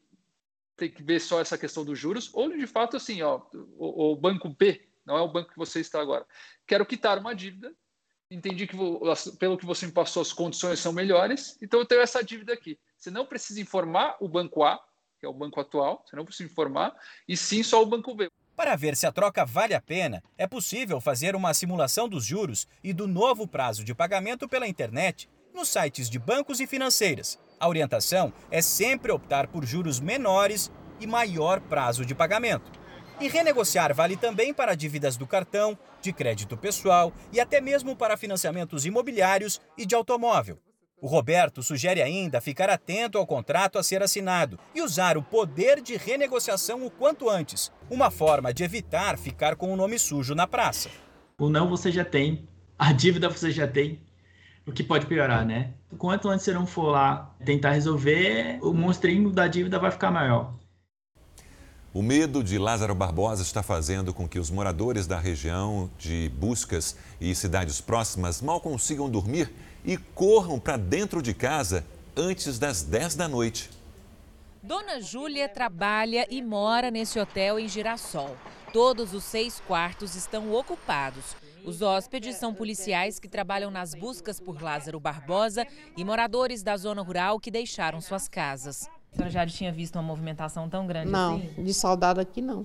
tem 0.76 0.90
que 0.90 1.04
ver 1.04 1.20
só 1.20 1.42
essa 1.42 1.58
questão 1.58 1.84
dos 1.84 1.98
juros, 1.98 2.30
ou 2.34 2.56
de 2.56 2.68
fato 2.68 2.98
assim, 2.98 3.22
ó, 3.22 3.42
o, 3.78 4.12
o 4.12 4.16
banco 4.16 4.48
B, 4.50 4.88
não 5.06 5.18
é 5.18 5.22
o 5.22 5.32
banco 5.32 5.52
que 5.52 5.58
você 5.58 5.80
está 5.80 6.00
agora. 6.00 6.26
Quero 6.66 6.86
quitar 6.86 7.18
uma 7.18 7.34
dívida, 7.34 7.74
entendi 8.30 8.68
que 8.68 8.76
pelo 9.40 9.58
que 9.58 9.66
você 9.66 9.86
me 9.86 9.92
passou 9.92 10.22
as 10.22 10.34
condições 10.34 10.80
são 10.80 10.92
melhores, 10.92 11.58
então 11.62 11.80
eu 11.80 11.86
tenho 11.86 12.02
essa 12.02 12.24
dívida 12.24 12.54
aqui. 12.54 12.78
Você 12.98 13.10
não 13.10 13.26
precisa 13.26 13.62
informar 13.62 14.18
o 14.20 14.28
banco 14.28 14.64
A, 14.64 14.80
que 15.20 15.26
é 15.26 15.30
o 15.30 15.34
banco 15.34 15.60
atual, 15.60 16.04
você 16.06 16.16
não 16.16 16.26
precisa 16.26 16.50
informar, 16.50 16.96
e 17.28 17.36
sim 17.36 17.64
só 17.64 17.82
o 17.82 17.86
banco 17.86 18.14
B. 18.14 18.30
Para 18.56 18.76
ver 18.76 18.96
se 18.96 19.06
a 19.06 19.12
troca 19.12 19.46
vale 19.46 19.74
a 19.74 19.82
pena, 19.82 20.24
é 20.38 20.48
possível 20.48 21.00
fazer 21.00 21.36
uma 21.36 21.54
simulação 21.54 22.10
dos 22.10 22.26
juros 22.26 22.68
e 22.84 22.92
do 22.92 23.08
novo 23.08 23.48
prazo 23.48 23.84
de 23.84 23.94
pagamento 23.94 24.48
pela 24.48 24.68
internet 24.68 25.30
nos 25.54 25.70
sites 25.70 26.10
de 26.10 26.20
bancos 26.20 26.60
e 26.60 26.68
financeiras. 26.68 27.40
A 27.60 27.68
orientação 27.68 28.34
é 28.52 28.62
sempre 28.62 29.12
optar 29.12 29.48
por 29.48 29.66
juros 29.66 30.00
menores 30.00 30.72
e 31.00 31.08
maior 31.08 31.60
prazo 31.62 32.06
de 32.06 32.14
pagamento. 32.16 32.72
E 33.20 33.28
renegociar 33.28 33.94
vale 33.96 34.16
também 34.16 34.54
para 34.54 34.76
dívidas 34.76 35.18
do 35.18 35.26
cartão, 35.26 35.78
de 36.02 36.14
crédito 36.14 36.56
pessoal 36.56 37.12
e 37.34 37.40
até 37.40 37.60
mesmo 37.60 37.96
para 37.96 38.16
financiamentos 38.16 38.86
imobiliários 38.86 39.60
e 39.76 39.86
de 39.86 39.96
automóvel. 39.96 40.60
O 41.00 41.08
Roberto 41.08 41.62
sugere 41.62 42.02
ainda 42.02 42.42
ficar 42.42 42.70
atento 42.70 43.18
ao 43.18 43.26
contrato 43.26 43.78
a 43.78 43.84
ser 43.84 44.02
assinado 44.02 44.60
e 44.74 44.82
usar 44.82 45.18
o 45.18 45.24
poder 45.24 45.80
de 45.82 45.96
renegociação 45.96 46.86
o 46.86 46.90
quanto 46.90 47.30
antes, 47.30 47.72
uma 47.90 48.10
forma 48.10 48.54
de 48.54 48.64
evitar 48.64 49.18
ficar 49.18 49.56
com 49.56 49.72
o 49.72 49.76
nome 49.76 50.00
sujo 50.00 50.34
na 50.34 50.48
praça. 50.48 50.90
O 51.40 51.50
não 51.50 51.70
você 51.70 51.92
já 51.92 52.04
tem, 52.04 52.48
a 52.80 52.92
dívida 52.94 53.30
você 53.30 53.52
já 53.52 53.68
tem, 53.68 54.02
o 54.66 54.72
que 54.72 54.84
pode 54.84 55.06
piorar, 55.06 55.46
né? 55.46 55.74
Quanto 55.98 56.30
antes 56.30 56.46
você 56.46 56.54
não 56.54 56.66
for 56.66 56.90
lá 56.90 57.36
tentar 57.46 57.72
resolver, 57.72 58.60
o 58.62 58.74
monstrinho 58.74 59.32
da 59.32 59.48
dívida 59.48 59.80
vai 59.80 59.92
ficar 59.92 60.10
maior. 60.12 60.54
O 61.98 62.04
medo 62.04 62.44
de 62.44 62.60
Lázaro 62.60 62.94
Barbosa 62.94 63.42
está 63.42 63.64
fazendo 63.64 64.14
com 64.14 64.28
que 64.28 64.38
os 64.38 64.52
moradores 64.52 65.08
da 65.08 65.18
região 65.18 65.90
de 65.98 66.32
Buscas 66.38 66.96
e 67.20 67.34
cidades 67.34 67.82
próximas 67.82 68.40
mal 68.40 68.62
consigam 68.62 69.10
dormir 69.10 69.52
e 69.84 69.98
corram 69.98 70.60
para 70.60 70.78
dentro 70.78 71.24
de 71.24 71.34
casa 71.34 71.84
antes 72.16 72.60
das 72.60 72.84
10 72.84 73.16
da 73.16 73.28
noite. 73.28 73.72
Dona 74.62 75.02
Júlia 75.02 75.50
trabalha 75.50 76.28
e 76.30 76.40
mora 76.40 76.92
nesse 76.92 77.20
hotel 77.20 77.58
em 77.58 77.68
Girassol. 77.68 78.38
Todos 78.72 79.16
os 79.16 79.24
seis 79.24 79.60
quartos 79.62 80.14
estão 80.14 80.54
ocupados. 80.54 81.36
Os 81.66 81.82
hóspedes 81.82 82.36
são 82.36 82.54
policiais 82.54 83.18
que 83.18 83.28
trabalham 83.28 83.72
nas 83.72 83.96
buscas 83.96 84.40
por 84.40 84.62
Lázaro 84.62 85.00
Barbosa 85.00 85.66
e 85.98 86.06
moradores 86.06 86.62
da 86.62 86.78
zona 86.78 87.02
rural 87.02 87.40
que 87.40 87.50
deixaram 87.50 88.00
suas 88.00 88.28
casas. 88.28 88.88
A 89.18 89.30
senhora 89.30 89.30
já 89.32 89.48
tinha 89.48 89.72
visto 89.72 89.96
uma 89.96 90.04
movimentação 90.04 90.70
tão 90.70 90.86
grande 90.86 91.12
não, 91.12 91.38
assim? 91.38 91.50
Não, 91.58 91.64
de 91.64 91.74
soldado 91.74 92.22
aqui 92.22 92.42
não. 92.42 92.64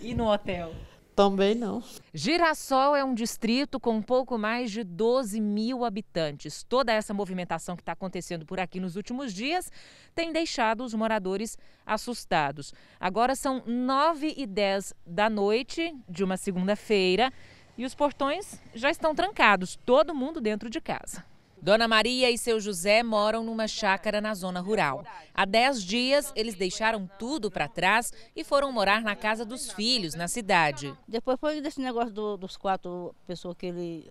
E 0.00 0.14
no 0.14 0.30
hotel? 0.30 0.72
Também 1.18 1.52
não. 1.52 1.82
Girassol 2.14 2.94
é 2.94 3.02
um 3.02 3.12
distrito 3.12 3.80
com 3.80 4.00
pouco 4.00 4.38
mais 4.38 4.70
de 4.70 4.84
12 4.84 5.40
mil 5.40 5.84
habitantes. 5.84 6.62
Toda 6.62 6.92
essa 6.92 7.12
movimentação 7.12 7.74
que 7.74 7.82
está 7.82 7.90
acontecendo 7.90 8.46
por 8.46 8.60
aqui 8.60 8.78
nos 8.78 8.94
últimos 8.94 9.34
dias 9.34 9.72
tem 10.14 10.32
deixado 10.32 10.84
os 10.84 10.94
moradores 10.94 11.58
assustados. 11.84 12.72
Agora 13.00 13.34
são 13.34 13.64
9 13.66 14.34
e 14.36 14.46
10 14.46 14.94
da 15.04 15.28
noite 15.28 15.92
de 16.08 16.22
uma 16.22 16.36
segunda-feira 16.36 17.32
e 17.76 17.84
os 17.84 17.96
portões 17.96 18.60
já 18.72 18.88
estão 18.88 19.12
trancados, 19.12 19.76
todo 19.84 20.14
mundo 20.14 20.40
dentro 20.40 20.70
de 20.70 20.80
casa. 20.80 21.24
Dona 21.60 21.88
Maria 21.88 22.30
e 22.30 22.38
seu 22.38 22.60
José 22.60 23.02
moram 23.02 23.44
numa 23.44 23.66
chácara 23.66 24.20
na 24.20 24.34
zona 24.34 24.60
rural. 24.60 25.04
Há 25.34 25.44
dez 25.44 25.82
dias, 25.82 26.32
eles 26.36 26.54
deixaram 26.54 27.08
tudo 27.18 27.50
para 27.50 27.68
trás 27.68 28.12
e 28.34 28.44
foram 28.44 28.72
morar 28.72 29.02
na 29.02 29.16
casa 29.16 29.44
dos 29.44 29.72
filhos, 29.72 30.14
na 30.14 30.28
cidade. 30.28 30.94
Depois 31.06 31.38
foi 31.40 31.60
desse 31.60 31.80
negócio 31.80 32.12
do, 32.12 32.36
dos 32.36 32.56
quatro 32.56 33.14
pessoas 33.26 33.56
que 33.56 33.66
ele 33.66 34.10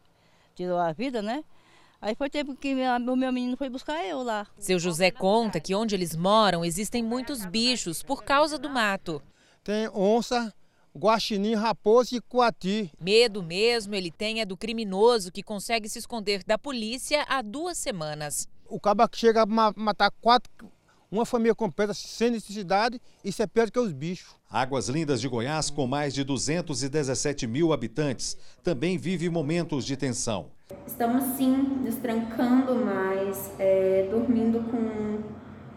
tirou 0.55 0.77
a 0.77 0.91
vida, 0.91 1.21
né? 1.21 1.43
Aí 1.99 2.13
foi 2.13 2.29
tempo 2.29 2.55
que 2.55 2.73
o 2.73 3.15
meu 3.15 3.31
menino 3.31 3.57
foi 3.57 3.69
buscar 3.69 4.05
eu 4.05 4.21
lá. 4.21 4.45
Seu 4.59 4.77
José 4.77 5.09
conta 5.09 5.59
que 5.59 5.73
onde 5.73 5.95
eles 5.95 6.15
moram 6.15 6.63
existem 6.63 7.01
muitos 7.01 7.43
bichos 7.45 8.03
por 8.03 8.23
causa 8.23 8.57
do 8.57 8.69
mato. 8.69 9.21
Tem 9.63 9.89
onça, 9.93 10.53
guaxinim, 10.97 11.53
raposo 11.53 12.15
e 12.15 12.21
coati. 12.21 12.91
Medo 12.99 13.43
mesmo 13.43 13.93
ele 13.93 14.11
tem 14.11 14.41
é 14.41 14.45
do 14.45 14.57
criminoso 14.57 15.31
que 15.31 15.43
consegue 15.43 15.87
se 15.87 15.99
esconder 15.99 16.43
da 16.43 16.57
polícia 16.57 17.23
há 17.29 17.41
duas 17.41 17.77
semanas. 17.77 18.47
O 18.67 18.79
cabo 18.79 19.07
que 19.07 19.17
chega 19.17 19.43
a 19.43 19.73
matar 19.75 20.11
quatro, 20.19 20.51
uma 21.09 21.25
família 21.25 21.55
completa 21.55 21.93
sem 21.93 22.31
necessidade, 22.31 22.99
isso 23.23 23.41
é 23.41 23.47
pior 23.47 23.71
que 23.71 23.79
os 23.79 23.93
bichos. 23.93 24.35
Águas 24.49 24.89
Lindas 24.89 25.21
de 25.21 25.27
Goiás, 25.27 25.69
com 25.69 25.87
mais 25.87 26.13
de 26.13 26.23
217 26.23 27.47
mil 27.47 27.71
habitantes, 27.71 28.35
também 28.63 28.97
vive 28.97 29.29
momentos 29.29 29.85
de 29.85 29.95
tensão. 29.95 30.51
Estamos 30.85 31.37
sim 31.37 31.55
nos 31.83 31.95
trancando 31.95 32.75
mais, 32.75 33.51
é, 33.57 34.09
dormindo 34.11 34.59
com 34.69 35.23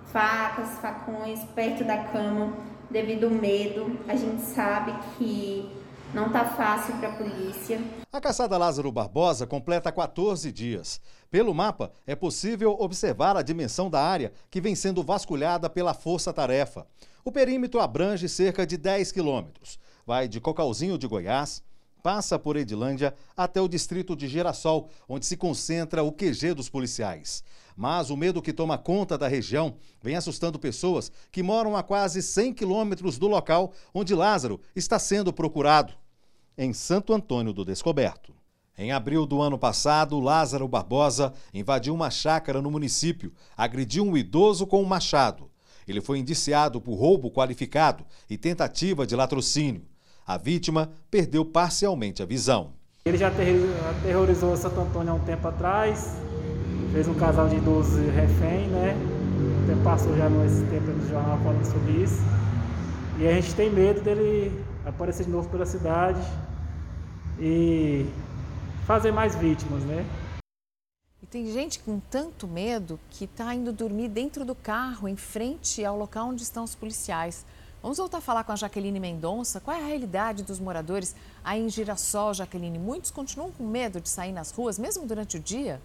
facas, 0.07 0.79
facões 0.81 1.45
perto 1.55 1.85
da 1.85 2.05
cama 2.05 2.80
devido 2.91 3.25
ao 3.25 3.31
medo. 3.31 3.99
A 4.09 4.17
gente 4.17 4.43
sabe 4.43 4.93
que 5.17 5.71
não 6.13 6.27
está 6.27 6.45
fácil 6.45 6.97
para 6.97 7.09
a 7.09 7.17
polícia. 7.17 7.81
A 8.13 8.21
caçada 8.21 8.59
Lázaro 8.59 8.91
Barbosa 8.91 9.47
completa 9.47 9.93
14 9.93 10.51
dias. 10.51 11.01
Pelo 11.31 11.55
mapa, 11.55 11.93
é 12.07 12.17
possível 12.17 12.77
observar 12.79 13.37
a 13.37 13.43
dimensão 13.43 13.89
da 13.89 14.03
área 14.03 14.33
que 14.51 14.61
vem 14.61 14.75
sendo 14.75 15.03
vasculhada 15.03 15.71
pela 15.71 15.95
Força 15.95 16.33
Tarefa. 16.33 16.87
O 17.25 17.31
perímetro 17.31 17.81
abrange 17.81 18.29
cerca 18.29 18.67
de 18.67 18.77
10 18.77 19.13
quilômetros. 19.13 19.79
Vai 20.05 20.27
de 20.27 20.41
Cocalzinho 20.41 20.99
de 20.99 21.07
Goiás, 21.07 21.63
passa 22.03 22.39
por 22.39 22.57
Edilândia 22.57 23.15
até 23.37 23.61
o 23.61 23.69
distrito 23.69 24.17
de 24.17 24.27
Girassol, 24.27 24.89
onde 25.09 25.27
se 25.27 25.37
concentra 25.37 26.03
o 26.03 26.11
QG 26.11 26.55
dos 26.55 26.69
policiais. 26.69 27.45
Mas 27.81 28.11
o 28.11 28.17
medo 28.17 28.43
que 28.43 28.53
toma 28.53 28.77
conta 28.77 29.17
da 29.17 29.27
região 29.27 29.77
vem 30.03 30.15
assustando 30.15 30.59
pessoas 30.59 31.11
que 31.33 31.43
moram 31.43 31.75
a 31.75 31.83
quase 31.83 32.21
100 32.21 32.53
quilômetros 32.53 33.17
do 33.17 33.27
local 33.27 33.73
onde 33.95 34.15
Lázaro 34.15 34.61
está 34.77 34.99
sendo 34.99 35.33
procurado, 35.33 35.95
em 36.59 36.75
Santo 36.75 37.15
Antônio 37.15 37.55
do 37.55 37.65
Descoberto. 37.65 38.35
Em 38.77 38.93
abril 38.93 39.25
do 39.25 39.41
ano 39.41 39.59
passado, 39.59 40.21
Lázaro 40.21 40.69
Barbosa 40.69 41.33
invadiu 41.55 41.95
uma 41.95 42.11
chácara 42.11 42.61
no 42.61 42.71
município, 42.71 43.33
agrediu 43.57 44.05
um 44.05 44.15
idoso 44.15 44.67
com 44.67 44.83
um 44.83 44.87
machado. 44.87 45.51
Ele 45.89 46.03
foi 46.03 46.19
indiciado 46.19 46.83
por 46.83 46.97
roubo 46.97 47.31
qualificado 47.31 48.05
e 48.29 48.37
tentativa 48.37 49.07
de 49.07 49.17
latrocínio. 49.17 49.87
A 50.27 50.37
vítima 50.37 50.93
perdeu 51.11 51.47
parcialmente 51.47 52.23
a 52.23 52.27
visão. 52.27 52.75
Ele 53.07 53.17
já 53.17 53.29
aterrorizou 53.29 54.55
Santo 54.55 54.79
Antônio 54.81 55.13
há 55.13 55.17
um 55.17 55.25
tempo 55.25 55.49
atrás, 55.49 56.21
fez 56.93 57.07
um 57.07 57.15
casal 57.15 57.49
de 57.49 57.59
12 57.61 58.01
refém, 58.11 58.67
né? 58.69 58.97
Até 59.65 59.83
passou 59.85 60.17
já 60.17 60.29
nesse 60.29 60.65
tempo 60.67 60.87
no 60.91 61.09
jornal 61.09 61.39
falando 61.39 61.65
sobre 61.65 61.93
isso. 61.93 62.21
E 63.19 63.29
a 63.29 63.33
gente 63.33 63.55
tem 63.55 63.71
medo 63.71 64.01
dele 64.01 64.65
aparecer 64.85 65.25
de 65.25 65.31
novo 65.31 65.49
pela 65.49 65.65
cidade 65.65 66.21
e 67.39 68.07
fazer 68.87 69.13
mais 69.13 69.37
vítimas, 69.37 69.83
né? 69.85 70.05
E 71.23 71.27
tem 71.27 71.53
gente 71.53 71.79
com 71.79 72.01
tanto 72.11 72.49
medo 72.49 72.99
que 73.11 73.25
está 73.25 73.55
indo 73.55 73.73
dormir 73.73 74.09
dentro 74.09 74.45
do 74.45 74.55
carro, 74.55 75.07
em 75.07 75.17
frente 75.17 75.85
ao 75.85 75.97
local 75.97 76.29
onde 76.29 76.43
estão 76.43 76.65
os 76.65 76.75
policiais. 76.75 77.45
Vamos 77.83 77.99
voltar 77.99 78.19
a 78.19 78.21
falar 78.21 78.43
com 78.43 78.53
a 78.53 78.57
Jaqueline 78.57 78.99
Mendonça. 78.99 79.61
Qual 79.61 79.77
é 79.77 79.81
a 79.81 79.87
realidade 79.87 80.43
dos 80.43 80.59
moradores 80.59 81.15
aí 81.45 81.61
em 81.63 81.69
Girassol, 81.69 82.35
Jaqueline? 82.35 82.79
Muitos 82.79 83.11
continuam 83.11 83.53
com 83.53 83.65
medo 83.65 84.01
de 84.01 84.09
sair 84.09 84.33
nas 84.33 84.51
ruas, 84.51 84.79
mesmo 84.79 85.07
durante 85.07 85.37
o 85.37 85.41
dia? 85.41 85.81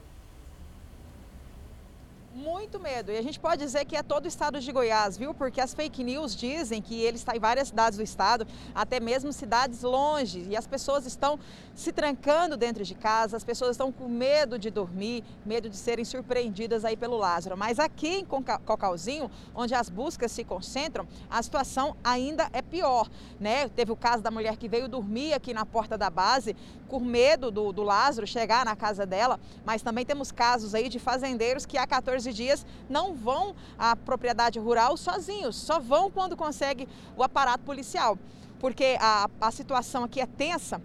Muito 2.35 2.79
medo. 2.79 3.11
E 3.11 3.17
a 3.17 3.21
gente 3.21 3.39
pode 3.39 3.63
dizer 3.63 3.85
que 3.85 3.95
é 3.95 4.03
todo 4.03 4.25
o 4.25 4.27
estado 4.27 4.59
de 4.59 4.71
Goiás, 4.71 5.17
viu? 5.17 5.33
Porque 5.33 5.61
as 5.61 5.73
fake 5.73 6.03
news 6.03 6.35
dizem 6.35 6.81
que 6.81 6.99
ele 6.99 7.15
está 7.15 7.35
em 7.35 7.39
várias 7.39 7.69
cidades 7.69 7.97
do 7.97 8.03
estado, 8.03 8.45
até 8.73 8.99
mesmo 8.99 9.31
cidades 9.31 9.81
longe. 9.81 10.45
E 10.49 10.55
as 10.55 10.67
pessoas 10.67 11.05
estão 11.05 11.39
se 11.73 11.93
trancando 11.93 12.57
dentro 12.57 12.83
de 12.83 12.93
casa, 12.93 13.37
as 13.37 13.43
pessoas 13.43 13.71
estão 13.71 13.91
com 13.91 14.09
medo 14.09 14.59
de 14.59 14.69
dormir, 14.69 15.23
medo 15.45 15.69
de 15.69 15.77
serem 15.77 16.03
surpreendidas 16.03 16.83
aí 16.83 16.97
pelo 16.97 17.17
Lázaro. 17.17 17.57
Mas 17.57 17.79
aqui 17.79 18.19
em 18.19 18.25
Cocalzinho, 18.25 19.31
onde 19.55 19.73
as 19.73 19.89
buscas 19.89 20.31
se 20.31 20.43
concentram, 20.43 21.07
a 21.29 21.41
situação 21.41 21.95
ainda 22.03 22.49
é 22.51 22.61
pior, 22.61 23.09
né? 23.39 23.69
Teve 23.69 23.93
o 23.93 23.95
caso 23.95 24.21
da 24.21 24.29
mulher 24.29 24.57
que 24.57 24.67
veio 24.67 24.89
dormir 24.89 25.33
aqui 25.33 25.53
na 25.53 25.65
porta 25.65 25.97
da 25.97 26.09
base, 26.09 26.53
com 26.89 26.99
medo 26.99 27.49
do, 27.49 27.71
do 27.71 27.83
Lázaro 27.83 28.27
chegar 28.27 28.65
na 28.65 28.75
casa 28.75 29.05
dela, 29.05 29.39
mas 29.65 29.81
também 29.81 30.05
temos 30.05 30.31
casos 30.31 30.75
aí 30.75 30.89
de 30.89 30.99
fazendeiros 30.99 31.65
que 31.65 31.77
há 31.77 31.87
14 31.87 32.24
dias 32.33 32.65
não 32.89 33.13
vão 33.13 33.55
à 33.77 33.95
propriedade 33.95 34.59
rural 34.59 34.95
sozinhos, 34.97 35.55
só 35.55 35.79
vão 35.79 36.09
quando 36.09 36.35
consegue 36.35 36.87
o 37.15 37.23
aparato 37.23 37.63
policial, 37.63 38.17
porque 38.59 38.97
a, 38.99 39.29
a 39.39 39.51
situação 39.51 40.03
aqui 40.03 40.21
é 40.21 40.25
tensa. 40.25 40.81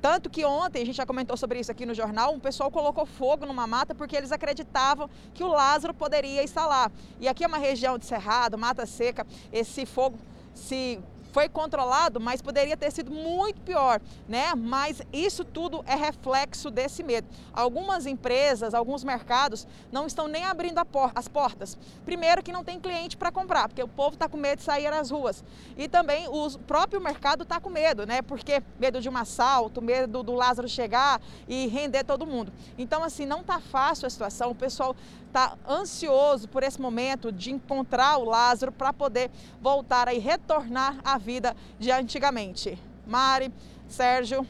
Tanto 0.00 0.30
que 0.30 0.46
ontem, 0.46 0.82
a 0.82 0.86
gente 0.86 0.96
já 0.96 1.04
comentou 1.04 1.36
sobre 1.36 1.60
isso 1.60 1.70
aqui 1.70 1.84
no 1.84 1.92
jornal, 1.92 2.32
um 2.32 2.40
pessoal 2.40 2.70
colocou 2.70 3.04
fogo 3.04 3.44
numa 3.44 3.66
mata 3.66 3.94
porque 3.94 4.16
eles 4.16 4.32
acreditavam 4.32 5.10
que 5.34 5.44
o 5.44 5.48
Lázaro 5.48 5.92
poderia 5.92 6.42
estar 6.42 6.66
lá. 6.66 6.90
E 7.20 7.28
aqui 7.28 7.44
é 7.44 7.46
uma 7.46 7.58
região 7.58 7.98
de 7.98 8.06
cerrado, 8.06 8.56
mata 8.56 8.86
seca, 8.86 9.26
esse 9.52 9.84
fogo 9.84 10.18
se 10.54 10.98
foi 11.32 11.48
controlado, 11.48 12.20
mas 12.20 12.42
poderia 12.42 12.76
ter 12.76 12.90
sido 12.90 13.10
muito 13.10 13.60
pior, 13.62 14.00
né? 14.28 14.54
Mas 14.54 15.02
isso 15.12 15.44
tudo 15.44 15.84
é 15.86 15.94
reflexo 15.94 16.70
desse 16.70 17.02
medo. 17.02 17.28
Algumas 17.52 18.06
empresas, 18.06 18.74
alguns 18.74 19.04
mercados 19.04 19.66
não 19.90 20.06
estão 20.06 20.28
nem 20.28 20.44
abrindo 20.44 20.84
por 20.84 21.12
as 21.14 21.28
portas. 21.28 21.78
Primeiro 22.04 22.42
que 22.42 22.52
não 22.52 22.64
tem 22.64 22.80
cliente 22.80 23.16
para 23.16 23.30
comprar, 23.30 23.68
porque 23.68 23.82
o 23.82 23.88
povo 23.88 24.14
está 24.14 24.28
com 24.28 24.36
medo 24.36 24.58
de 24.58 24.64
sair 24.64 24.86
às 24.86 25.10
ruas. 25.10 25.44
E 25.76 25.88
também 25.88 26.26
o 26.28 26.58
próprio 26.58 27.00
mercado 27.00 27.42
está 27.42 27.60
com 27.60 27.70
medo, 27.70 28.06
né? 28.06 28.22
Porque 28.22 28.62
medo 28.78 29.00
de 29.00 29.08
um 29.08 29.16
assalto, 29.16 29.82
medo 29.82 30.22
do 30.22 30.34
Lázaro 30.34 30.68
chegar 30.68 31.20
e 31.48 31.66
render 31.66 32.04
todo 32.04 32.26
mundo. 32.26 32.52
Então, 32.78 33.02
assim, 33.04 33.26
não 33.26 33.40
está 33.40 33.60
fácil 33.60 34.06
a 34.06 34.10
situação. 34.10 34.50
O 34.50 34.54
pessoal 34.54 34.96
está 35.30 35.56
ansioso 35.68 36.48
por 36.48 36.62
esse 36.64 36.80
momento 36.80 37.30
de 37.30 37.52
encontrar 37.52 38.18
o 38.18 38.24
Lázaro 38.24 38.72
para 38.72 38.92
poder 38.92 39.30
voltar 39.62 40.12
e 40.12 40.18
retornar 40.18 40.98
à 41.04 41.16
vida 41.16 41.56
de 41.78 41.90
antigamente. 41.90 42.76
Mari, 43.06 43.52
Sérgio. 43.88 44.46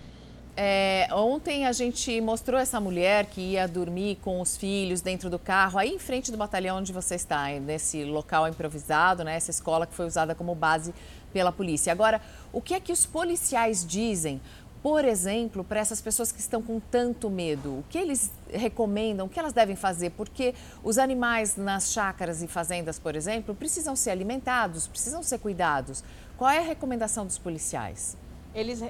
É, 0.57 1.09
ontem 1.13 1.65
a 1.65 1.73
gente 1.73 2.21
mostrou 2.21 2.59
essa 2.59 2.81
mulher 2.81 3.27
que 3.27 3.41
ia 3.41 3.69
dormir 3.69 4.17
com 4.17 4.41
os 4.41 4.57
filhos 4.57 5.01
dentro 5.01 5.31
do 5.31 5.39
carro, 5.39 5.79
aí 5.79 5.91
em 5.91 5.99
frente 5.99 6.31
do 6.31 6.37
batalhão 6.37 6.79
onde 6.79 6.93
você 6.93 7.15
está, 7.15 7.49
nesse 7.61 8.05
local 8.05 8.49
improvisado, 8.49 9.23
né, 9.23 9.37
essa 9.37 9.51
escola 9.51 9.87
que 9.87 9.95
foi 9.95 10.07
usada 10.07 10.35
como 10.35 10.55
base 10.55 10.93
pela 11.33 11.53
polícia. 11.53 11.93
Agora, 11.93 12.21
o 12.53 12.61
que 12.61 12.75
é 12.75 12.81
que 12.81 12.93
os 12.93 13.07
policiais 13.07 13.87
dizem 13.87 14.41
por 14.83 15.05
exemplo, 15.05 15.63
para 15.63 15.81
essas 15.81 16.01
pessoas 16.01 16.33
que 16.33 16.41
estão 16.41 16.63
com 16.63 16.81
tanto 16.81 17.29
medo? 17.29 17.79
O 17.79 17.85
que 17.91 17.99
eles 17.99 18.31
recomendam? 18.51 19.27
O 19.27 19.29
que 19.29 19.39
elas 19.39 19.53
devem 19.53 19.77
fazer? 19.77 20.11
Porque 20.11 20.55
os 20.83 20.97
animais 20.97 21.57
nas 21.57 21.93
chácaras 21.93 22.43
e 22.43 22.47
fazendas, 22.47 22.99
por 22.99 23.15
exemplo, 23.15 23.55
precisam 23.55 23.95
ser 23.95 24.11
alimentados, 24.11 24.87
precisam 24.87 25.23
ser 25.23 25.39
cuidados. 25.39 26.03
Qual 26.39 26.51
é 26.51 26.59
a 26.59 26.63
recomendação 26.63 27.27
dos 27.27 27.37
policiais? 27.37 28.17
Eles 28.55 28.83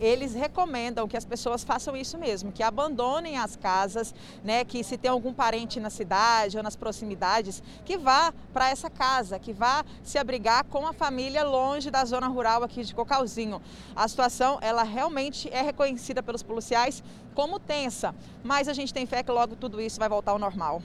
eles 0.00 0.34
recomendam 0.34 1.06
que 1.06 1.16
as 1.16 1.24
pessoas 1.24 1.64
façam 1.64 1.96
isso 1.96 2.18
mesmo, 2.18 2.52
que 2.52 2.62
abandonem 2.62 3.38
as 3.38 3.56
casas, 3.56 4.14
né, 4.42 4.64
que 4.64 4.82
se 4.82 4.96
tem 4.96 5.10
algum 5.10 5.32
parente 5.32 5.80
na 5.80 5.90
cidade 5.90 6.56
ou 6.56 6.62
nas 6.62 6.76
proximidades, 6.76 7.62
que 7.84 7.96
vá 7.96 8.32
para 8.52 8.70
essa 8.70 8.90
casa, 8.90 9.38
que 9.38 9.52
vá 9.52 9.84
se 10.02 10.18
abrigar 10.18 10.64
com 10.64 10.86
a 10.86 10.92
família 10.92 11.44
longe 11.44 11.90
da 11.90 12.04
zona 12.04 12.28
rural 12.28 12.62
aqui 12.62 12.82
de 12.82 12.94
Cocalzinho. 12.94 13.60
A 13.94 14.06
situação, 14.08 14.58
ela 14.60 14.82
realmente 14.82 15.48
é 15.52 15.62
reconhecida 15.62 16.22
pelos 16.22 16.42
policiais 16.42 17.02
como 17.34 17.58
tensa, 17.58 18.14
mas 18.42 18.68
a 18.68 18.72
gente 18.72 18.94
tem 18.94 19.06
fé 19.06 19.22
que 19.22 19.30
logo 19.30 19.56
tudo 19.56 19.80
isso 19.80 19.98
vai 19.98 20.08
voltar 20.08 20.32
ao 20.32 20.38
normal 20.38 20.82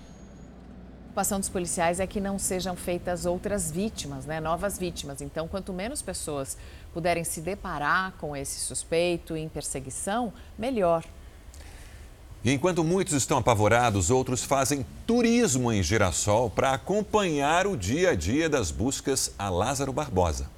preocupação 1.19 1.39
dos 1.39 1.49
policiais 1.49 1.99
é 1.99 2.07
que 2.07 2.21
não 2.21 2.39
sejam 2.39 2.75
feitas 2.75 3.25
outras 3.25 3.69
vítimas, 3.69 4.25
né, 4.25 4.39
novas 4.39 4.77
vítimas. 4.77 5.21
Então, 5.21 5.47
quanto 5.47 5.73
menos 5.73 6.01
pessoas 6.01 6.57
puderem 6.93 7.23
se 7.23 7.41
deparar 7.41 8.13
com 8.13 8.35
esse 8.35 8.59
suspeito 8.59 9.35
em 9.35 9.47
perseguição, 9.47 10.33
melhor. 10.57 11.03
E 12.43 12.51
enquanto 12.51 12.83
muitos 12.83 13.13
estão 13.13 13.37
apavorados, 13.37 14.09
outros 14.09 14.43
fazem 14.43 14.85
turismo 15.05 15.71
em 15.71 15.83
Girassol 15.83 16.49
para 16.49 16.71
acompanhar 16.73 17.67
o 17.67 17.75
dia 17.75 18.11
a 18.11 18.15
dia 18.15 18.49
das 18.49 18.71
buscas 18.71 19.33
a 19.37 19.49
Lázaro 19.49 19.91
Barbosa. 19.91 20.49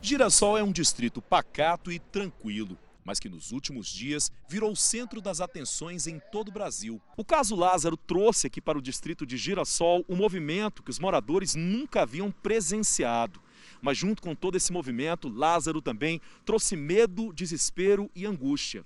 Girassol 0.00 0.56
é 0.56 0.62
um 0.62 0.70
distrito 0.70 1.20
pacato 1.20 1.90
e 1.90 1.98
tranquilo 1.98 2.78
mas 3.06 3.20
que 3.20 3.28
nos 3.28 3.52
últimos 3.52 3.86
dias 3.86 4.32
virou 4.48 4.72
o 4.72 4.76
centro 4.76 5.20
das 5.20 5.40
atenções 5.40 6.08
em 6.08 6.20
todo 6.32 6.48
o 6.48 6.52
Brasil. 6.52 7.00
O 7.16 7.24
caso 7.24 7.54
Lázaro 7.54 7.96
trouxe 7.96 8.48
aqui 8.48 8.60
para 8.60 8.76
o 8.76 8.82
distrito 8.82 9.24
de 9.24 9.36
Girassol 9.36 10.04
um 10.08 10.16
movimento 10.16 10.82
que 10.82 10.90
os 10.90 10.98
moradores 10.98 11.54
nunca 11.54 12.02
haviam 12.02 12.32
presenciado. 12.32 13.40
Mas 13.86 13.96
junto 13.96 14.20
com 14.20 14.34
todo 14.34 14.56
esse 14.56 14.72
movimento, 14.72 15.28
Lázaro 15.28 15.80
também 15.80 16.20
trouxe 16.44 16.74
medo, 16.74 17.32
desespero 17.32 18.10
e 18.16 18.26
angústia. 18.26 18.84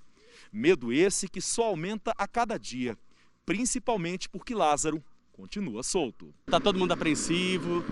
Medo 0.53 0.93
esse 0.93 1.27
que 1.27 1.41
só 1.41 1.63
aumenta 1.63 2.13
a 2.15 2.27
cada 2.27 2.55
dia, 2.55 2.95
principalmente 3.43 4.29
porque 4.29 4.53
Lázaro 4.53 5.03
continua 5.33 5.81
solto. 5.81 6.31
Está 6.45 6.59
todo 6.59 6.77
mundo 6.77 6.91
apreensivo, 6.91 7.83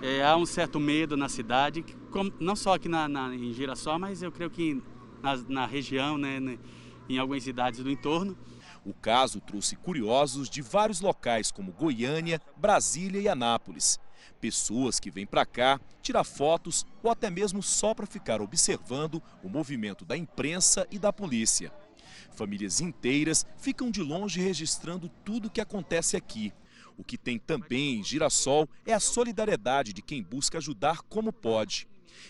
é, 0.00 0.24
há 0.24 0.34
um 0.34 0.46
certo 0.46 0.80
medo 0.80 1.14
na 1.14 1.28
cidade, 1.28 1.84
como, 2.10 2.32
não 2.40 2.56
só 2.56 2.72
aqui 2.72 2.88
na, 2.88 3.06
na, 3.06 3.34
em 3.34 3.52
Girassol, 3.52 3.98
mas 3.98 4.22
eu 4.22 4.32
creio 4.32 4.48
que 4.48 4.82
na, 5.22 5.36
na 5.36 5.66
região, 5.66 6.16
né, 6.16 6.40
né, 6.40 6.58
em 7.06 7.18
algumas 7.18 7.42
cidades 7.42 7.84
do 7.84 7.90
entorno. 7.90 8.34
O 8.82 8.94
caso 8.94 9.42
trouxe 9.42 9.76
curiosos 9.76 10.48
de 10.48 10.62
vários 10.62 11.02
locais, 11.02 11.50
como 11.50 11.70
Goiânia, 11.70 12.40
Brasília 12.56 13.20
e 13.20 13.28
Anápolis. 13.28 14.00
Pessoas 14.40 15.00
que 15.00 15.10
vêm 15.10 15.26
para 15.26 15.46
cá 15.46 15.80
tirar 16.02 16.24
fotos 16.24 16.86
ou 17.02 17.10
até 17.10 17.30
mesmo 17.30 17.62
só 17.62 17.94
para 17.94 18.06
ficar 18.06 18.40
observando 18.40 19.22
o 19.42 19.48
movimento 19.48 20.04
da 20.04 20.16
imprensa 20.16 20.86
e 20.90 20.98
da 20.98 21.12
polícia. 21.12 21.72
Famílias 22.34 22.80
inteiras 22.80 23.46
ficam 23.56 23.90
de 23.90 24.02
longe 24.02 24.40
registrando 24.40 25.08
tudo 25.24 25.46
o 25.46 25.50
que 25.50 25.60
acontece 25.60 26.16
aqui. 26.16 26.52
O 26.98 27.04
que 27.04 27.18
tem 27.18 27.38
também 27.38 27.98
em 27.98 28.04
Girassol 28.04 28.68
é 28.86 28.92
a 28.92 29.00
solidariedade 29.00 29.92
de 29.92 30.02
quem 30.02 30.22
busca 30.22 30.58
ajudar 30.58 31.02
como 31.02 31.32
pode. 31.32 31.88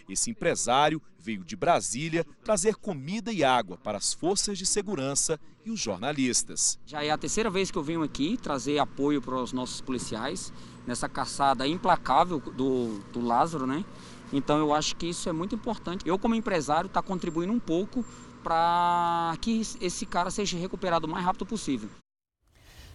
Esse 0.09 0.31
empresário 0.31 1.01
veio 1.19 1.45
de 1.45 1.57
Brasília 1.57 2.25
trazer 2.45 2.77
comida 2.77 3.33
e 3.33 3.43
água 3.43 3.77
para 3.77 3.99
as 3.99 4.13
forças 4.13 4.57
de 4.57 4.65
segurança 4.65 5.41
e 5.65 5.71
os 5.71 5.81
jornalistas. 5.81 6.79
Já 6.87 7.03
é 7.03 7.11
a 7.11 7.19
terceira 7.19 7.51
vez 7.51 7.71
que 7.71 7.79
eu 7.79 7.83
venho 7.83 8.03
aqui 8.03 8.37
trazer 8.37 8.79
apoio 8.79 9.21
para 9.21 9.35
os 9.35 9.53
nossos 9.53 9.81
policiais 9.81 10.53
nessa 10.87 11.09
caçada 11.09 11.67
implacável 11.67 12.39
do, 12.39 13.01
do 13.13 13.21
Lázaro, 13.21 13.67
né? 13.67 13.85
Então 14.33 14.59
eu 14.59 14.73
acho 14.73 14.97
que 14.97 15.07
isso 15.07 15.29
é 15.29 15.33
muito 15.33 15.55
importante. 15.55 16.07
Eu, 16.07 16.19
como 16.19 16.35
empresário, 16.35 16.87
está 16.87 17.03
contribuindo 17.03 17.53
um 17.53 17.61
pouco 17.61 18.05
para 18.43 19.37
que 19.41 19.61
esse 19.81 20.07
cara 20.07 20.31
seja 20.31 20.57
recuperado 20.57 21.07
o 21.07 21.11
mais 21.11 21.25
rápido 21.25 21.45
possível. 21.45 21.89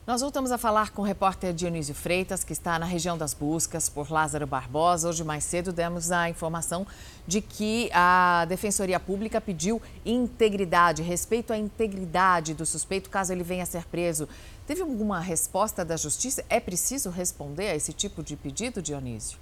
Nós 0.06 0.22
voltamos 0.22 0.52
a 0.52 0.58
falar 0.58 0.90
com 0.90 1.04
o 1.04 1.06
repórter 1.06 1.54
Dionísio 1.54 1.94
Freitas, 1.94 2.44
que 2.44 2.54
está 2.54 2.80
na 2.80 2.88
região 2.88 3.16
das 3.16 3.36
buscas 3.36 3.88
por 3.88 4.12
Lázaro 4.12 4.48
Barbosa. 4.48 5.08
Hoje, 5.08 5.24
mais 5.24 5.44
cedo, 5.44 5.72
demos 5.72 6.12
a 6.12 6.28
informação 6.28 6.88
de 7.28 7.40
que 7.40 7.88
a 7.94 8.46
Defensoria 8.50 9.00
Pública 9.00 9.40
pediu 9.40 9.80
integridade, 10.04 11.04
respeito 11.04 11.54
à 11.54 11.58
integridade 11.58 12.56
do 12.56 12.66
suspeito 12.66 13.12
caso 13.12 13.32
ele 13.32 13.44
venha 13.44 13.62
a 13.62 13.66
ser 13.68 13.86
preso. 13.86 14.28
Teve 14.66 14.82
alguma 14.82 15.20
resposta 15.20 15.86
da 15.86 15.96
Justiça? 15.96 16.44
É 16.50 16.60
preciso 16.60 17.12
responder 17.12 17.68
a 17.68 17.76
esse 17.76 17.94
tipo 17.94 18.24
de 18.24 18.36
pedido, 18.36 18.82
Dionísio? 18.82 19.38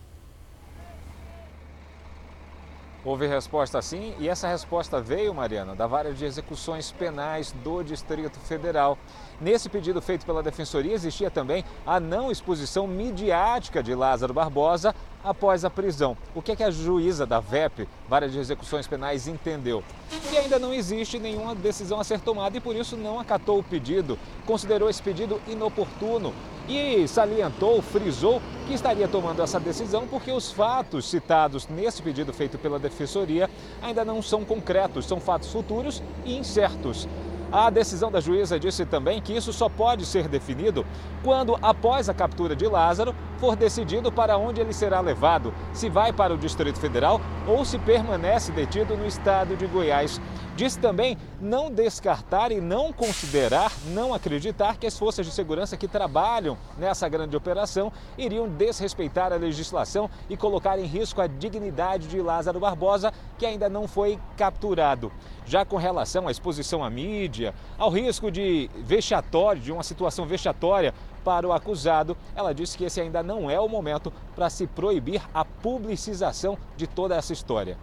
Houve 3.05 3.27
resposta 3.27 3.81
sim, 3.81 4.13
e 4.19 4.27
essa 4.27 4.49
resposta 4.49 4.99
veio, 4.99 5.33
Mariana, 5.33 5.73
da 5.73 5.87
Vara 5.87 6.13
de 6.13 6.25
Execuções 6.25 6.91
Penais 6.91 7.53
do 7.63 7.81
Distrito 7.81 8.37
Federal. 8.41 8.97
Nesse 9.41 9.69
pedido 9.69 10.01
feito 10.01 10.25
pela 10.25 10.43
Defensoria, 10.43 10.93
existia 10.93 11.31
também 11.31 11.63
a 11.87 11.97
não 11.97 12.29
exposição 12.29 12.85
midiática 12.85 13.81
de 13.81 13.95
Lázaro 13.95 14.33
Barbosa 14.33 14.93
após 15.23 15.63
a 15.63 15.69
prisão. 15.69 16.17
O 16.35 16.41
que, 16.41 16.51
é 16.51 16.55
que 16.57 16.63
a 16.63 16.69
juíza 16.69 17.25
da 17.25 17.39
VEP, 17.39 17.87
Vara 18.09 18.27
de 18.27 18.37
Execuções 18.37 18.85
Penais, 18.85 19.27
entendeu? 19.27 19.81
Que 20.29 20.37
ainda 20.37 20.59
não 20.59 20.73
existe 20.73 21.17
nenhuma 21.17 21.55
decisão 21.55 22.01
a 22.01 22.03
ser 22.03 22.19
tomada 22.19 22.57
e 22.57 22.61
por 22.61 22.75
isso 22.75 22.97
não 22.97 23.17
acatou 23.17 23.59
o 23.59 23.63
pedido, 23.63 24.19
considerou 24.45 24.89
esse 24.89 25.01
pedido 25.01 25.41
inoportuno 25.47 26.33
e 26.67 27.07
salientou, 27.07 27.81
frisou 27.81 28.41
que 28.67 28.73
estaria 28.73 29.07
tomando 29.07 29.41
essa 29.41 29.59
decisão 29.59 30.05
porque 30.05 30.31
os 30.31 30.51
fatos 30.51 31.09
citados 31.09 31.67
nesse 31.67 32.01
pedido 32.01 32.33
feito 32.33 32.57
pela 32.57 32.77
Defensoria 32.77 33.49
ainda 33.81 34.03
não 34.03 34.21
são 34.21 34.43
concretos, 34.43 35.05
são 35.05 35.19
fatos 35.19 35.49
futuros 35.49 36.03
e 36.25 36.37
incertos. 36.37 37.07
A 37.51 37.71
decisão 37.71 38.11
da 38.11 38.19
juíza 38.19 38.59
disse 38.59 38.85
também 38.85 39.19
que 39.19 39.35
isso 39.35 39.51
só 39.51 39.67
pode 39.67 40.05
ser 40.05 40.27
definido 40.27 40.85
quando, 41.23 41.57
após 41.61 42.07
a 42.07 42.13
captura 42.13 42.55
de 42.55 42.67
Lázaro, 42.67 43.15
for 43.39 43.55
decidido 43.55 44.11
para 44.11 44.37
onde 44.37 44.61
ele 44.61 44.71
será 44.71 44.99
levado, 44.99 45.51
se 45.73 45.89
vai 45.89 46.13
para 46.13 46.33
o 46.33 46.37
Distrito 46.37 46.79
Federal 46.79 47.19
ou 47.47 47.65
se 47.65 47.79
permanece 47.79 48.51
detido 48.51 48.95
no 48.95 49.07
estado 49.07 49.55
de 49.55 49.65
Goiás. 49.65 50.21
Disse 50.59 50.77
também 50.77 51.17
não 51.39 51.71
descartar 51.71 52.51
e 52.51 52.59
não 52.59 52.91
considerar, 52.91 53.71
não 53.93 54.13
acreditar 54.13 54.75
que 54.75 54.85
as 54.85 54.99
forças 54.99 55.25
de 55.25 55.31
segurança 55.31 55.77
que 55.77 55.87
trabalham 55.87 56.57
nessa 56.77 57.07
grande 57.07 57.33
operação 57.33 57.93
iriam 58.17 58.45
desrespeitar 58.49 59.31
a 59.31 59.37
legislação 59.37 60.09
e 60.29 60.35
colocar 60.35 60.77
em 60.77 60.83
risco 60.83 61.21
a 61.21 61.27
dignidade 61.27 62.09
de 62.09 62.21
Lázaro 62.21 62.59
Barbosa, 62.59 63.13
que 63.37 63.45
ainda 63.45 63.69
não 63.69 63.87
foi 63.87 64.19
capturado. 64.35 65.13
Já 65.45 65.63
com 65.63 65.77
relação 65.77 66.27
à 66.27 66.31
exposição 66.31 66.83
à 66.83 66.89
mídia, 66.89 67.55
ao 67.77 67.89
risco 67.89 68.29
de 68.29 68.69
vexatório, 68.79 69.61
de 69.61 69.71
uma 69.71 69.81
situação 69.81 70.25
vexatória 70.25 70.93
para 71.23 71.47
o 71.47 71.53
acusado, 71.53 72.17
ela 72.35 72.53
disse 72.53 72.77
que 72.77 72.83
esse 72.83 72.99
ainda 72.99 73.23
não 73.23 73.49
é 73.49 73.57
o 73.57 73.69
momento 73.69 74.11
para 74.35 74.49
se 74.49 74.67
proibir 74.67 75.21
a 75.33 75.45
publicização 75.45 76.57
de 76.75 76.85
toda 76.85 77.15
essa 77.15 77.31
história. 77.31 77.77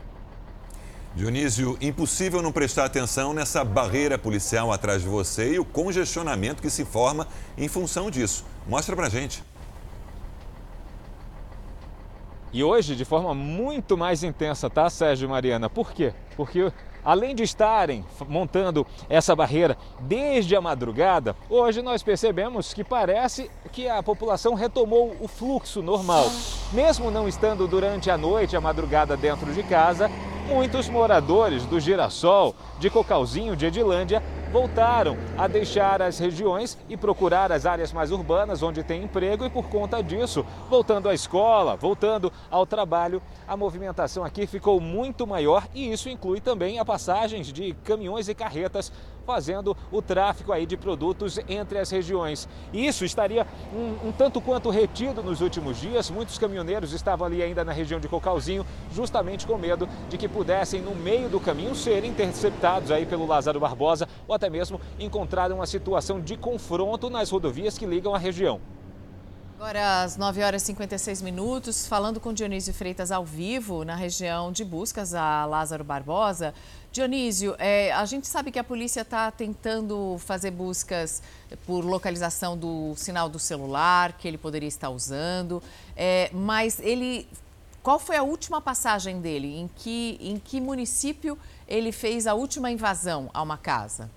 Dionísio, 1.17 1.79
impossível 1.81 2.43
não 2.43 2.53
prestar 2.53 2.85
atenção 2.85 3.33
nessa 3.33 3.65
barreira 3.65 4.19
policial 4.19 4.71
atrás 4.71 5.01
de 5.01 5.09
você 5.09 5.55
e 5.55 5.59
o 5.59 5.65
congestionamento 5.65 6.61
que 6.61 6.69
se 6.69 6.85
forma 6.85 7.27
em 7.57 7.69
função 7.69 8.11
disso. 8.11 8.45
Mostra 8.69 8.95
pra 8.95 9.09
gente. 9.09 9.43
E 12.53 12.63
hoje 12.63 12.95
de 12.95 13.07
forma 13.07 13.35
muito 13.35 13.97
mais 13.97 14.23
intensa, 14.23 14.69
tá, 14.69 14.91
Sérgio 14.91 15.25
e 15.25 15.31
Mariana? 15.31 15.71
Por 15.71 15.91
quê? 15.93 16.13
Porque 16.37 16.71
além 17.07 17.37
de 17.37 17.45
estarem 17.45 18.05
montando 18.29 18.85
essa 19.09 19.37
barreira 19.37 19.79
desde 20.01 20.57
a 20.57 20.61
madrugada, 20.61 21.37
hoje 21.49 21.81
nós 21.81 22.03
percebemos 22.03 22.75
que 22.75 22.83
parece 22.83 23.49
que 23.71 23.89
a 23.89 24.03
população 24.03 24.55
retomou 24.55 25.17
o 25.21 25.29
fluxo 25.29 25.81
normal. 25.81 26.27
Mesmo 26.73 27.09
não 27.09 27.29
estando 27.29 27.69
durante 27.69 28.11
a 28.11 28.19
noite, 28.19 28.57
a 28.57 28.61
madrugada 28.61 29.17
dentro 29.17 29.53
de 29.53 29.63
casa, 29.63 30.11
muitos 30.49 30.89
moradores 30.89 31.65
do 31.65 31.79
Girassol, 31.79 32.57
de 32.81 32.91
Cocalzinho, 32.91 33.55
de 33.55 33.67
Edilândia, 33.67 34.21
voltaram 34.53 35.17
a 35.37 35.47
deixar 35.47 36.01
as 36.01 36.19
regiões 36.19 36.79
e 36.89 36.97
procurar 36.97 37.53
as 37.53 37.67
áreas 37.67 37.93
mais 37.93 38.11
urbanas 38.11 38.63
onde 38.63 38.83
tem 38.83 39.05
emprego 39.05 39.45
e 39.45 39.51
por 39.51 39.69
conta 39.69 40.03
disso, 40.03 40.45
voltando 40.69 41.09
à 41.09 41.15
escola, 41.15 41.77
voltando 41.77 42.33
ao 42.51 42.67
trabalho, 42.67 43.23
a 43.47 43.57
movimentação 43.57 44.25
aqui 44.25 44.47
ficou 44.47 44.81
muito 44.81 45.27
maior 45.27 45.67
e 45.75 45.93
isso 45.93 46.09
inclui 46.09 46.41
também 46.41 46.79
a 46.79 46.85
passagens 46.85 47.53
de 47.53 47.75
caminhões 47.85 48.29
e 48.29 48.35
carretas 48.35 48.93
fazendo 49.27 49.77
o 49.91 50.01
tráfico 50.01 50.53
aí 50.53 50.65
de 50.65 50.77
produtos 50.77 51.39
entre 51.49 51.79
as 51.79 51.91
regiões. 51.91 52.49
Isso 52.73 53.05
estaria 53.05 53.47
um, 53.75 54.09
um, 54.09 54.13
tanto 54.13 54.41
quanto 54.41 54.71
retido 54.71 55.23
nos 55.23 55.41
últimos 55.41 55.79
dias. 55.79 56.09
Muitos 56.09 56.39
caminhoneiros 56.39 56.93
estavam 56.93 57.27
ali 57.27 57.43
ainda 57.43 57.65
na 57.65 57.73
região 57.73 57.99
de 57.99 58.09
Cocalzinho, 58.09 58.65
justamente 58.95 59.47
com 59.47 59.59
medo 59.59 59.89
de 60.09 60.17
que 60.17 60.29
pudessem, 60.29 60.81
no 60.81 60.95
meio 60.95 61.29
do 61.29 61.41
caminho, 61.41 61.75
serem 61.75 62.11
interceptados 62.11 62.91
aí 62.91 63.05
pelo 63.05 63.27
Lázaro 63.27 63.59
Barbosa 63.59 64.09
ou 64.29 64.35
até 64.35 64.49
mesmo 64.49 64.81
encontrar 64.99 65.51
uma 65.51 65.67
situação 65.67 66.21
de 66.21 66.37
confronto 66.37 67.11
nas 67.11 67.31
rodovias 67.31 67.77
que 67.77 67.85
ligam 67.85 68.15
a 68.15 68.19
região. 68.19 68.61
Agora, 69.59 70.03
às 70.03 70.19
9 70.19 70.43
horas 70.43 70.63
e 70.63 70.67
56 70.67 71.23
minutos, 71.23 71.87
falando 71.87 72.21
com 72.21 72.31
Dionísio 72.31 72.75
Freitas 72.75 73.11
ao 73.11 73.25
vivo, 73.25 73.87
na 73.87 73.97
região 73.97 74.53
de 74.53 74.63
buscas 74.63 75.15
a 75.15 75.47
Lázaro 75.47 75.83
Barbosa. 75.83 76.53
Dionísio, 76.97 77.55
é, 77.59 77.93
a 77.93 78.07
gente 78.07 78.27
sabe 78.27 78.51
que 78.51 78.59
a 78.59 78.65
polícia 78.65 79.03
está 79.03 79.31
tentando 79.31 80.17
fazer 80.19 80.51
buscas 80.51 81.23
por 81.67 81.85
localização 81.85 82.57
do 82.57 82.95
sinal 82.97 83.29
do 83.29 83.39
celular 83.39 84.15
que 84.15 84.27
ele 84.27 84.39
poderia 84.39 84.67
estar 84.67 84.89
usando, 84.89 85.63
é, 85.95 86.31
mas 86.33 86.81
ele, 86.81 87.29
qual 87.83 87.99
foi 87.99 88.17
a 88.17 88.23
última 88.23 88.63
passagem 88.63 89.21
dele? 89.21 89.59
Em 89.59 89.69
que, 89.69 90.17
em 90.23 90.39
que 90.39 90.59
município 90.59 91.39
ele 91.69 91.93
fez 91.93 92.27
a 92.27 92.33
última 92.33 92.71
invasão 92.71 93.29
a 93.35 93.43
uma 93.43 93.59
casa? 93.59 94.11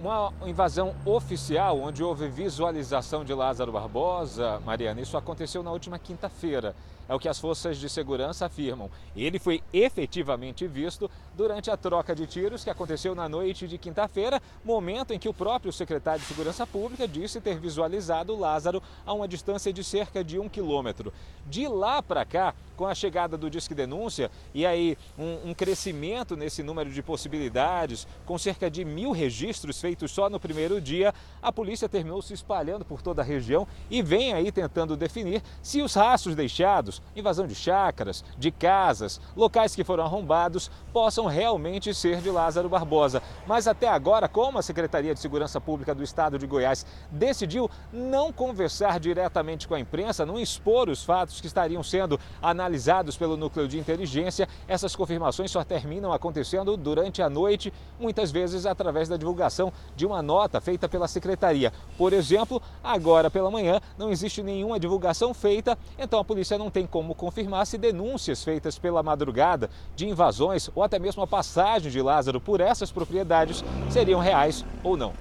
Uma 0.00 0.32
invasão 0.44 0.92
oficial, 1.06 1.78
onde 1.78 2.02
houve 2.02 2.26
visualização 2.26 3.24
de 3.24 3.32
Lázaro 3.32 3.70
Barbosa, 3.70 4.58
Mariana, 4.66 5.00
isso 5.00 5.16
aconteceu 5.16 5.62
na 5.62 5.70
última 5.70 6.00
quinta-feira. 6.00 6.74
É 7.12 7.14
o 7.14 7.18
que 7.18 7.28
as 7.28 7.38
forças 7.38 7.76
de 7.76 7.90
segurança 7.90 8.46
afirmam. 8.46 8.90
Ele 9.14 9.38
foi 9.38 9.62
efetivamente 9.70 10.66
visto 10.66 11.10
durante 11.36 11.70
a 11.70 11.76
troca 11.76 12.14
de 12.14 12.26
tiros 12.26 12.64
que 12.64 12.70
aconteceu 12.70 13.14
na 13.14 13.28
noite 13.28 13.68
de 13.68 13.76
quinta-feira, 13.76 14.40
momento 14.64 15.12
em 15.12 15.18
que 15.18 15.28
o 15.28 15.34
próprio 15.34 15.70
secretário 15.74 16.22
de 16.22 16.26
Segurança 16.26 16.66
Pública 16.66 17.06
disse 17.06 17.38
ter 17.38 17.58
visualizado 17.58 18.34
Lázaro 18.34 18.82
a 19.04 19.12
uma 19.12 19.28
distância 19.28 19.70
de 19.70 19.84
cerca 19.84 20.24
de 20.24 20.38
um 20.38 20.48
quilômetro. 20.48 21.12
De 21.46 21.68
lá 21.68 22.02
para 22.02 22.24
cá, 22.24 22.54
com 22.76 22.86
a 22.86 22.94
chegada 22.94 23.36
do 23.36 23.50
Disque 23.50 23.74
Denúncia 23.74 24.30
e 24.54 24.64
aí 24.64 24.96
um, 25.18 25.50
um, 25.50 25.54
crescimento 25.54 26.36
nesse 26.36 26.62
número 26.62 26.90
de 26.90 27.02
possibilidades, 27.02 28.06
com 28.24 28.38
cerca 28.38 28.70
de 28.70 28.84
mil 28.84 29.12
registros 29.12 29.80
feitos 29.80 30.10
só 30.10 30.30
no 30.30 30.40
primeiro 30.40 30.80
dia, 30.80 31.14
a 31.42 31.52
polícia 31.52 31.88
terminou 31.88 32.22
se 32.22 32.32
espalhando 32.32 32.84
por 32.84 33.02
toda 33.02 33.22
a 33.22 33.24
região 33.24 33.66
e 33.90 34.02
vem 34.02 34.32
aí 34.32 34.50
tentando 34.50 34.96
definir 34.96 35.42
se 35.62 35.82
os 35.82 35.94
rastros 35.94 36.34
deixados, 36.34 37.01
invasão 37.14 37.46
de 37.46 37.54
chácaras, 37.54 38.24
de 38.38 38.50
casas, 38.50 39.20
locais 39.36 39.74
que 39.74 39.84
foram 39.84 40.04
arrombados, 40.04 40.70
possam 40.92 41.26
realmente 41.26 41.94
ser 41.94 42.20
de 42.20 42.30
Lázaro 42.30 42.68
Barbosa. 42.68 43.22
Mas 43.46 43.66
até 43.66 43.88
agora, 43.88 44.28
como 44.28 44.58
a 44.58 44.62
Secretaria 44.62 45.14
de 45.14 45.20
Segurança 45.20 45.60
Pública 45.60 45.94
do 45.94 46.02
Estado 46.02 46.38
de 46.38 46.46
Goiás 46.46 46.86
decidiu 47.10 47.70
não 47.92 48.32
conversar 48.32 49.00
diretamente 49.00 49.68
com 49.68 49.74
a 49.74 49.80
imprensa, 49.80 50.26
não 50.26 50.38
expor 50.38 50.88
os 50.88 51.04
fatos 51.04 51.40
que 51.40 51.46
estariam 51.46 51.82
sendo 51.82 52.18
analisados 52.40 53.16
pelo 53.16 53.36
núcleo 53.36 53.68
de 53.68 53.78
inteligência, 53.78 54.48
essas 54.66 54.96
confirmações 54.96 55.50
só 55.50 55.64
terminam 55.64 56.12
acontecendo 56.12 56.76
durante 56.76 57.22
a 57.22 57.28
noite, 57.28 57.72
muitas 57.98 58.30
vezes 58.30 58.66
através 58.66 59.08
da 59.08 59.16
divulgação 59.16 59.72
de 59.96 60.06
uma 60.06 60.22
nota 60.22 60.60
feita 60.60 60.88
pela 60.88 61.08
secretaria. 61.08 61.72
Por 61.96 62.12
exemplo, 62.12 62.60
agora 62.82 63.30
pela 63.30 63.50
manhã 63.50 63.80
não 63.98 64.10
existe 64.10 64.42
nenhuma 64.42 64.78
divulgação 64.78 65.34
feita, 65.34 65.78
então 65.98 66.20
a 66.20 66.24
polícia 66.24 66.58
não 66.58 66.70
tem 66.70 66.81
como 66.86 67.14
confirmar 67.14 67.66
se 67.66 67.78
denúncias 67.78 68.42
feitas 68.42 68.78
pela 68.78 69.02
madrugada 69.02 69.70
de 69.94 70.06
invasões 70.06 70.70
ou 70.74 70.82
até 70.82 70.98
mesmo 70.98 71.22
a 71.22 71.26
passagem 71.26 71.90
de 71.90 72.00
Lázaro 72.00 72.40
por 72.40 72.60
essas 72.60 72.90
propriedades 72.90 73.64
seriam 73.90 74.20
reais 74.20 74.64
ou 74.82 74.96
não. 74.96 75.12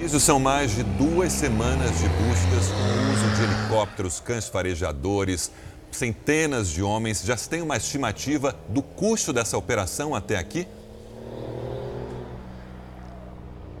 Isso 0.00 0.20
são 0.20 0.38
mais 0.38 0.74
de 0.74 0.82
duas 0.82 1.32
semanas 1.32 1.90
de 1.98 2.08
buscas 2.08 2.68
com 2.68 2.82
o 2.82 3.12
uso 3.12 3.36
de 3.36 3.42
helicópteros, 3.44 4.20
cães 4.20 4.46
farejadores, 4.46 5.50
centenas 5.90 6.68
de 6.68 6.82
homens. 6.82 7.22
Já 7.24 7.36
se 7.36 7.48
tem 7.48 7.62
uma 7.62 7.78
estimativa 7.78 8.54
do 8.68 8.82
custo 8.82 9.32
dessa 9.32 9.56
operação 9.56 10.14
até 10.14 10.36
aqui? 10.36 10.68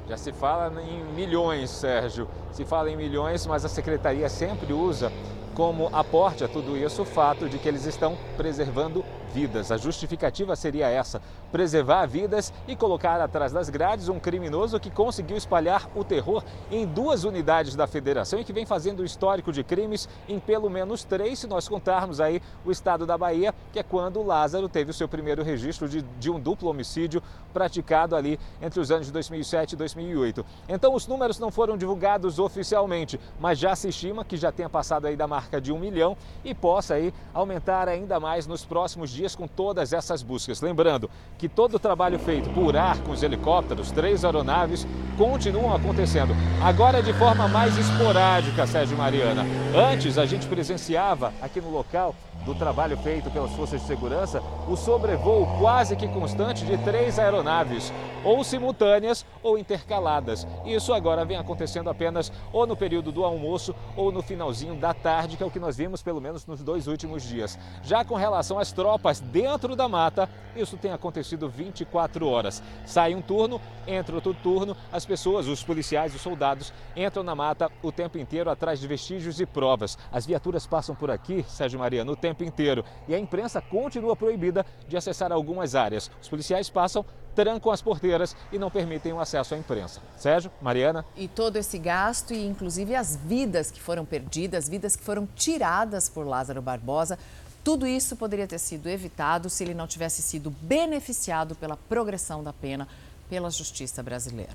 Já 0.08 0.16
se 0.16 0.32
fala 0.32 0.80
em 0.82 1.04
milhões, 1.14 1.68
Sérgio. 1.68 2.28
Se 2.52 2.64
fala 2.64 2.90
em 2.90 2.96
milhões, 2.96 3.44
mas 3.44 3.64
a 3.64 3.68
secretaria 3.68 4.28
sempre 4.28 4.72
usa 4.72 5.12
como 5.56 5.88
aporte 5.90 6.44
a 6.44 6.48
tudo 6.48 6.76
isso 6.76 7.00
o 7.00 7.06
fato 7.06 7.48
de 7.48 7.58
que 7.58 7.66
eles 7.66 7.86
estão 7.86 8.18
preservando 8.36 9.02
vidas. 9.36 9.70
A 9.70 9.76
justificativa 9.76 10.56
seria 10.56 10.88
essa: 10.88 11.20
preservar 11.52 12.06
vidas 12.06 12.50
e 12.66 12.74
colocar 12.74 13.20
atrás 13.20 13.52
das 13.52 13.68
grades 13.68 14.08
um 14.08 14.18
criminoso 14.18 14.80
que 14.80 14.90
conseguiu 14.90 15.36
espalhar 15.36 15.90
o 15.94 16.02
terror 16.02 16.42
em 16.70 16.86
duas 16.86 17.24
unidades 17.24 17.76
da 17.76 17.86
federação 17.86 18.40
e 18.40 18.44
que 18.44 18.52
vem 18.52 18.64
fazendo 18.64 19.04
histórico 19.04 19.52
de 19.52 19.62
crimes 19.62 20.08
em 20.26 20.40
pelo 20.40 20.70
menos 20.70 21.04
três, 21.04 21.40
se 21.40 21.46
nós 21.46 21.68
contarmos 21.68 22.18
aí 22.18 22.40
o 22.64 22.70
estado 22.70 23.04
da 23.04 23.18
Bahia, 23.18 23.54
que 23.74 23.78
é 23.78 23.82
quando 23.82 24.22
Lázaro 24.22 24.70
teve 24.70 24.90
o 24.90 24.94
seu 24.94 25.06
primeiro 25.06 25.42
registro 25.42 25.86
de, 25.86 26.00
de 26.00 26.30
um 26.30 26.40
duplo 26.40 26.70
homicídio 26.70 27.22
praticado 27.52 28.16
ali 28.16 28.40
entre 28.62 28.80
os 28.80 28.90
anos 28.90 29.06
de 29.06 29.12
2007 29.12 29.72
e 29.72 29.76
2008. 29.76 30.46
Então 30.66 30.94
os 30.94 31.06
números 31.06 31.38
não 31.38 31.50
foram 31.50 31.76
divulgados 31.76 32.38
oficialmente, 32.38 33.20
mas 33.38 33.58
já 33.58 33.76
se 33.76 33.88
estima 33.88 34.24
que 34.24 34.36
já 34.38 34.50
tenha 34.50 34.70
passado 34.70 35.06
aí 35.06 35.16
da 35.16 35.26
marca 35.26 35.60
de 35.60 35.72
um 35.72 35.78
milhão 35.78 36.16
e 36.42 36.54
possa 36.54 36.94
aí 36.94 37.12
aumentar 37.34 37.86
ainda 37.86 38.18
mais 38.18 38.46
nos 38.46 38.64
próximos 38.64 39.10
dias 39.10 39.25
dias 39.26 39.34
com 39.34 39.48
todas 39.48 39.92
essas 39.92 40.22
buscas. 40.22 40.60
Lembrando 40.60 41.10
que 41.36 41.48
todo 41.48 41.74
o 41.74 41.78
trabalho 41.78 42.18
feito 42.18 42.48
por 42.50 42.76
ar 42.76 42.98
com 43.00 43.10
os 43.10 43.22
helicópteros, 43.22 43.90
três 43.90 44.24
aeronaves, 44.24 44.86
continuam 45.18 45.74
acontecendo. 45.74 46.34
Agora 46.62 47.02
de 47.02 47.12
forma 47.12 47.48
mais 47.48 47.76
esporádica, 47.76 48.66
Sérgio 48.66 48.96
Mariana. 48.96 49.44
Antes 49.74 50.16
a 50.16 50.24
gente 50.24 50.46
presenciava 50.46 51.32
aqui 51.42 51.60
no 51.60 51.70
local 51.70 52.14
do 52.46 52.54
trabalho 52.54 52.96
feito 52.96 53.28
pelas 53.30 53.50
forças 53.50 53.80
de 53.80 53.86
segurança, 53.86 54.40
o 54.68 54.76
sobrevoo 54.76 55.46
quase 55.58 55.96
que 55.96 56.06
constante 56.06 56.64
de 56.64 56.78
três 56.78 57.18
aeronaves, 57.18 57.92
ou 58.24 58.42
simultâneas 58.44 59.26
ou 59.42 59.58
intercaladas. 59.58 60.46
Isso 60.64 60.94
agora 60.94 61.24
vem 61.24 61.36
acontecendo 61.36 61.90
apenas 61.90 62.32
ou 62.52 62.66
no 62.66 62.76
período 62.76 63.10
do 63.10 63.24
almoço 63.24 63.74
ou 63.96 64.10
no 64.10 64.22
finalzinho 64.22 64.76
da 64.76 64.94
tarde, 64.94 65.36
que 65.36 65.42
é 65.42 65.46
o 65.46 65.50
que 65.50 65.60
nós 65.60 65.76
vimos 65.76 66.02
pelo 66.02 66.20
menos 66.20 66.46
nos 66.46 66.62
dois 66.62 66.86
últimos 66.86 67.22
dias. 67.22 67.58
Já 67.82 68.04
com 68.04 68.14
relação 68.14 68.58
às 68.58 68.72
tropas 68.72 69.20
dentro 69.20 69.74
da 69.74 69.88
mata, 69.88 70.28
isso 70.56 70.76
tem 70.76 70.92
acontecido 70.92 71.48
24 71.48 72.26
horas. 72.26 72.62
Sai 72.84 73.14
um 73.14 73.20
turno, 73.20 73.60
entra 73.86 74.14
outro 74.14 74.34
turno, 74.34 74.76
as 74.92 75.04
pessoas, 75.04 75.46
os 75.46 75.62
policiais, 75.62 76.14
os 76.14 76.20
soldados 76.20 76.72
entram 76.96 77.22
na 77.22 77.34
mata 77.34 77.70
o 77.82 77.92
tempo 77.92 78.18
inteiro 78.18 78.50
atrás 78.50 78.80
de 78.80 78.86
vestígios 78.86 79.40
e 79.40 79.46
provas. 79.46 79.98
As 80.10 80.24
viaturas 80.26 80.66
passam 80.66 80.94
por 80.94 81.10
aqui, 81.10 81.44
Sérgio 81.48 81.78
Maria, 81.78 82.04
no 82.04 82.16
tempo 82.36 82.44
inteiro 82.44 82.84
e 83.08 83.14
a 83.14 83.18
imprensa 83.18 83.60
continua 83.60 84.14
proibida 84.14 84.64
de 84.86 84.96
acessar 84.96 85.32
algumas 85.32 85.74
áreas. 85.74 86.10
Os 86.20 86.28
policiais 86.28 86.68
passam, 86.68 87.04
trancam 87.34 87.72
as 87.72 87.82
porteiras 87.82 88.36
e 88.52 88.58
não 88.58 88.70
permitem 88.70 89.12
o 89.12 89.20
acesso 89.20 89.54
à 89.54 89.58
imprensa. 89.58 90.00
Sérgio, 90.16 90.50
Mariana. 90.60 91.04
E 91.16 91.28
todo 91.28 91.56
esse 91.56 91.78
gasto 91.78 92.32
e 92.32 92.46
inclusive 92.46 92.94
as 92.94 93.16
vidas 93.16 93.70
que 93.70 93.80
foram 93.80 94.04
perdidas, 94.04 94.68
vidas 94.68 94.96
que 94.96 95.02
foram 95.02 95.26
tiradas 95.34 96.08
por 96.08 96.26
Lázaro 96.26 96.62
Barbosa, 96.62 97.18
tudo 97.64 97.86
isso 97.86 98.16
poderia 98.16 98.46
ter 98.46 98.58
sido 98.58 98.88
evitado 98.88 99.50
se 99.50 99.64
ele 99.64 99.74
não 99.74 99.86
tivesse 99.86 100.22
sido 100.22 100.50
beneficiado 100.50 101.54
pela 101.56 101.76
progressão 101.76 102.42
da 102.42 102.52
pena 102.52 102.86
pela 103.28 103.50
justiça 103.50 104.02
brasileira. 104.02 104.54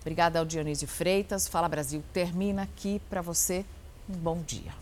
Obrigada 0.00 0.38
ao 0.38 0.46
Dionísio 0.46 0.88
Freitas. 0.88 1.46
Fala 1.46 1.68
Brasil 1.68 2.02
termina 2.12 2.62
aqui 2.62 3.02
para 3.10 3.20
você. 3.20 3.64
Um 4.08 4.14
bom 4.14 4.40
dia. 4.40 4.72